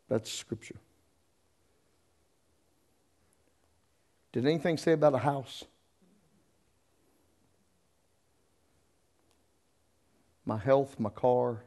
That's 0.08 0.30
scripture. 0.30 0.76
Did 4.32 4.44
anything 4.44 4.76
say 4.76 4.92
about 4.92 5.14
a 5.14 5.18
house? 5.18 5.64
My 10.44 10.58
health, 10.58 11.00
my 11.00 11.10
car, 11.10 11.62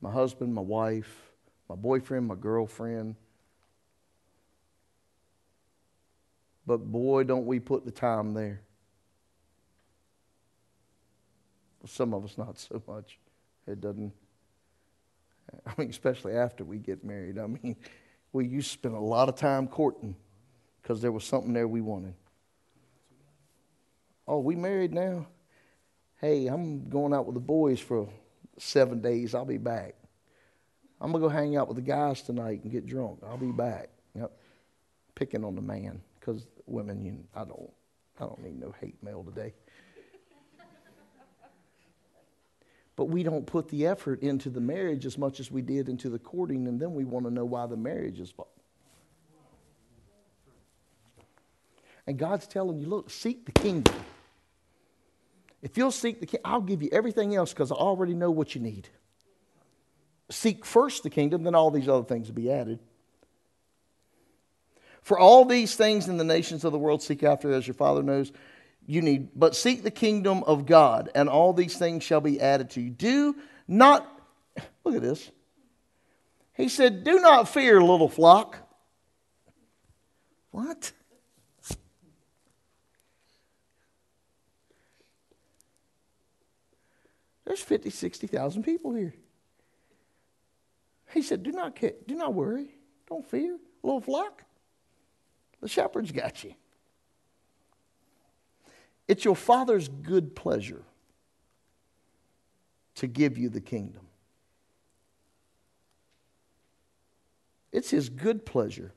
my 0.00 0.10
husband, 0.10 0.54
my 0.54 0.62
wife, 0.62 1.32
my 1.68 1.74
boyfriend, 1.74 2.26
my 2.26 2.36
girlfriend, 2.36 3.16
But 6.66 6.78
boy, 6.78 7.24
don't 7.24 7.46
we 7.46 7.60
put 7.60 7.84
the 7.84 7.90
time 7.90 8.32
there. 8.32 8.60
Some 11.86 12.14
of 12.14 12.24
us 12.24 12.38
not 12.38 12.58
so 12.58 12.82
much. 12.86 13.18
It 13.66 13.80
doesn't. 13.80 14.12
I 15.66 15.72
mean, 15.76 15.90
especially 15.90 16.34
after 16.34 16.64
we 16.64 16.78
get 16.78 17.04
married. 17.04 17.38
I 17.38 17.46
mean, 17.46 17.76
we 18.32 18.46
used 18.46 18.68
to 18.68 18.78
spend 18.78 18.94
a 18.94 19.00
lot 19.00 19.28
of 19.28 19.36
time 19.36 19.68
courting 19.68 20.16
because 20.82 21.02
there 21.02 21.12
was 21.12 21.24
something 21.24 21.52
there 21.52 21.68
we 21.68 21.82
wanted. 21.82 22.14
Oh, 24.26 24.40
we 24.40 24.56
married 24.56 24.94
now? 24.94 25.26
Hey, 26.20 26.46
I'm 26.46 26.88
going 26.88 27.12
out 27.12 27.26
with 27.26 27.34
the 27.34 27.40
boys 27.40 27.78
for 27.80 28.08
seven 28.58 29.02
days. 29.02 29.34
I'll 29.34 29.44
be 29.44 29.58
back. 29.58 29.94
I'm 31.00 31.12
going 31.12 31.22
to 31.22 31.28
go 31.28 31.32
hang 31.32 31.56
out 31.56 31.68
with 31.68 31.76
the 31.76 31.82
guys 31.82 32.22
tonight 32.22 32.62
and 32.62 32.72
get 32.72 32.86
drunk. 32.86 33.18
I'll 33.26 33.36
be 33.36 33.52
back. 33.52 33.90
Yep. 34.14 34.32
Picking 35.14 35.44
on 35.44 35.54
the 35.54 35.60
man 35.60 36.00
because 36.24 36.46
women, 36.66 37.04
you, 37.04 37.18
I 37.34 37.44
don't, 37.44 37.70
I 38.18 38.24
don't 38.24 38.42
need 38.42 38.58
no 38.58 38.74
hate 38.80 39.02
mail 39.02 39.22
today. 39.24 39.52
but 42.96 43.06
we 43.06 43.22
don't 43.22 43.44
put 43.44 43.68
the 43.68 43.86
effort 43.86 44.22
into 44.22 44.48
the 44.48 44.60
marriage 44.60 45.04
as 45.04 45.18
much 45.18 45.38
as 45.40 45.50
we 45.50 45.60
did 45.60 45.88
into 45.88 46.08
the 46.08 46.18
courting, 46.18 46.66
and 46.66 46.80
then 46.80 46.94
we 46.94 47.04
want 47.04 47.26
to 47.26 47.30
know 47.30 47.44
why 47.44 47.66
the 47.66 47.76
marriage 47.76 48.20
is. 48.20 48.32
And 52.06 52.18
God's 52.18 52.46
telling 52.46 52.78
you, 52.78 52.86
look, 52.86 53.10
seek 53.10 53.44
the 53.44 53.52
kingdom. 53.52 53.94
If 55.62 55.76
you'll 55.76 55.90
seek 55.90 56.20
the 56.20 56.26
kingdom, 56.26 56.50
I'll 56.50 56.60
give 56.60 56.82
you 56.82 56.88
everything 56.92 57.34
else 57.34 57.52
because 57.52 57.70
I 57.70 57.74
already 57.74 58.14
know 58.14 58.30
what 58.30 58.54
you 58.54 58.60
need. 58.60 58.88
Seek 60.30 60.64
first 60.64 61.02
the 61.02 61.10
kingdom, 61.10 61.42
then 61.42 61.54
all 61.54 61.70
these 61.70 61.88
other 61.88 62.04
things 62.04 62.28
will 62.28 62.34
be 62.34 62.50
added. 62.50 62.80
For 65.04 65.18
all 65.18 65.44
these 65.44 65.76
things 65.76 66.08
in 66.08 66.16
the 66.16 66.24
nations 66.24 66.64
of 66.64 66.72
the 66.72 66.78
world 66.78 67.02
seek 67.02 67.22
after, 67.22 67.52
as 67.52 67.66
your 67.66 67.74
Father 67.74 68.02
knows 68.02 68.32
you 68.86 69.02
need. 69.02 69.28
But 69.36 69.54
seek 69.54 69.82
the 69.82 69.90
kingdom 69.90 70.42
of 70.44 70.64
God, 70.64 71.10
and 71.14 71.28
all 71.28 71.52
these 71.52 71.76
things 71.76 72.02
shall 72.02 72.22
be 72.22 72.40
added 72.40 72.70
to 72.70 72.80
you. 72.80 72.88
Do 72.88 73.36
not, 73.68 74.10
look 74.82 74.96
at 74.96 75.02
this. 75.02 75.30
He 76.54 76.70
said, 76.70 77.04
Do 77.04 77.20
not 77.20 77.50
fear, 77.50 77.82
little 77.82 78.08
flock. 78.08 78.58
What? 80.50 80.90
There's 87.44 87.60
50, 87.60 87.90
60,000 87.90 88.62
people 88.62 88.94
here. 88.94 89.14
He 91.12 91.20
said, 91.20 91.42
Do 91.42 91.52
not, 91.52 91.78
do 91.78 92.14
not 92.14 92.32
worry. 92.32 92.68
Don't 93.06 93.28
fear, 93.28 93.58
little 93.82 94.00
flock. 94.00 94.44
The 95.64 95.70
shepherd's 95.70 96.12
got 96.12 96.44
you. 96.44 96.52
It's 99.08 99.24
your 99.24 99.34
Father's 99.34 99.88
good 99.88 100.36
pleasure 100.36 100.82
to 102.96 103.06
give 103.06 103.38
you 103.38 103.48
the 103.48 103.62
kingdom. 103.62 104.02
It's 107.72 107.88
His 107.88 108.10
good 108.10 108.44
pleasure 108.44 108.92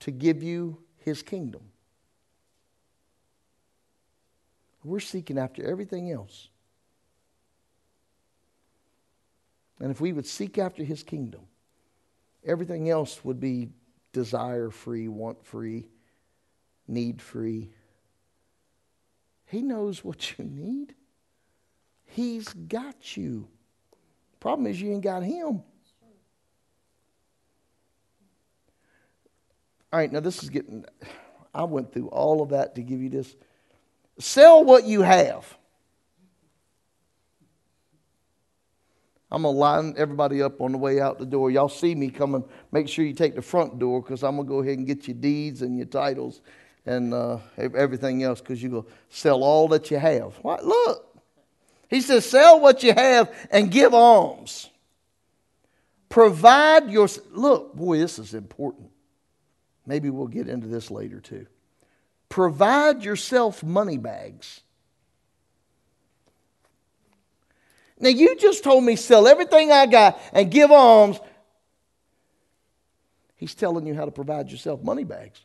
to 0.00 0.10
give 0.10 0.42
you 0.42 0.76
His 0.98 1.22
kingdom. 1.22 1.62
We're 4.84 5.00
seeking 5.00 5.38
after 5.38 5.64
everything 5.64 6.12
else. 6.12 6.48
And 9.80 9.90
if 9.90 10.02
we 10.02 10.12
would 10.12 10.26
seek 10.26 10.58
after 10.58 10.84
His 10.84 11.02
kingdom, 11.02 11.46
everything 12.44 12.90
else 12.90 13.24
would 13.24 13.40
be 13.40 13.70
desire 14.14 14.70
free, 14.70 15.08
want 15.08 15.44
free, 15.44 15.84
need 16.88 17.20
free. 17.20 17.68
He 19.44 19.60
knows 19.60 20.02
what 20.02 20.38
you 20.38 20.46
need. 20.46 20.94
He's 22.06 22.48
got 22.48 23.18
you. 23.18 23.48
Problem 24.40 24.66
is, 24.66 24.80
you 24.80 24.92
ain't 24.92 25.02
got 25.02 25.22
him. 25.22 25.62
All 29.92 30.00
right, 30.00 30.10
now 30.10 30.20
this 30.20 30.42
is 30.42 30.48
getting, 30.48 30.84
I 31.54 31.64
went 31.64 31.92
through 31.92 32.08
all 32.08 32.40
of 32.40 32.48
that 32.50 32.74
to 32.76 32.82
give 32.82 33.02
you 33.02 33.10
this. 33.10 33.36
Sell 34.18 34.64
what 34.64 34.84
you 34.84 35.02
have. 35.02 35.58
I'm 39.34 39.42
going 39.42 39.52
to 39.54 39.58
line 39.58 39.94
everybody 39.96 40.42
up 40.42 40.60
on 40.60 40.70
the 40.70 40.78
way 40.78 41.00
out 41.00 41.18
the 41.18 41.26
door. 41.26 41.50
Y'all 41.50 41.68
see 41.68 41.96
me 41.96 42.08
coming. 42.08 42.44
Make 42.70 42.88
sure 42.88 43.04
you 43.04 43.14
take 43.14 43.34
the 43.34 43.42
front 43.42 43.80
door 43.80 44.00
because 44.00 44.22
I'm 44.22 44.36
going 44.36 44.46
to 44.46 44.48
go 44.48 44.60
ahead 44.60 44.78
and 44.78 44.86
get 44.86 45.08
your 45.08 45.16
deeds 45.16 45.62
and 45.62 45.76
your 45.76 45.86
titles 45.86 46.40
and 46.86 47.12
uh, 47.12 47.38
everything 47.58 48.22
else 48.22 48.40
because 48.40 48.62
you're 48.62 48.70
going 48.70 48.84
to 48.84 48.90
sell 49.08 49.42
all 49.42 49.66
that 49.68 49.90
you 49.90 49.98
have. 49.98 50.34
What? 50.42 50.64
Look. 50.64 51.20
He 51.90 52.00
says, 52.00 52.24
sell 52.24 52.60
what 52.60 52.84
you 52.84 52.92
have 52.92 53.34
and 53.50 53.72
give 53.72 53.92
alms. 53.92 54.70
Provide 56.08 56.88
your. 56.88 57.08
Look, 57.32 57.74
boy, 57.74 57.98
this 57.98 58.20
is 58.20 58.34
important. 58.34 58.90
Maybe 59.84 60.10
we'll 60.10 60.28
get 60.28 60.48
into 60.48 60.68
this 60.68 60.92
later 60.92 61.18
too. 61.18 61.46
Provide 62.28 63.02
yourself 63.02 63.64
money 63.64 63.98
bags 63.98 64.62
Now, 67.98 68.08
you 68.08 68.36
just 68.36 68.64
told 68.64 68.84
me 68.84 68.96
sell 68.96 69.28
everything 69.28 69.70
I 69.70 69.86
got 69.86 70.20
and 70.32 70.50
give 70.50 70.70
alms. 70.70 71.20
He's 73.36 73.54
telling 73.54 73.86
you 73.86 73.94
how 73.94 74.04
to 74.04 74.10
provide 74.10 74.50
yourself 74.50 74.82
money 74.82 75.04
bags. 75.04 75.44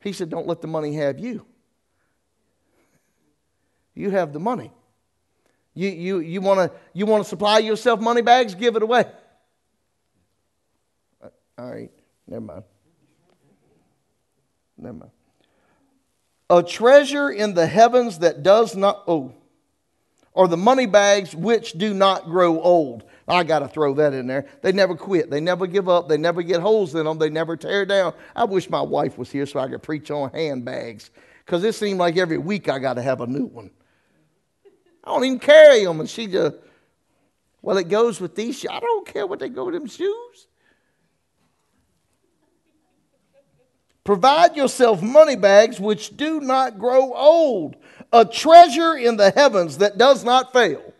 He 0.00 0.12
said, 0.12 0.28
Don't 0.28 0.46
let 0.46 0.60
the 0.60 0.66
money 0.66 0.94
have 0.96 1.18
you. 1.18 1.46
You 3.94 4.10
have 4.10 4.32
the 4.32 4.40
money. 4.40 4.72
You, 5.74 5.88
you, 5.88 6.18
you 6.18 6.40
want 6.40 6.60
to 6.60 6.78
you 6.92 7.06
wanna 7.06 7.24
supply 7.24 7.58
yourself 7.58 8.00
money 8.00 8.22
bags? 8.22 8.54
Give 8.54 8.76
it 8.76 8.82
away. 8.82 9.04
Uh, 11.22 11.28
all 11.58 11.70
right, 11.70 11.90
never 12.26 12.44
mind. 12.44 12.64
Never 14.76 14.98
mind. 14.98 15.10
A 16.50 16.62
treasure 16.62 17.30
in 17.30 17.54
the 17.54 17.66
heavens 17.66 18.18
that 18.18 18.42
does 18.42 18.76
not, 18.76 19.04
oh, 19.06 19.32
or 20.34 20.48
the 20.48 20.56
money 20.56 20.86
bags 20.86 21.34
which 21.34 21.72
do 21.72 21.92
not 21.94 22.24
grow 22.24 22.60
old. 22.60 23.04
I 23.28 23.44
got 23.44 23.60
to 23.60 23.68
throw 23.68 23.94
that 23.94 24.12
in 24.12 24.26
there. 24.26 24.46
They 24.62 24.72
never 24.72 24.94
quit. 24.94 25.30
They 25.30 25.40
never 25.40 25.66
give 25.66 25.88
up. 25.88 26.08
They 26.08 26.16
never 26.16 26.42
get 26.42 26.60
holes 26.60 26.94
in 26.94 27.04
them. 27.04 27.18
They 27.18 27.30
never 27.30 27.56
tear 27.56 27.86
down. 27.86 28.14
I 28.34 28.44
wish 28.44 28.68
my 28.68 28.82
wife 28.82 29.16
was 29.16 29.30
here 29.30 29.46
so 29.46 29.60
I 29.60 29.68
could 29.68 29.82
preach 29.82 30.10
on 30.10 30.30
handbags 30.30 31.10
because 31.44 31.64
it 31.64 31.74
seemed 31.74 31.98
like 31.98 32.16
every 32.16 32.38
week 32.38 32.68
I 32.68 32.78
got 32.78 32.94
to 32.94 33.02
have 33.02 33.20
a 33.20 33.26
new 33.26 33.46
one. 33.46 33.70
I 35.04 35.10
don't 35.10 35.24
even 35.24 35.38
carry 35.38 35.84
them. 35.84 36.00
And 36.00 36.08
she 36.08 36.26
just, 36.26 36.56
well, 37.60 37.76
it 37.76 37.88
goes 37.88 38.20
with 38.20 38.34
these. 38.34 38.58
shoes. 38.58 38.70
I 38.70 38.80
don't 38.80 39.06
care 39.06 39.26
what 39.26 39.38
they 39.38 39.48
go 39.48 39.66
with 39.66 39.74
them 39.74 39.86
shoes. 39.86 40.46
Provide 44.04 44.56
yourself 44.56 45.00
money 45.00 45.36
bags 45.36 45.78
which 45.78 46.16
do 46.16 46.40
not 46.40 46.78
grow 46.78 47.14
old, 47.14 47.76
a 48.12 48.24
treasure 48.24 48.94
in 48.94 49.16
the 49.16 49.30
heavens 49.30 49.78
that 49.78 49.96
does 49.96 50.22
not 50.22 50.52
fail. 50.52 50.92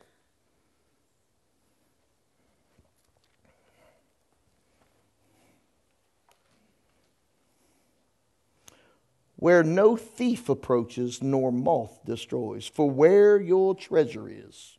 Where 9.37 9.65
no 9.65 9.97
thief 9.97 10.49
approaches 10.49 11.21
nor 11.21 11.51
moth 11.51 11.99
destroys, 12.07 12.67
for 12.67 12.89
where 12.89 13.41
your 13.41 13.75
treasure 13.75 14.29
is. 14.29 14.79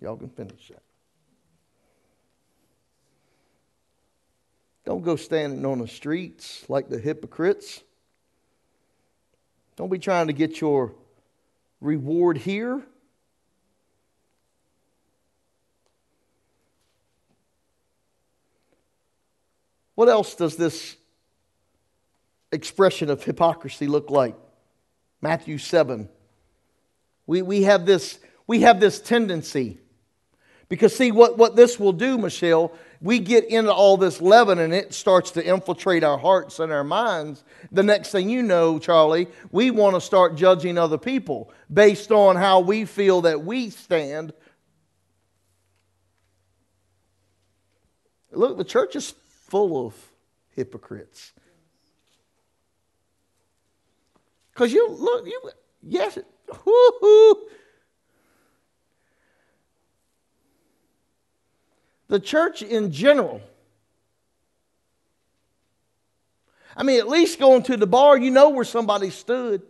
Y'all 0.00 0.16
can 0.16 0.30
finish 0.30 0.68
that. 0.68 0.82
Don't 4.86 5.02
go 5.02 5.16
standing 5.16 5.66
on 5.66 5.80
the 5.80 5.88
streets 5.88 6.64
like 6.68 6.88
the 6.88 6.98
hypocrites. 6.98 7.82
Don't 9.80 9.88
be 9.88 9.98
trying 9.98 10.26
to 10.26 10.34
get 10.34 10.60
your 10.60 10.92
reward 11.80 12.36
here. 12.36 12.82
What 19.94 20.10
else 20.10 20.34
does 20.34 20.56
this 20.56 20.98
expression 22.52 23.08
of 23.08 23.24
hypocrisy 23.24 23.86
look 23.86 24.10
like? 24.10 24.36
Matthew 25.22 25.56
7. 25.56 26.10
We, 27.26 27.40
we, 27.40 27.62
have, 27.62 27.86
this, 27.86 28.18
we 28.46 28.60
have 28.60 28.80
this 28.80 29.00
tendency. 29.00 29.78
Because, 30.68 30.94
see, 30.94 31.10
what, 31.10 31.38
what 31.38 31.56
this 31.56 31.80
will 31.80 31.94
do, 31.94 32.18
Michelle, 32.18 32.74
we 33.00 33.18
get 33.18 33.44
into 33.44 33.72
all 33.72 33.96
this 33.96 34.20
leaven 34.20 34.58
and 34.58 34.74
it 34.74 34.92
starts 34.92 35.30
to 35.32 35.44
infiltrate 35.44 36.04
our 36.04 36.18
hearts 36.18 36.58
and 36.58 36.70
our 36.70 36.84
minds. 36.84 37.44
The 37.72 37.82
next 37.82 38.10
thing 38.10 38.28
you 38.28 38.42
know, 38.42 38.78
Charlie, 38.78 39.28
we 39.50 39.70
want 39.70 39.96
to 39.96 40.00
start 40.00 40.36
judging 40.36 40.76
other 40.76 40.98
people 40.98 41.50
based 41.72 42.12
on 42.12 42.36
how 42.36 42.60
we 42.60 42.84
feel 42.84 43.22
that 43.22 43.42
we 43.42 43.70
stand. 43.70 44.32
Look, 48.32 48.58
the 48.58 48.64
church 48.64 48.94
is 48.96 49.14
full 49.48 49.86
of 49.86 49.94
hypocrites. 50.50 51.32
Because 54.52 54.74
you 54.74 54.90
look, 54.90 55.26
you 55.26 55.40
yes, 55.82 56.18
whoo 56.66 57.48
The 62.10 62.18
church 62.18 62.60
in 62.60 62.90
general. 62.90 63.40
I 66.76 66.82
mean, 66.82 66.98
at 66.98 67.08
least 67.08 67.38
going 67.38 67.62
to 67.62 67.76
the 67.76 67.86
bar, 67.86 68.18
you 68.18 68.32
know 68.32 68.50
where 68.50 68.64
somebody 68.64 69.10
stood. 69.10 69.62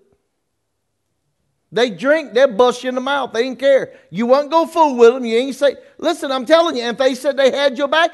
They 1.71 1.91
drink, 1.91 2.33
they'll 2.33 2.51
bust 2.51 2.83
you 2.83 2.89
in 2.89 2.95
the 2.95 3.01
mouth. 3.03 3.35
They 3.35 3.43
didn't 3.43 3.59
care. 3.59 3.93
You 4.09 4.25
won't 4.25 4.51
go 4.51 4.65
fool 4.67 4.97
with 4.97 5.13
them. 5.13 5.27
You 5.27 5.37
ain't 5.37 5.55
say, 5.55 5.77
listen, 6.01 6.33
I'm 6.33 6.47
telling 6.47 6.77
you, 6.77 6.85
if 6.85 6.99
they 6.99 7.15
said 7.15 7.37
they 7.37 7.51
had 7.51 7.79
your 7.79 7.89
back, 7.89 8.13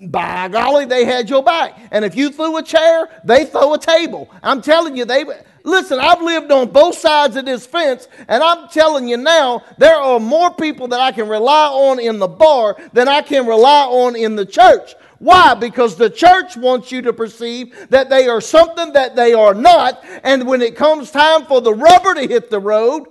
by 0.00 0.48
golly, 0.48 0.86
they 0.86 1.04
had 1.04 1.28
your 1.28 1.42
back. 1.42 1.78
And 1.90 2.04
if 2.04 2.16
you 2.16 2.30
threw 2.30 2.56
a 2.56 2.62
chair, 2.62 3.08
they 3.24 3.44
throw 3.44 3.74
a 3.74 3.78
table. 3.78 4.30
I'm 4.42 4.62
telling 4.62 4.96
you, 4.96 5.04
they 5.04 5.24
listen, 5.64 5.98
I've 5.98 6.22
lived 6.22 6.52
on 6.52 6.70
both 6.70 6.96
sides 6.96 7.36
of 7.36 7.44
this 7.44 7.66
fence, 7.66 8.06
and 8.28 8.42
I'm 8.42 8.68
telling 8.68 9.08
you 9.08 9.16
now, 9.16 9.64
there 9.78 9.96
are 9.96 10.20
more 10.20 10.52
people 10.52 10.88
that 10.88 11.00
I 11.00 11.12
can 11.12 11.28
rely 11.28 11.66
on 11.66 11.98
in 11.98 12.18
the 12.18 12.28
bar 12.28 12.76
than 12.92 13.08
I 13.08 13.22
can 13.22 13.46
rely 13.46 13.84
on 13.84 14.14
in 14.16 14.36
the 14.36 14.46
church. 14.46 14.94
Why? 15.18 15.54
Because 15.54 15.96
the 15.96 16.10
church 16.10 16.56
wants 16.56 16.92
you 16.92 17.00
to 17.02 17.12
perceive 17.12 17.88
that 17.88 18.10
they 18.10 18.28
are 18.28 18.42
something 18.42 18.92
that 18.92 19.16
they 19.16 19.32
are 19.32 19.54
not. 19.54 20.04
And 20.22 20.46
when 20.46 20.60
it 20.60 20.76
comes 20.76 21.10
time 21.10 21.46
for 21.46 21.62
the 21.62 21.72
rubber 21.72 22.14
to 22.14 22.26
hit 22.26 22.50
the 22.50 22.60
road, 22.60 23.06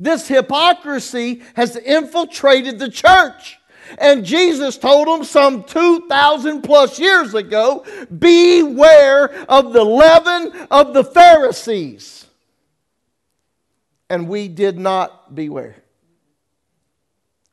this 0.00 0.26
hypocrisy 0.26 1.42
has 1.54 1.76
infiltrated 1.76 2.78
the 2.78 2.88
church. 2.88 3.58
And 3.98 4.24
Jesus 4.24 4.78
told 4.78 5.08
them 5.08 5.24
some 5.24 5.64
2,000 5.64 6.62
plus 6.62 6.98
years 6.98 7.34
ago 7.34 7.84
beware 8.18 9.32
of 9.48 9.72
the 9.72 9.84
leaven 9.84 10.52
of 10.70 10.94
the 10.94 11.04
Pharisees. 11.04 12.26
And 14.08 14.28
we 14.28 14.48
did 14.48 14.78
not 14.78 15.34
beware. 15.34 15.76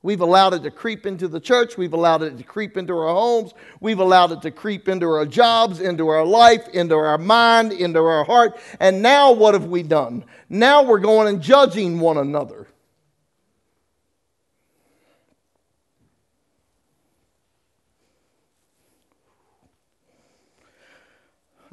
We've 0.07 0.21
allowed 0.21 0.53
it 0.53 0.63
to 0.63 0.71
creep 0.71 1.05
into 1.05 1.27
the 1.27 1.41
church. 1.41 1.75
We've 1.75 1.91
allowed 1.91 2.23
it 2.23 2.37
to 2.37 2.43
creep 2.45 2.77
into 2.77 2.93
our 2.93 3.13
homes. 3.13 3.53
We've 3.81 3.99
allowed 3.99 4.31
it 4.31 4.41
to 4.43 4.51
creep 4.51 4.87
into 4.87 5.05
our 5.05 5.25
jobs, 5.25 5.81
into 5.81 6.07
our 6.07 6.23
life, 6.23 6.65
into 6.69 6.95
our 6.95 7.17
mind, 7.17 7.73
into 7.73 7.99
our 7.99 8.23
heart. 8.23 8.57
And 8.79 9.01
now 9.01 9.33
what 9.33 9.53
have 9.53 9.65
we 9.65 9.83
done? 9.83 10.23
Now 10.47 10.83
we're 10.83 10.99
going 10.99 11.27
and 11.27 11.41
judging 11.41 11.99
one 11.99 12.15
another. 12.15 12.67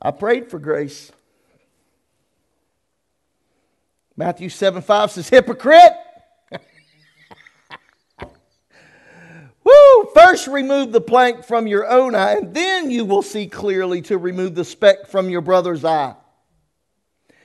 I 0.03 0.11
prayed 0.11 0.51
for 0.51 0.59
grace. 0.59 1.12
Matthew 4.16 4.49
7 4.49 4.82
5 4.82 5.12
says, 5.12 5.28
Hypocrite! 5.28 6.04
Woo! 9.65 10.11
First 10.15 10.47
remove 10.47 10.93
the 10.93 11.01
plank 11.01 11.45
from 11.45 11.67
your 11.67 11.89
own 11.89 12.15
eye, 12.15 12.35
and 12.35 12.55
then 12.55 12.91
you 12.91 13.05
will 13.05 13.23
see 13.23 13.47
clearly 13.47 14.03
to 14.03 14.19
remove 14.19 14.55
the 14.55 14.65
speck 14.65 15.07
from 15.07 15.31
your 15.31 15.41
brother's 15.41 15.85
eye. 15.85 16.15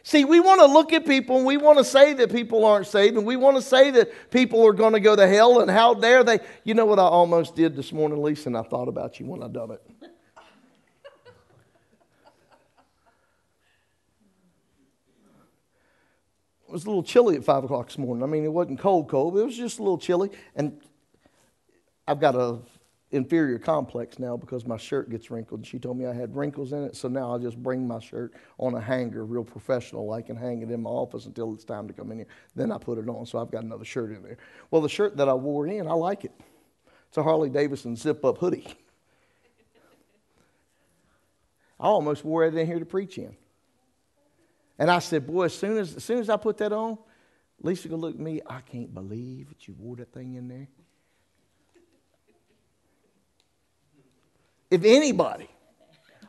See, 0.04 0.26
we 0.26 0.40
want 0.40 0.60
to 0.62 0.66
look 0.66 0.92
at 0.92 1.06
people 1.06 1.38
and 1.38 1.46
we 1.46 1.58
want 1.58 1.78
to 1.78 1.84
say 1.84 2.14
that 2.14 2.32
people 2.32 2.66
aren't 2.66 2.88
saved 2.88 3.16
and 3.16 3.28
we 3.28 3.36
want 3.36 3.58
to 3.58 3.62
say 3.62 3.92
that 3.92 4.32
people 4.32 4.66
are 4.66 4.74
going 4.74 4.94
to 4.94 5.00
go 5.00 5.16
to 5.16 5.28
hell 5.28 5.60
and 5.60 5.70
how 5.70 5.94
dare 5.94 6.24
they. 6.24 6.40
You 6.64 6.74
know 6.74 6.86
what 6.86 6.98
I 6.98 7.04
almost 7.04 7.56
did 7.56 7.76
this 7.76 7.94
morning, 7.94 8.22
Lisa, 8.24 8.50
and 8.50 8.58
I 8.58 8.64
thought 8.64 8.88
about 8.88 9.20
you 9.20 9.28
when 9.28 9.44
I 9.44 9.48
done 9.48 9.72
it. 9.72 9.82
It 16.68 16.72
was 16.72 16.86
a 16.86 16.88
little 16.88 17.04
chilly 17.04 17.36
at 17.36 17.44
5 17.44 17.66
o'clock 17.66 17.88
this 17.88 17.98
morning. 17.98 18.24
I 18.24 18.28
mean, 18.28 18.46
it 18.46 18.52
wasn't 18.52 18.80
cold, 18.80 19.10
cold, 19.10 19.34
but 19.34 19.42
it 19.42 19.46
was 19.46 19.58
just 19.58 19.80
a 19.80 19.84
little 19.84 19.98
chilly. 19.98 20.32
And 20.56 20.80
I've 22.10 22.20
got 22.20 22.36
a 22.36 22.58
inferior 23.12 23.60
complex 23.60 24.18
now 24.18 24.36
because 24.36 24.66
my 24.66 24.78
shirt 24.78 25.12
gets 25.12 25.30
wrinkled. 25.30 25.60
And 25.60 25.68
She 25.68 25.78
told 25.78 25.96
me 25.96 26.08
I 26.08 26.14
had 26.14 26.36
wrinkles 26.36 26.74
in 26.74 26.84
it, 26.84 26.96
so 26.96 27.08
now 27.08 27.36
I 27.36 27.38
just 27.38 27.62
bring 27.62 27.88
my 27.88 28.00
shirt 28.00 28.34
on 28.58 28.74
a 28.74 28.82
hanger, 28.82 29.26
real 29.26 29.44
professional 29.44 30.08
like, 30.08 30.30
and 30.30 30.38
hang 30.38 30.64
it 30.64 30.72
in 30.72 30.82
my 30.82 30.90
office 30.90 31.28
until 31.28 31.54
it's 31.54 31.64
time 31.64 31.88
to 31.88 31.94
come 31.94 32.12
in 32.12 32.18
here. 32.18 32.28
Then 32.56 32.72
I 32.72 32.80
put 32.80 32.98
it 32.98 33.08
on, 33.08 33.28
so 33.28 33.38
I've 33.38 33.52
got 33.52 33.64
another 33.64 33.86
shirt 33.86 34.10
in 34.10 34.24
there. 34.24 34.38
Well, 34.72 34.82
the 34.82 34.90
shirt 34.90 35.18
that 35.18 35.30
I 35.30 35.36
wore 35.36 35.68
in, 35.68 35.88
I 35.88 35.94
like 35.94 36.26
it. 36.26 36.32
It's 37.10 37.18
a 37.18 37.22
Harley 37.22 37.52
Davidson 37.52 37.96
zip 37.96 38.26
up 38.26 38.40
hoodie. 38.40 38.66
I 41.80 41.86
almost 41.86 42.26
wore 42.26 42.44
it 42.44 42.56
in 42.56 42.66
here 42.66 42.80
to 42.80 42.86
preach 42.86 43.20
in. 43.20 43.36
And 44.80 44.90
I 44.90 44.98
said, 44.98 45.28
Boy, 45.28 45.44
as 45.44 45.54
soon 45.54 45.78
as, 45.78 45.96
as 45.96 46.04
soon 46.04 46.18
as 46.18 46.30
I 46.30 46.38
put 46.38 46.58
that 46.58 46.74
on, 46.74 46.98
Lisa 47.62 47.88
gonna 47.88 48.02
look 48.02 48.16
at 48.16 48.20
me, 48.20 48.42
I 48.48 48.62
can't 48.62 48.96
believe 48.96 49.50
that 49.50 49.68
you 49.68 49.76
wore 49.78 49.96
that 49.98 50.12
thing 50.12 50.34
in 50.34 50.48
there. 50.48 50.68
If 54.72 54.84
anybody. 54.84 55.50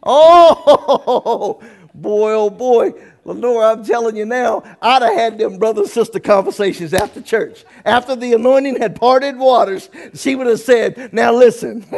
Oh, 0.02 1.60
boy, 1.92 2.32
oh 2.32 2.48
boy. 2.48 2.94
Lenore, 3.26 3.64
I'm 3.64 3.84
telling 3.84 4.16
you 4.16 4.24
now, 4.24 4.62
I'd 4.80 5.02
have 5.02 5.14
had 5.14 5.36
them 5.36 5.58
brother 5.58 5.82
and 5.82 5.90
sister 5.90 6.18
conversations 6.18 6.94
after 6.94 7.20
church. 7.20 7.66
After 7.84 8.16
the 8.16 8.32
anointing 8.32 8.80
had 8.80 8.96
parted 8.96 9.36
waters, 9.36 9.90
she 10.14 10.34
would 10.36 10.46
have 10.46 10.60
said, 10.60 11.12
Now 11.12 11.34
listen. 11.34 11.84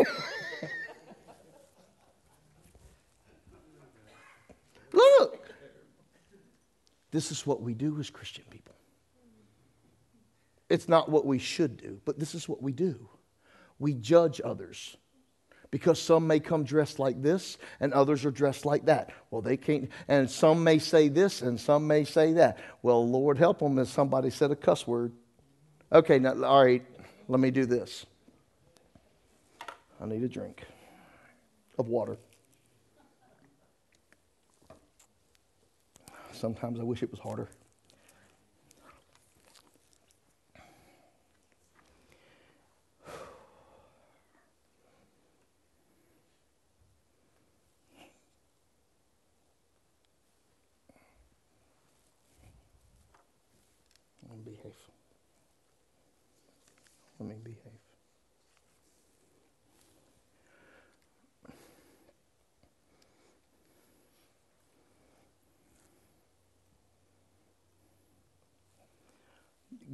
Look, 4.92 5.48
this 7.12 7.30
is 7.30 7.46
what 7.46 7.62
we 7.62 7.72
do 7.74 8.00
as 8.00 8.10
Christian 8.10 8.44
people. 8.50 8.74
It's 10.68 10.88
not 10.88 11.08
what 11.08 11.24
we 11.24 11.38
should 11.38 11.76
do, 11.76 12.00
but 12.04 12.18
this 12.18 12.34
is 12.34 12.48
what 12.48 12.60
we 12.62 12.72
do. 12.72 13.08
We 13.78 13.94
judge 13.94 14.40
others 14.44 14.96
because 15.72 16.00
some 16.00 16.26
may 16.26 16.38
come 16.38 16.62
dressed 16.62 17.00
like 17.00 17.20
this 17.22 17.56
and 17.80 17.92
others 17.94 18.24
are 18.24 18.30
dressed 18.30 18.64
like 18.64 18.84
that. 18.84 19.10
Well, 19.30 19.40
they 19.40 19.56
can't, 19.56 19.90
and 20.06 20.30
some 20.30 20.62
may 20.62 20.78
say 20.78 21.08
this 21.08 21.42
and 21.42 21.58
some 21.58 21.86
may 21.88 22.04
say 22.04 22.34
that. 22.34 22.58
Well, 22.82 23.08
Lord 23.08 23.38
help 23.38 23.58
them 23.58 23.78
if 23.80 23.88
somebody 23.88 24.30
said 24.30 24.52
a 24.52 24.56
cuss 24.56 24.86
word. 24.86 25.12
Okay, 25.90 26.18
now, 26.20 26.44
all 26.44 26.64
right, 26.64 26.84
let 27.26 27.40
me 27.40 27.50
do 27.50 27.64
this. 27.64 28.06
I 30.00 30.06
need 30.06 30.22
a 30.22 30.28
drink 30.28 30.62
of 31.78 31.88
water. 31.88 32.18
Sometimes 36.32 36.80
I 36.80 36.82
wish 36.82 37.02
it 37.02 37.10
was 37.10 37.20
harder. 37.20 37.48
Let 57.22 57.28
me 57.28 57.36
behave. 57.44 57.72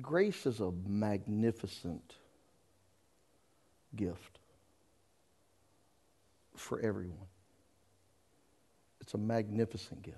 Grace 0.08 0.46
is 0.46 0.60
a 0.60 0.72
magnificent 0.86 2.14
gift 3.94 4.38
for 6.56 6.80
everyone. 6.80 7.28
It's 9.02 9.12
a 9.12 9.18
magnificent 9.18 10.02
gift. 10.02 10.16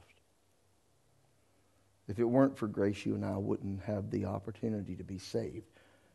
If 2.07 2.21
it 2.21 2.25
weren't 2.25 2.57
for 2.57 2.69
grace, 2.69 3.05
you 3.05 3.17
and 3.17 3.25
I 3.25 3.37
wouldn't 3.37 3.83
have 3.83 4.13
the 4.13 4.27
opportunity 4.27 4.95
to 4.95 5.03
be 5.03 5.19
saved 5.19 5.67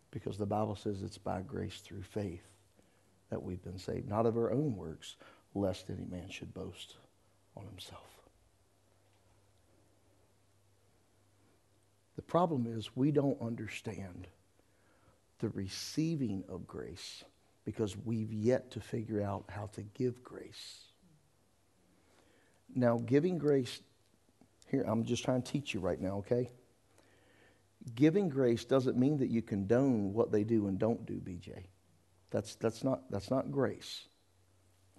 because 0.09 0.37
the 0.37 0.45
Bible 0.45 0.77
says 0.77 1.03
it's 1.03 1.17
by 1.17 1.41
grace 1.41 1.81
through 1.83 2.03
faith 2.03 2.47
that 3.29 3.43
we've 3.43 3.61
been 3.61 3.77
saved, 3.77 4.07
not 4.07 4.25
of 4.25 4.37
our 4.37 4.51
own 4.51 4.77
works, 4.77 5.17
lest 5.53 5.89
any 5.89 6.05
man 6.05 6.29
should 6.29 6.53
boast 6.53 6.95
on 7.57 7.65
himself. 7.65 8.07
The 12.14 12.14
problem 12.27 12.65
is 12.67 12.95
we 12.95 13.11
don't 13.11 13.39
understand 13.41 14.27
the 15.39 15.49
receiving 15.49 16.43
of 16.49 16.67
grace 16.67 17.23
because 17.65 17.95
we've 18.05 18.31
yet 18.31 18.71
to 18.71 18.79
figure 18.79 19.21
out 19.21 19.45
how 19.49 19.67
to 19.73 19.81
give 19.81 20.23
grace. 20.23 20.85
Now, 22.73 22.97
giving 22.97 23.37
grace, 23.37 23.81
here, 24.67 24.83
I'm 24.87 25.03
just 25.03 25.23
trying 25.23 25.41
to 25.41 25.51
teach 25.51 25.73
you 25.73 25.79
right 25.79 25.99
now, 25.99 26.17
okay? 26.17 26.49
Giving 27.95 28.29
grace 28.29 28.65
doesn't 28.65 28.97
mean 28.97 29.17
that 29.17 29.29
you 29.29 29.41
condone 29.41 30.13
what 30.13 30.31
they 30.31 30.43
do 30.43 30.67
and 30.67 30.79
don't 30.79 31.05
do, 31.05 31.15
BJ. 31.15 31.65
That's, 32.31 32.55
that's, 32.55 32.83
not, 32.83 33.09
that's 33.11 33.29
not 33.29 33.51
grace. 33.51 34.07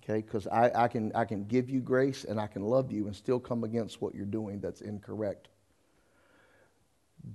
Okay? 0.02 0.22
Because 0.22 0.46
I, 0.46 0.70
I, 0.74 0.88
can, 0.88 1.12
I 1.14 1.24
can 1.24 1.44
give 1.44 1.68
you 1.68 1.80
grace 1.80 2.24
and 2.24 2.40
I 2.40 2.46
can 2.46 2.62
love 2.62 2.92
you 2.92 3.06
and 3.06 3.14
still 3.14 3.40
come 3.40 3.64
against 3.64 4.00
what 4.00 4.14
you're 4.14 4.24
doing 4.24 4.60
that's 4.60 4.80
incorrect. 4.80 5.48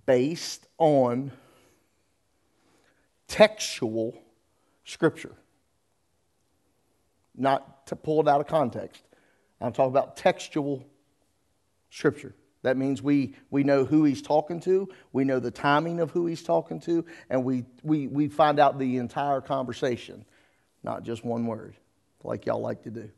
Based 0.06 0.68
on 0.78 1.32
textual 3.28 4.14
scripture, 4.84 5.36
not 7.36 7.88
to 7.88 7.96
pull 7.96 8.22
it 8.22 8.28
out 8.28 8.42
of 8.42 8.48
context. 8.48 9.04
I'm 9.60 9.74
talking 9.74 9.92
about 9.92 10.18
textual 10.18 10.86
scripture. 11.90 12.34
That 12.64 12.78
means 12.78 13.02
we, 13.02 13.36
we 13.50 13.64
know 13.64 13.86
who 13.86 14.04
he's 14.04 14.22
talking 14.22 14.60
to, 14.62 14.88
we 15.14 15.24
know 15.24 15.40
the 15.40 15.52
timing 15.52 16.00
of 16.00 16.12
who 16.12 16.28
he's 16.28 16.44
talking 16.44 16.80
to, 16.82 17.06
and 17.30 17.44
we, 17.44 17.66
we, 17.84 18.08
we 18.08 18.28
find 18.28 18.60
out 18.60 18.78
the 18.78 18.98
entire 18.98 19.42
conversation, 19.42 20.26
not 20.84 21.04
just 21.04 21.26
one 21.26 21.48
word, 21.48 21.76
like 22.24 22.46
y'all 22.46 22.62
like 22.62 22.84
to 22.84 22.92
do. 22.92 23.10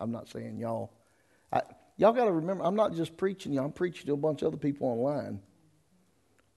I'm 0.00 0.10
not 0.10 0.28
saying 0.28 0.58
y'all. 0.58 0.90
Y'all 1.96 2.12
got 2.12 2.24
to 2.24 2.32
remember, 2.32 2.64
I'm 2.64 2.76
not 2.76 2.94
just 2.94 3.16
preaching 3.16 3.52
you, 3.52 3.60
I'm 3.60 3.72
preaching 3.72 4.06
to 4.06 4.12
a 4.14 4.16
bunch 4.16 4.42
of 4.42 4.48
other 4.48 4.56
people 4.56 4.88
online. 4.88 5.40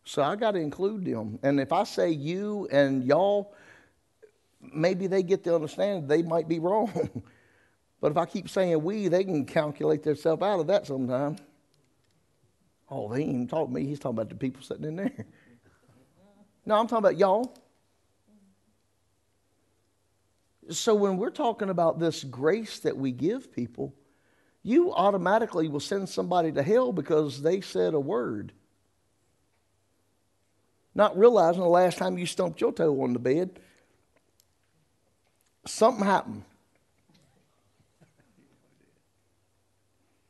So 0.03 0.21
I 0.21 0.35
got 0.35 0.51
to 0.51 0.59
include 0.59 1.05
them. 1.05 1.39
And 1.43 1.59
if 1.59 1.71
I 1.71 1.83
say 1.83 2.11
you 2.11 2.67
and 2.71 3.03
y'all, 3.03 3.55
maybe 4.61 5.07
they 5.07 5.23
get 5.23 5.43
to 5.45 5.55
understand 5.55 6.07
they 6.07 6.21
might 6.21 6.47
be 6.47 6.59
wrong. 6.59 7.09
But 8.01 8.11
if 8.11 8.17
I 8.17 8.25
keep 8.25 8.49
saying 8.49 8.83
we, 8.83 9.07
they 9.07 9.23
can 9.23 9.45
calculate 9.45 10.03
themselves 10.03 10.43
out 10.43 10.59
of 10.59 10.67
that 10.67 10.85
sometime. 10.85 11.37
Oh, 12.87 13.11
they 13.11 13.21
ain't 13.21 13.29
even 13.29 13.47
talking 13.47 13.73
to 13.73 13.79
me. 13.79 13.87
He's 13.87 13.97
talking 13.97 14.17
about 14.17 14.29
the 14.29 14.35
people 14.35 14.61
sitting 14.61 14.85
in 14.85 14.95
there. 14.95 15.11
No, 16.67 16.79
I'm 16.79 16.87
talking 16.87 17.05
about 17.05 17.17
y'all. 17.17 17.55
So 20.69 20.93
when 20.95 21.17
we're 21.17 21.29
talking 21.29 21.69
about 21.69 21.99
this 21.99 22.23
grace 22.23 22.79
that 22.79 22.97
we 22.97 23.11
give 23.11 23.51
people, 23.51 23.93
you 24.65 24.91
automatically 24.91 25.67
will 25.67 25.79
send 25.79 26.09
somebody 26.09 26.51
to 26.51 26.63
hell 26.63 26.91
because 26.91 27.43
they 27.43 27.61
said 27.61 27.93
a 27.93 27.99
word. 27.99 28.51
Not 30.95 31.15
realizing 31.15 31.61
the 31.61 31.67
last 31.67 31.99
time 31.99 32.17
you 32.17 32.25
stumped 32.25 32.59
your 32.59 32.71
toe 32.71 32.99
on 33.03 33.13
the 33.13 33.19
bed, 33.19 33.59
something 35.67 36.03
happened. 36.03 36.43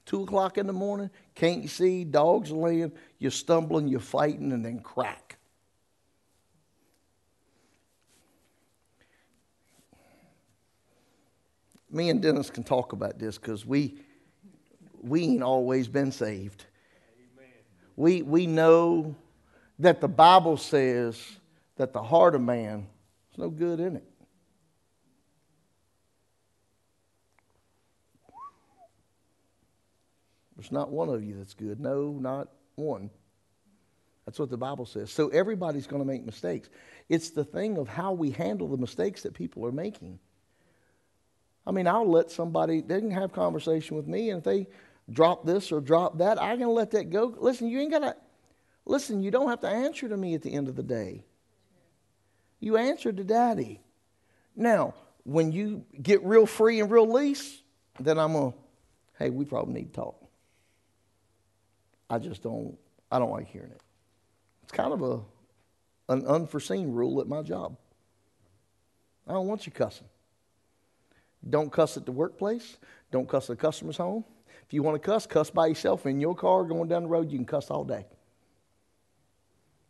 Two 0.05 0.23
o'clock 0.23 0.57
in 0.57 0.67
the 0.67 0.73
morning, 0.73 1.09
can't 1.33 1.69
see, 1.69 2.03
dogs 2.03 2.51
laying, 2.51 2.91
you're 3.19 3.31
stumbling, 3.31 3.87
you're 3.87 4.01
fighting, 4.01 4.51
and 4.51 4.65
then 4.65 4.81
crack. 4.81 5.37
Me 11.89 12.09
and 12.09 12.21
Dennis 12.21 12.49
can 12.49 12.65
talk 12.65 12.91
about 12.91 13.17
this 13.17 13.37
because 13.37 13.65
we, 13.65 14.01
we 15.01 15.23
ain't 15.23 15.43
always 15.43 15.87
been 15.87 16.11
saved. 16.11 16.65
We, 17.95 18.21
we 18.21 18.47
know 18.47 19.15
that 19.79 20.01
the 20.01 20.07
Bible 20.07 20.57
says 20.57 21.21
that 21.77 21.93
the 21.93 22.03
heart 22.03 22.35
of 22.35 22.41
man 22.41 22.87
is 23.31 23.37
no 23.37 23.49
good 23.49 23.79
in 23.79 23.95
it. 23.95 24.03
There's 30.55 30.71
not 30.71 30.89
one 30.89 31.09
of 31.09 31.23
you 31.23 31.35
that's 31.37 31.53
good. 31.53 31.79
No, 31.79 32.11
not 32.19 32.47
one. 32.75 33.09
That's 34.25 34.39
what 34.39 34.49
the 34.49 34.57
Bible 34.57 34.85
says. 34.85 35.11
So 35.11 35.27
everybody's 35.29 35.85
going 35.85 36.01
to 36.01 36.07
make 36.07 36.25
mistakes. 36.25 36.69
It's 37.09 37.29
the 37.29 37.43
thing 37.43 37.77
of 37.77 37.87
how 37.87 38.13
we 38.13 38.31
handle 38.31 38.67
the 38.67 38.77
mistakes 38.77 39.21
that 39.23 39.33
people 39.33 39.65
are 39.65 39.71
making. 39.71 40.19
I 41.67 41.71
mean, 41.71 41.87
I'll 41.87 42.09
let 42.09 42.31
somebody, 42.31 42.81
they 42.81 42.99
can 42.99 43.11
have 43.11 43.31
conversation 43.31 43.97
with 43.97 44.07
me, 44.07 44.29
and 44.29 44.39
if 44.39 44.43
they 44.43 44.67
drop 45.09 45.45
this 45.45 45.71
or 45.71 45.81
drop 45.81 46.19
that, 46.19 46.41
I 46.41 46.55
can 46.57 46.69
let 46.69 46.91
that 46.91 47.09
go. 47.09 47.33
Listen, 47.37 47.67
you 47.67 47.79
ain't 47.79 47.91
got 47.91 47.99
to, 47.99 48.15
listen, 48.85 49.23
you 49.23 49.31
don't 49.31 49.49
have 49.49 49.61
to 49.61 49.67
answer 49.67 50.07
to 50.07 50.17
me 50.17 50.35
at 50.35 50.41
the 50.41 50.53
end 50.53 50.67
of 50.67 50.75
the 50.75 50.83
day. 50.83 51.25
You 52.59 52.77
answer 52.77 53.11
to 53.11 53.23
daddy. 53.23 53.81
Now, 54.55 54.93
when 55.23 55.51
you 55.51 55.85
get 56.01 56.23
real 56.23 56.45
free 56.45 56.79
and 56.79 56.89
real 56.89 57.11
loose, 57.11 57.61
then 57.99 58.19
I'm 58.19 58.33
going 58.33 58.51
to, 58.51 58.57
hey, 59.17 59.29
we 59.29 59.45
probably 59.45 59.73
need 59.73 59.93
to 59.93 60.01
talk. 60.01 60.21
I 62.09 62.19
just 62.19 62.43
don't, 62.43 62.77
I 63.11 63.17
don't 63.17 63.31
like 63.31 63.47
hearing 63.47 63.71
it. 63.71 63.81
It's 64.63 64.71
kind 64.71 64.93
of 64.93 65.01
a, 65.01 65.19
an 66.13 66.25
unforeseen 66.27 66.91
rule 66.91 67.21
at 67.21 67.27
my 67.27 67.41
job. 67.41 67.77
I 69.27 69.33
don't 69.33 69.47
want 69.47 69.65
you 69.65 69.71
cussing. 69.71 70.07
Don't 71.49 71.71
cuss 71.71 71.97
at 71.97 72.05
the 72.05 72.11
workplace. 72.11 72.77
Don't 73.11 73.29
cuss 73.29 73.49
at 73.49 73.57
the 73.57 73.61
customer's 73.61 73.97
home. 73.97 74.25
If 74.65 74.73
you 74.73 74.81
want 74.81 75.01
to 75.01 75.05
cuss, 75.05 75.27
cuss 75.27 75.49
by 75.49 75.67
yourself 75.67 76.05
in 76.05 76.19
your 76.19 76.35
car 76.35 76.63
going 76.63 76.89
down 76.89 77.03
the 77.03 77.09
road. 77.09 77.31
You 77.31 77.37
can 77.37 77.45
cuss 77.45 77.69
all 77.69 77.83
day. 77.83 78.05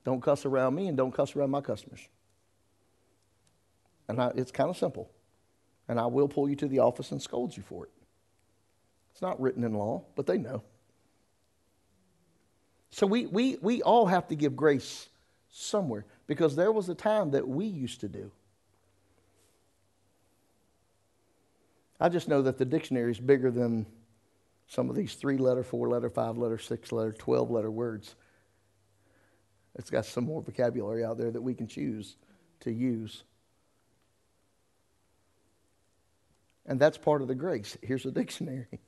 Don't 0.03 0.21
cuss 0.21 0.45
around 0.45 0.75
me 0.75 0.87
and 0.87 0.97
don't 0.97 1.13
cuss 1.13 1.35
around 1.35 1.51
my 1.51 1.61
customers. 1.61 2.01
And 4.07 4.21
I, 4.21 4.31
it's 4.35 4.51
kind 4.51 4.69
of 4.69 4.77
simple. 4.77 5.09
And 5.87 5.99
I 5.99 6.05
will 6.07 6.27
pull 6.27 6.49
you 6.49 6.55
to 6.57 6.67
the 6.67 6.79
office 6.79 7.11
and 7.11 7.21
scold 7.21 7.55
you 7.55 7.63
for 7.63 7.85
it. 7.85 7.91
It's 9.11 9.21
not 9.21 9.39
written 9.39 9.63
in 9.63 9.73
law, 9.73 10.03
but 10.15 10.25
they 10.25 10.37
know. 10.37 10.61
So 12.89 13.07
we, 13.07 13.25
we, 13.25 13.57
we 13.61 13.81
all 13.81 14.05
have 14.05 14.27
to 14.27 14.35
give 14.35 14.55
grace 14.55 15.09
somewhere 15.49 16.05
because 16.27 16.55
there 16.55 16.71
was 16.71 16.89
a 16.89 16.95
time 16.95 17.31
that 17.31 17.47
we 17.47 17.65
used 17.65 18.01
to 18.01 18.09
do. 18.09 18.31
I 21.99 22.09
just 22.09 22.27
know 22.27 22.41
that 22.41 22.57
the 22.57 22.65
dictionary 22.65 23.11
is 23.11 23.19
bigger 23.19 23.51
than 23.51 23.85
some 24.67 24.89
of 24.89 24.95
these 24.95 25.15
three 25.15 25.37
letter, 25.37 25.63
four 25.63 25.89
letter, 25.89 26.09
five 26.09 26.37
letter, 26.37 26.57
six 26.57 26.91
letter, 26.91 27.13
12 27.13 27.51
letter 27.51 27.71
words. 27.71 28.15
It's 29.75 29.89
got 29.89 30.05
some 30.05 30.25
more 30.25 30.41
vocabulary 30.41 31.03
out 31.03 31.17
there 31.17 31.31
that 31.31 31.41
we 31.41 31.53
can 31.53 31.67
choose 31.67 32.15
to 32.61 32.71
use. 32.71 33.23
And 36.65 36.79
that's 36.79 36.97
part 36.97 37.21
of 37.21 37.27
the 37.27 37.35
grace. 37.35 37.77
Here's 37.81 38.05
a 38.05 38.11
dictionary. 38.11 38.79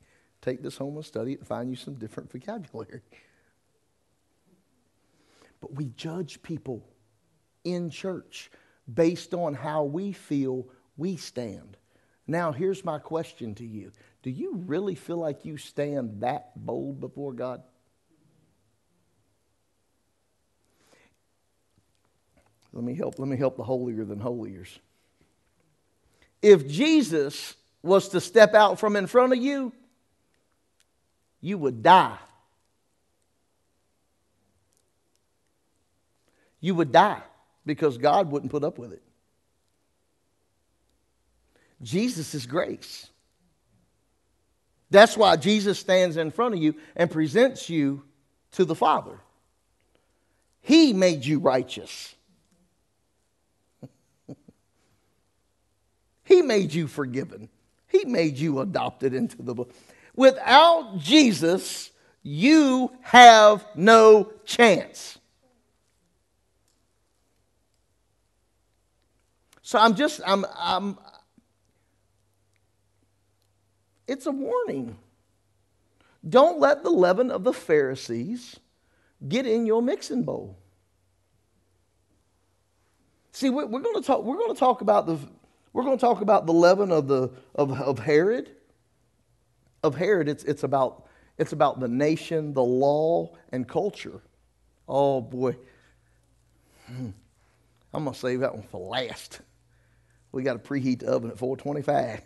Take 0.42 0.64
this 0.64 0.78
home 0.78 0.96
and 0.96 1.06
study 1.06 1.34
it 1.34 1.40
and 1.40 1.48
find 1.48 1.70
you 1.70 1.76
some 1.76 1.96
different 1.96 2.32
vocabulary. 2.32 3.02
But 5.60 5.74
we 5.74 5.86
judge 5.96 6.42
people 6.42 6.84
in 7.64 7.90
church 7.90 8.52
based 8.92 9.34
on 9.34 9.54
how 9.54 9.84
we 9.84 10.12
feel 10.12 10.68
we 10.96 11.18
stand. 11.18 11.78
Now, 12.28 12.52
here's 12.52 12.84
my 12.84 13.00
question 13.00 13.56
to 13.56 13.66
you 13.66 13.92
Do 14.22 14.30
you 14.30 14.64
really 14.66 14.96
feel 14.96 15.18
like 15.18 15.46
you 15.46 15.58
stand 15.58 16.22
that 16.22 16.52
bold 16.56 17.00
before 17.00 17.34
God? 17.34 17.64
Let 22.74 22.84
me 22.84 22.94
help, 22.94 23.18
let 23.18 23.28
me 23.28 23.38
help 23.38 23.58
the 23.58 23.64
holier 23.64 24.06
than 24.06 24.20
holiers. 24.20 24.78
If 26.42 26.68
Jesus 26.68 27.56
was 27.82 28.10
to 28.10 28.22
step 28.22 28.54
out 28.54 28.80
from 28.80 28.96
in 28.96 29.08
front 29.08 29.34
of 29.34 29.40
you, 29.40 29.74
you 31.42 31.58
would 31.58 31.82
die. 31.82 32.18
you 36.60 36.76
would 36.76 36.92
die 36.92 37.22
because 37.66 37.98
God 37.98 38.32
wouldn't 38.32 38.52
put 38.52 38.64
up 38.64 38.78
with 38.78 38.94
it. 38.94 39.02
Jesus 41.82 42.34
is 42.34 42.46
grace. 42.46 43.08
That's 44.90 45.18
why 45.18 45.36
Jesus 45.36 45.80
stands 45.80 46.18
in 46.18 46.32
front 46.32 46.56
of 46.56 46.62
you 46.62 46.76
and 46.96 47.12
presents 47.12 47.70
you 47.70 48.04
to 48.54 48.66
the 48.66 48.76
Father. 48.76 49.20
He 50.62 50.94
made 50.94 51.26
you 51.26 51.40
righteous. 51.40 52.16
he 56.24 56.42
made 56.42 56.74
you 56.74 56.88
forgiven. 56.88 57.50
He 57.88 58.06
made 58.06 58.38
you 58.38 58.60
adopted 58.60 59.14
into 59.14 59.42
the 59.42 59.54
book. 59.54 59.74
Without 60.16 60.98
Jesus, 60.98 61.92
you 62.24 62.92
have 63.02 63.66
no 63.76 64.32
chance. 64.46 65.18
So 69.62 69.78
I'm 69.78 69.96
just, 69.96 70.22
I'm, 70.26 70.46
I'm, 70.58 70.98
it's 74.08 74.26
a 74.26 74.32
warning. 74.32 74.98
Don't 76.28 76.60
let 76.60 76.84
the 76.84 76.90
leaven 76.90 77.32
of 77.32 77.44
the 77.44 77.54
Pharisees 77.54 78.60
get 79.28 79.46
in 79.46 79.66
your 79.66 79.82
mixing 79.82 80.24
bowl. 80.24 80.58
See, 83.32 83.50
we're, 83.50 83.68
going 83.68 83.96
to 83.96 84.02
talk. 84.02 84.24
We're 84.24 84.38
going 84.38 84.54
to 84.54 84.60
talk 84.60 84.82
about 84.82 85.06
the. 85.06 85.20
We're 85.72 85.84
going 85.84 85.98
to 85.98 86.02
talk 86.02 86.22
about 86.22 86.48
the 86.48 86.54
leaven 86.54 86.92
of 86.92 87.08
the 87.08 87.32
of, 87.54 87.72
of 87.80 88.00
Herod. 88.00 88.52
Of 89.84 89.96
Herod, 89.96 90.28
it's 90.28 90.44
it's 90.44 90.64
about 90.64 91.06
it's 91.38 91.54
about 91.54 91.80
the 91.80 91.88
nation, 91.88 92.54
the 92.54 92.64
law, 92.64 93.36
and 93.52 93.68
culture. 93.68 94.22
Oh 94.88 95.22
boy, 95.22 95.56
hmm. 96.88 97.10
I'm 97.94 98.04
going 98.04 98.14
to 98.14 98.20
save 98.20 98.40
that 98.40 98.56
one 98.56 98.64
for 98.64 98.82
last. 98.82 99.42
We 100.32 100.44
got 100.44 100.54
to 100.54 100.60
preheat 100.60 101.00
the 101.00 101.08
oven 101.08 101.30
at 101.30 101.38
425. 101.38 102.22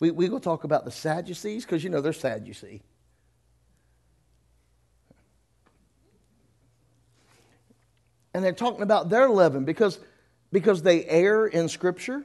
We 0.00 0.10
we 0.10 0.28
to 0.28 0.40
talk 0.40 0.64
about 0.64 0.84
the 0.84 0.90
Sadducees 0.90 1.64
because 1.64 1.82
you 1.82 1.90
know 1.90 2.00
they're 2.00 2.12
Sadducee. 2.12 2.82
and 8.38 8.44
they're 8.44 8.52
talking 8.52 8.82
about 8.82 9.08
their 9.08 9.28
leaven 9.28 9.64
because, 9.64 9.98
because 10.52 10.80
they 10.82 11.04
err 11.06 11.48
in 11.48 11.68
Scripture. 11.68 12.22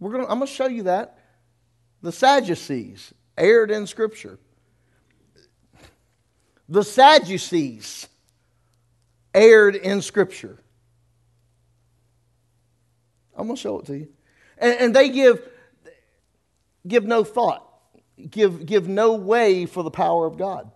We're 0.00 0.12
gonna, 0.12 0.24
I'm 0.24 0.38
going 0.38 0.46
to 0.46 0.46
show 0.46 0.66
you 0.66 0.84
that. 0.84 1.18
The 2.00 2.10
Sadducees 2.10 3.12
erred 3.36 3.70
in 3.70 3.86
Scripture. 3.86 4.38
The 6.70 6.82
Sadducees 6.82 8.08
erred 9.34 9.76
in 9.76 10.00
Scripture. 10.00 10.58
I'm 13.36 13.46
going 13.46 13.56
to 13.56 13.60
show 13.60 13.80
it 13.80 13.86
to 13.86 13.98
you. 13.98 14.08
And, 14.56 14.80
and 14.80 14.96
they 14.96 15.10
give, 15.10 15.46
give 16.86 17.04
no 17.04 17.24
thought, 17.24 17.68
give, 18.30 18.66
give 18.66 18.88
no 18.88 19.14
way 19.14 19.66
for 19.66 19.82
the 19.82 19.90
power 19.90 20.26
of 20.26 20.36
God. 20.36 20.70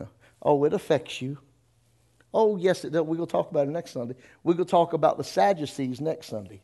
Oh, 0.44 0.64
it 0.64 0.72
affects 0.72 1.22
you. 1.22 1.38
Oh, 2.34 2.56
yes, 2.56 2.84
it 2.84 2.90
does. 2.90 3.02
We're 3.02 3.16
going 3.16 3.28
to 3.28 3.32
talk 3.32 3.50
about 3.50 3.68
it 3.68 3.70
next 3.70 3.92
Sunday. 3.92 4.16
We're 4.42 4.54
going 4.54 4.66
to 4.66 4.70
talk 4.70 4.92
about 4.92 5.18
the 5.18 5.24
Sadducees 5.24 6.00
next 6.00 6.26
Sunday. 6.26 6.62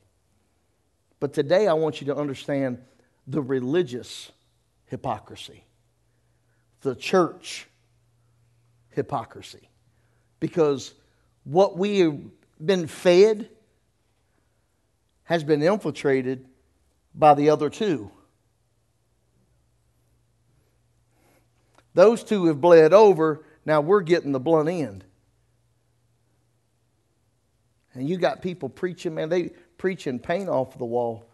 But 1.20 1.32
today 1.32 1.68
I 1.68 1.74
want 1.74 2.00
you 2.00 2.06
to 2.08 2.16
understand 2.16 2.78
the 3.26 3.42
religious 3.42 4.32
hypocrisy, 4.86 5.64
the 6.80 6.94
church 6.94 7.66
hypocrisy. 8.90 9.68
Because 10.40 10.94
what 11.44 11.76
we 11.76 12.00
have 12.00 12.18
been 12.64 12.86
fed 12.86 13.50
has 15.28 15.44
been 15.44 15.62
infiltrated 15.62 16.46
by 17.14 17.34
the 17.34 17.50
other 17.50 17.68
two. 17.68 18.10
Those 21.92 22.24
two 22.24 22.46
have 22.46 22.62
bled 22.62 22.94
over 22.94 23.44
now 23.66 23.82
we're 23.82 24.00
getting 24.00 24.32
the 24.32 24.40
blunt 24.40 24.70
end. 24.70 25.04
And 27.92 28.08
you 28.08 28.16
got 28.16 28.40
people 28.40 28.70
preaching, 28.70 29.14
man, 29.14 29.28
they 29.28 29.50
preaching 29.76 30.18
paint 30.18 30.48
off 30.48 30.78
the 30.78 30.86
wall 30.86 31.26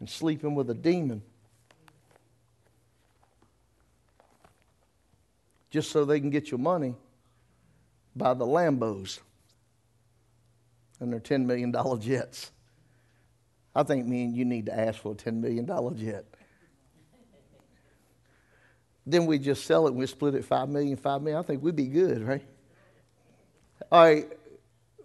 and 0.00 0.10
sleeping 0.10 0.54
with 0.54 0.68
a 0.68 0.74
demon. 0.74 1.22
Just 5.70 5.90
so 5.90 6.04
they 6.04 6.20
can 6.20 6.28
get 6.28 6.50
your 6.50 6.60
money 6.60 6.94
by 8.14 8.34
the 8.34 8.44
Lambos 8.44 9.20
and 11.02 11.12
their 11.12 11.20
$10 11.20 11.44
million 11.44 11.74
jets. 12.00 12.52
I 13.74 13.82
think 13.82 14.06
me 14.06 14.24
and 14.24 14.36
you 14.36 14.44
need 14.44 14.66
to 14.66 14.78
ask 14.78 15.00
for 15.00 15.12
a 15.12 15.14
$10 15.16 15.40
million 15.40 15.66
jet. 15.96 16.24
Then 19.04 19.26
we 19.26 19.40
just 19.40 19.66
sell 19.66 19.86
it 19.86 19.90
and 19.90 19.98
we 19.98 20.06
split 20.06 20.36
it 20.36 20.44
five 20.44 20.68
million, 20.68 20.96
five 20.96 21.20
million. 21.20 21.40
I 21.40 21.42
think 21.42 21.60
we'd 21.60 21.74
be 21.74 21.88
good, 21.88 22.22
right? 22.22 22.46
All 23.90 24.04
right, 24.04 24.28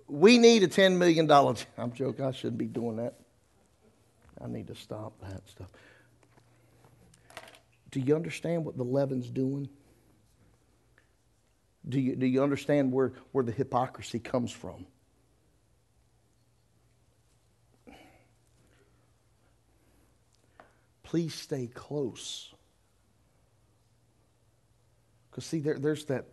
we 0.08 0.38
need 0.38 0.62
a 0.62 0.68
$10 0.68 0.98
million. 0.98 1.30
I'm 1.78 1.92
joking, 1.94 2.24
I 2.24 2.32
shouldn't 2.32 2.60
be 2.60 2.68
doing 2.68 2.98
that. 2.98 3.16
I 4.40 4.48
need 4.48 4.68
to 4.68 4.76
stop 4.76 5.20
that 5.22 5.50
stuff. 5.50 5.70
Do 7.90 8.00
you 8.00 8.16
understand 8.16 8.66
what 8.66 8.78
the 8.78 8.84
leaven's 8.84 9.32
doing? 9.32 9.68
Do 11.90 12.00
you, 12.00 12.16
do 12.16 12.28
you 12.28 12.44
understand 12.44 12.92
where, 12.92 13.14
where 13.32 13.44
the 13.44 13.52
hypocrisy 13.52 14.20
comes 14.20 14.52
from? 14.52 14.86
Please 21.08 21.34
stay 21.34 21.68
close 21.68 22.54
because 25.38 25.46
see, 25.46 25.60
there, 25.60 25.80
there's 25.80 26.04
that, 26.06 26.26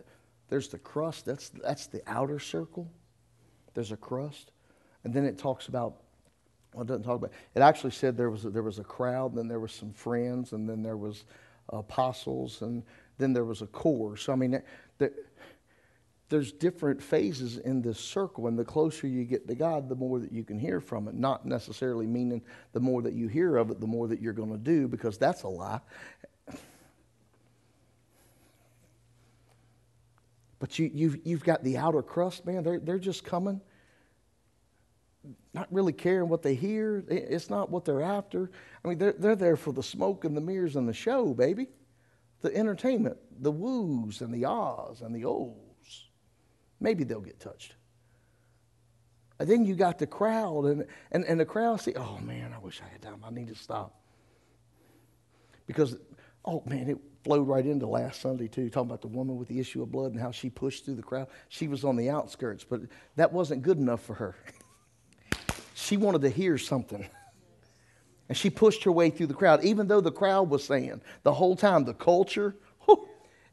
there's 0.49 0.67
the 0.67 0.79
crust. 0.79 1.27
That's 1.27 1.51
that's 1.51 1.87
the 1.87 2.03
outer 2.09 2.41
circle. 2.41 2.91
There's 3.75 3.93
a 3.93 3.97
crust, 3.97 4.51
and 5.05 5.15
then 5.15 5.25
it 5.25 5.39
talks 5.39 5.69
about. 5.69 5.99
Well, 6.73 6.83
it 6.83 6.89
doesn't 6.89 7.05
talk 7.05 7.19
about. 7.19 7.31
It 7.55 7.61
actually 7.61 7.93
said 7.93 8.17
there 8.17 8.31
was 8.31 8.47
a, 8.47 8.51
there 8.51 8.65
was 8.65 8.81
a 8.81 8.83
crowd, 8.83 9.31
and 9.31 9.39
then 9.39 9.47
there 9.47 9.61
was 9.61 9.71
some 9.71 9.93
friends, 9.93 10.55
and 10.55 10.69
then 10.69 10.83
there 10.83 10.97
was 10.97 11.25
apostles, 11.69 12.63
and 12.63 12.83
then 13.17 13.33
there 13.33 13.45
was 13.45 13.63
a 13.63 13.69
core. 13.69 14.17
So 14.17 14.33
I 14.33 14.37
mean, 14.37 14.61
there, 14.99 15.13
there's 16.31 16.53
different 16.53 17.03
phases 17.03 17.59
in 17.59 17.83
this 17.83 18.01
circle, 18.01 18.47
and 18.47 18.59
the 18.59 18.65
closer 18.65 19.07
you 19.07 19.25
get 19.25 19.47
to 19.47 19.55
God, 19.55 19.89
the 19.89 19.95
more 19.95 20.19
that 20.19 20.33
you 20.33 20.43
can 20.43 20.59
hear 20.59 20.81
from 20.81 21.07
it. 21.07 21.15
Not 21.15 21.45
necessarily 21.45 22.07
meaning 22.07 22.43
the 22.73 22.81
more 22.81 23.03
that 23.03 23.13
you 23.13 23.29
hear 23.29 23.57
of 23.57 23.71
it, 23.71 23.81
the 23.81 23.87
more 23.87 24.09
that 24.09 24.21
you're 24.21 24.33
going 24.33 24.51
to 24.51 24.59
do, 24.59 24.89
because 24.89 25.19
that's 25.19 25.43
a 25.43 25.49
lie. 25.49 25.81
But 30.59 30.79
you, 30.79 30.91
you've, 30.95 31.19
you've 31.27 31.45
got 31.45 31.63
the 31.63 31.77
outer 31.77 32.03
crust, 32.03 32.47
man. 32.47 32.63
They're, 32.63 32.81
they're 32.81 32.99
just 32.99 33.23
coming, 33.23 33.61
not 35.53 35.69
really 35.71 35.93
caring 35.93 36.31
what 36.31 36.41
they 36.41 36.55
hear. 36.55 37.05
It's 37.07 37.51
not 37.51 37.69
what 37.69 37.85
they're 37.85 38.01
after. 38.01 38.51
I 38.83 38.89
mean, 38.89 38.97
they're, 38.97 39.13
they're 39.13 39.37
there 39.37 39.57
for 39.57 39.73
the 39.73 39.83
smoke 39.83 40.25
and 40.25 40.35
the 40.35 40.41
mirrors 40.41 40.77
and 40.77 40.89
the 40.89 40.95
show, 40.95 41.35
baby. 41.35 41.69
The 42.41 42.57
entertainment, 42.57 43.19
the 43.43 43.51
woos 43.51 44.23
and 44.23 44.33
the 44.33 44.47
ahs 44.47 45.03
and 45.03 45.15
the 45.15 45.27
ohs. 45.27 45.64
Maybe 46.85 47.03
they'll 47.05 47.23
get 47.23 47.41
touched. 47.41 47.75
And 49.39 49.49
then 49.49 49.65
you 49.65 49.75
got 49.75 49.99
the 49.99 50.07
crowd, 50.07 50.67
and, 50.67 50.85
and, 51.11 51.25
and 51.25 51.41
the 51.41 51.47
crowd 51.47 51.81
say, 51.81 51.95
oh 51.97 52.19
man, 52.19 52.53
I 52.55 52.59
wish 52.59 52.83
I 52.85 52.93
had 52.93 53.01
time. 53.01 53.25
I 53.25 53.31
need 53.31 53.49
to 53.49 53.55
stop. 53.55 53.99
Because, 55.67 55.97
oh 56.45 56.63
man, 56.67 56.91
it, 56.91 56.99
flowed 57.25 57.49
right 57.49 57.65
into 57.65 57.87
last 57.87 58.21
Sunday, 58.21 58.49
too, 58.49 58.69
talking 58.69 58.91
about 58.91 59.01
the 59.01 59.09
woman 59.09 59.39
with 59.39 59.49
the 59.49 59.59
issue 59.59 59.83
of 59.83 59.91
blood 59.91 60.13
and 60.13 60.21
how 60.21 60.31
she 60.31 60.51
pushed 60.51 60.85
through 60.85 60.97
the 60.97 61.03
crowd. 61.03 61.29
She 61.49 61.69
was 61.69 61.85
on 61.85 61.97
the 61.97 62.11
outskirts, 62.11 62.65
but 62.65 62.83
that 63.17 63.33
wasn't 63.33 63.63
good 63.63 63.79
enough 63.79 64.03
for 64.03 64.13
her. 64.13 64.37
she 65.75 65.97
wanted 65.97 66.21
to 66.21 66.29
hear 66.29 66.59
something. 66.59 67.09
And 68.29 68.37
she 68.37 68.51
pushed 68.51 68.85
her 68.85 68.93
way 68.93 69.09
through 69.09 69.29
the 69.29 69.35
crowd, 69.35 69.65
even 69.65 69.87
though 69.87 70.03
the 70.03 70.13
crowd 70.13 70.51
was 70.51 70.65
saying 70.65 71.01
the 71.23 71.33
whole 71.33 71.57
time, 71.57 71.87
the 71.87 71.95
culture, 71.95 72.55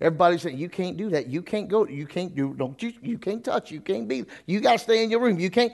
everybody's 0.02 0.42
saying, 0.42 0.58
You 0.58 0.70
can't 0.70 0.98
do 0.98 1.10
that. 1.12 1.28
You 1.28 1.42
can't 1.42 1.70
go. 1.70 1.88
You 1.88 2.06
can't 2.06 2.36
do, 2.36 2.54
don't 2.54 2.82
you, 2.82 2.94
you 3.02 3.18
can't 3.18 3.44
touch. 3.44 3.72
You 3.72 3.80
can't 3.82 4.08
be, 4.08 4.26
you 4.46 4.60
got 4.60 4.74
to 4.74 4.80
stay 4.80 5.04
in 5.04 5.12
your 5.12 5.22
room. 5.22 5.40
You 5.40 5.50
can't. 5.50 5.74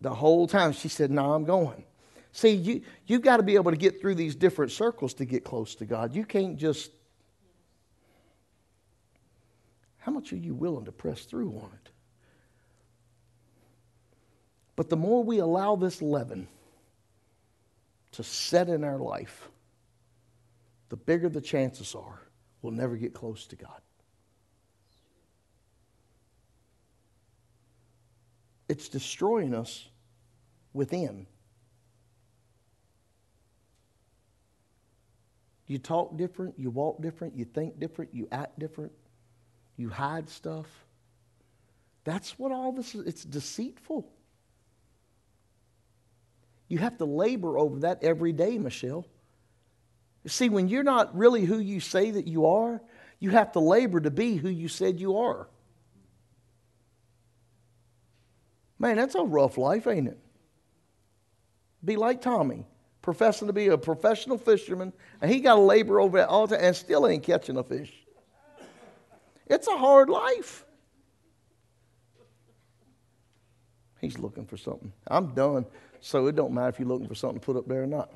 The 0.00 0.14
whole 0.14 0.46
time 0.46 0.72
she 0.72 0.88
said, 0.88 1.10
No, 1.10 1.32
I'm 1.32 1.44
going. 1.44 1.84
See, 2.32 2.50
you, 2.50 2.82
you've 3.06 3.22
got 3.22 3.38
to 3.38 3.42
be 3.42 3.54
able 3.54 3.70
to 3.70 3.78
get 3.78 4.00
through 4.00 4.14
these 4.14 4.36
different 4.36 4.70
circles 4.70 5.14
to 5.14 5.24
get 5.24 5.42
close 5.42 5.74
to 5.76 5.86
God. 5.86 6.14
You 6.14 6.24
can't 6.24 6.58
just 6.58 6.90
How 10.06 10.12
much 10.12 10.32
are 10.32 10.36
you 10.36 10.54
willing 10.54 10.84
to 10.84 10.92
press 10.92 11.24
through 11.24 11.50
on 11.50 11.68
it? 11.74 11.90
But 14.76 14.88
the 14.88 14.96
more 14.96 15.24
we 15.24 15.38
allow 15.38 15.74
this 15.74 16.00
leaven 16.00 16.46
to 18.12 18.22
set 18.22 18.68
in 18.68 18.84
our 18.84 18.98
life, 18.98 19.48
the 20.90 20.96
bigger 20.96 21.28
the 21.28 21.40
chances 21.40 21.96
are 21.96 22.20
will 22.62 22.70
never 22.72 22.96
get 22.96 23.14
close 23.14 23.46
to 23.46 23.56
God. 23.56 23.80
It's 28.68 28.88
destroying 28.88 29.54
us 29.54 29.88
within. 30.72 31.26
You 35.66 35.78
talk 35.78 36.16
different, 36.16 36.58
you 36.58 36.70
walk 36.70 37.02
different, 37.02 37.36
you 37.36 37.44
think 37.44 37.80
different, 37.80 38.14
you 38.14 38.28
act 38.30 38.58
different, 38.58 38.92
you 39.76 39.88
hide 39.88 40.28
stuff. 40.28 40.66
That's 42.04 42.38
what 42.38 42.52
all 42.52 42.72
this 42.72 42.94
is. 42.94 43.04
It's 43.06 43.24
deceitful. 43.24 44.08
You 46.68 46.78
have 46.78 46.98
to 46.98 47.04
labor 47.04 47.58
over 47.58 47.80
that 47.80 48.02
every 48.02 48.32
day, 48.32 48.58
Michelle. 48.58 49.06
See, 50.26 50.48
when 50.48 50.68
you're 50.68 50.82
not 50.82 51.16
really 51.16 51.44
who 51.44 51.58
you 51.58 51.80
say 51.80 52.10
that 52.10 52.26
you 52.26 52.46
are, 52.46 52.82
you 53.20 53.30
have 53.30 53.52
to 53.52 53.60
labor 53.60 54.00
to 54.00 54.10
be 54.10 54.36
who 54.36 54.48
you 54.48 54.68
said 54.68 55.00
you 55.00 55.18
are. 55.18 55.48
Man, 58.78 58.96
that's 58.96 59.14
a 59.14 59.22
rough 59.22 59.56
life, 59.56 59.86
ain't 59.86 60.08
it? 60.08 60.18
Be 61.84 61.96
like 61.96 62.20
Tommy, 62.20 62.66
professing 63.00 63.46
to 63.46 63.52
be 63.52 63.68
a 63.68 63.78
professional 63.78 64.36
fisherman, 64.36 64.92
and 65.20 65.30
he 65.30 65.40
got 65.40 65.54
to 65.54 65.60
labor 65.60 66.00
over 66.00 66.18
the 66.18 66.26
time 66.26 66.60
and 66.60 66.74
still 66.74 67.06
ain't 67.06 67.22
catching 67.22 67.56
a 67.56 67.62
fish. 67.62 67.92
It's 69.46 69.68
a 69.68 69.76
hard 69.76 70.10
life. 70.10 70.64
He's 74.00 74.18
looking 74.18 74.44
for 74.44 74.56
something. 74.56 74.92
I'm 75.06 75.28
done, 75.34 75.64
so 76.00 76.26
it 76.26 76.34
don't 76.34 76.52
matter 76.52 76.68
if 76.68 76.78
you're 76.80 76.88
looking 76.88 77.08
for 77.08 77.14
something 77.14 77.40
to 77.40 77.44
put 77.44 77.56
up 77.56 77.66
there 77.66 77.84
or 77.84 77.86
not. 77.86 78.10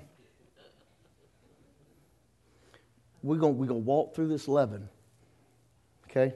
We're 3.22 3.36
going 3.36 3.58
we're 3.58 3.66
gonna 3.66 3.80
walk 3.80 4.14
through 4.14 4.28
this 4.28 4.48
leaven, 4.48 4.88
okay? 6.10 6.34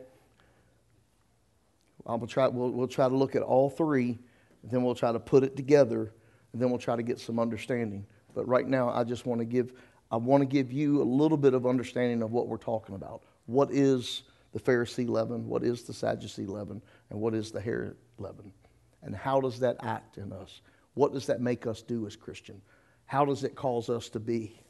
I'm 2.06 2.19
gonna 2.19 2.27
try, 2.27 2.48
we'll, 2.48 2.70
we'll 2.70 2.89
try 2.89 3.09
to 3.09 3.16
look 3.16 3.35
at 3.35 3.43
all 3.43 3.70
three, 3.70 4.19
then 4.62 4.82
we'll 4.82 4.94
try 4.94 5.12
to 5.12 5.20
put 5.20 5.43
it 5.43 5.56
together, 5.56 6.12
and 6.52 6.61
then 6.61 6.70
we'll 6.70 6.78
try 6.78 6.97
to 6.97 7.02
get 7.02 7.19
some 7.19 7.39
understanding. 7.39 8.06
But 8.35 8.47
right 8.47 8.66
now, 8.66 8.90
I 8.90 9.05
just 9.05 9.27
want 9.27 9.40
to 9.40 9.44
give, 9.44 9.73
I 10.11 10.16
want 10.16 10.43
to 10.43 10.47
give 10.47 10.73
you 10.73 11.01
a 11.01 11.05
little 11.05 11.39
bit 11.39 11.55
of 11.55 11.66
understanding 11.66 12.23
of 12.23 12.32
what 12.32 12.48
we're 12.48 12.56
talking 12.59 12.94
about. 12.94 13.23
What 13.47 13.70
is 13.70 14.23
the 14.52 14.61
Pharisee 14.61 15.09
leaven? 15.09 15.48
What 15.48 15.62
is 15.62 15.82
the 15.82 15.93
Sadducee 15.93 16.47
leaven? 16.47 16.82
And 17.11 17.20
what 17.20 17.35
is 17.35 17.51
the 17.51 17.61
Herod 17.61 17.97
leaven? 18.19 18.52
And 19.02 19.15
how 19.15 19.40
does 19.40 19.61
that 19.61 19.77
act 19.81 20.19
in 20.19 20.32
us? 20.32 20.61
What 20.94 21.12
does 21.12 21.27
that 21.27 21.40
make 21.40 21.66
us 21.66 21.82
do 21.82 22.06
as 22.06 22.16
Christian? 22.16 22.61
How 23.06 23.24
does 23.24 23.44
it 23.44 23.55
cause 23.55 23.89
us 23.89 24.09
to 24.11 24.20
be? 24.20 24.61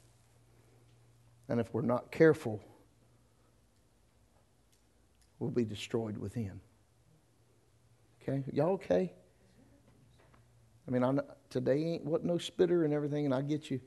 And 1.49 1.61
if 1.61 1.73
we're 1.73 1.83
not 1.83 2.11
careful, 2.11 2.63
we'll 5.39 5.51
be 5.51 5.65
destroyed 5.65 6.17
within. 6.17 6.61
Okay, 8.23 8.43
y'all 8.53 8.73
okay? 8.73 9.13
I 10.87 10.91
mean, 10.91 11.05
I 11.05 11.19
today 11.51 11.83
ain't 11.83 12.05
what 12.05 12.25
no 12.25 12.39
spitter 12.39 12.85
and 12.85 12.93
everything, 12.93 13.25
and 13.27 13.35
I 13.35 13.43
get 13.43 13.71
you. 13.71 13.81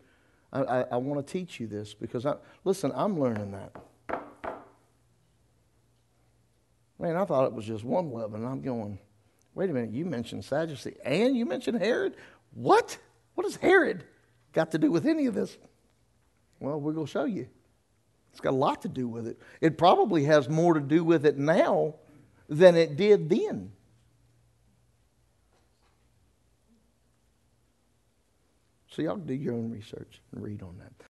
I, 0.54 0.62
I, 0.62 0.82
I 0.94 0.98
want 0.98 1.26
to 1.26 1.32
teach 1.32 1.60
you 1.60 1.68
this 1.68 1.94
because 1.94 2.26
I 2.26 2.36
listen. 2.64 2.92
I'm 2.96 3.20
learning 3.20 3.52
that. 3.52 3.76
Man, 7.00 7.16
I 7.16 7.26
thought 7.26 7.46
it 7.46 7.54
was 7.54 7.66
just 7.66 7.84
one 7.84 8.12
leaven. 8.12 8.46
I'm 8.46 8.62
going. 8.62 9.00
Wait 9.54 9.70
a 9.70 9.74
minute. 9.74 9.92
You 9.92 10.06
mentioned 10.06 10.46
Sadducee, 10.46 10.96
and 11.04 11.36
you 11.36 11.46
mentioned 11.46 11.80
Herod. 11.80 12.16
What? 12.54 12.98
What 13.36 13.44
does 13.44 13.56
Herod 13.56 14.04
got 14.54 14.72
to 14.72 14.78
do 14.78 14.92
with 14.92 15.06
any 15.06 15.26
of 15.26 15.36
this? 15.36 15.58
Well, 16.60 16.80
we're 16.80 16.94
going 16.94 17.06
to 17.06 17.12
show 17.12 17.26
you. 17.26 17.48
It's 18.32 18.42
got 18.42 18.52
a 18.52 18.56
lot 18.56 18.82
to 18.84 18.88
do 18.88 19.08
with 19.08 19.28
it. 19.28 19.40
It 19.62 19.78
probably 19.78 20.26
has 20.26 20.48
more 20.48 20.74
to 20.74 20.80
do 20.80 21.04
with 21.04 21.26
it 21.26 21.38
now 21.38 21.96
than 22.48 22.76
it 22.76 22.96
did 22.96 23.30
then. 23.30 23.72
So 28.92 29.02
y'all 29.02 29.18
do 29.18 29.34
your 29.34 29.54
own 29.54 29.72
research 29.72 30.22
and 30.32 30.44
read 30.44 30.62
on 30.64 30.78
that. 30.80 31.06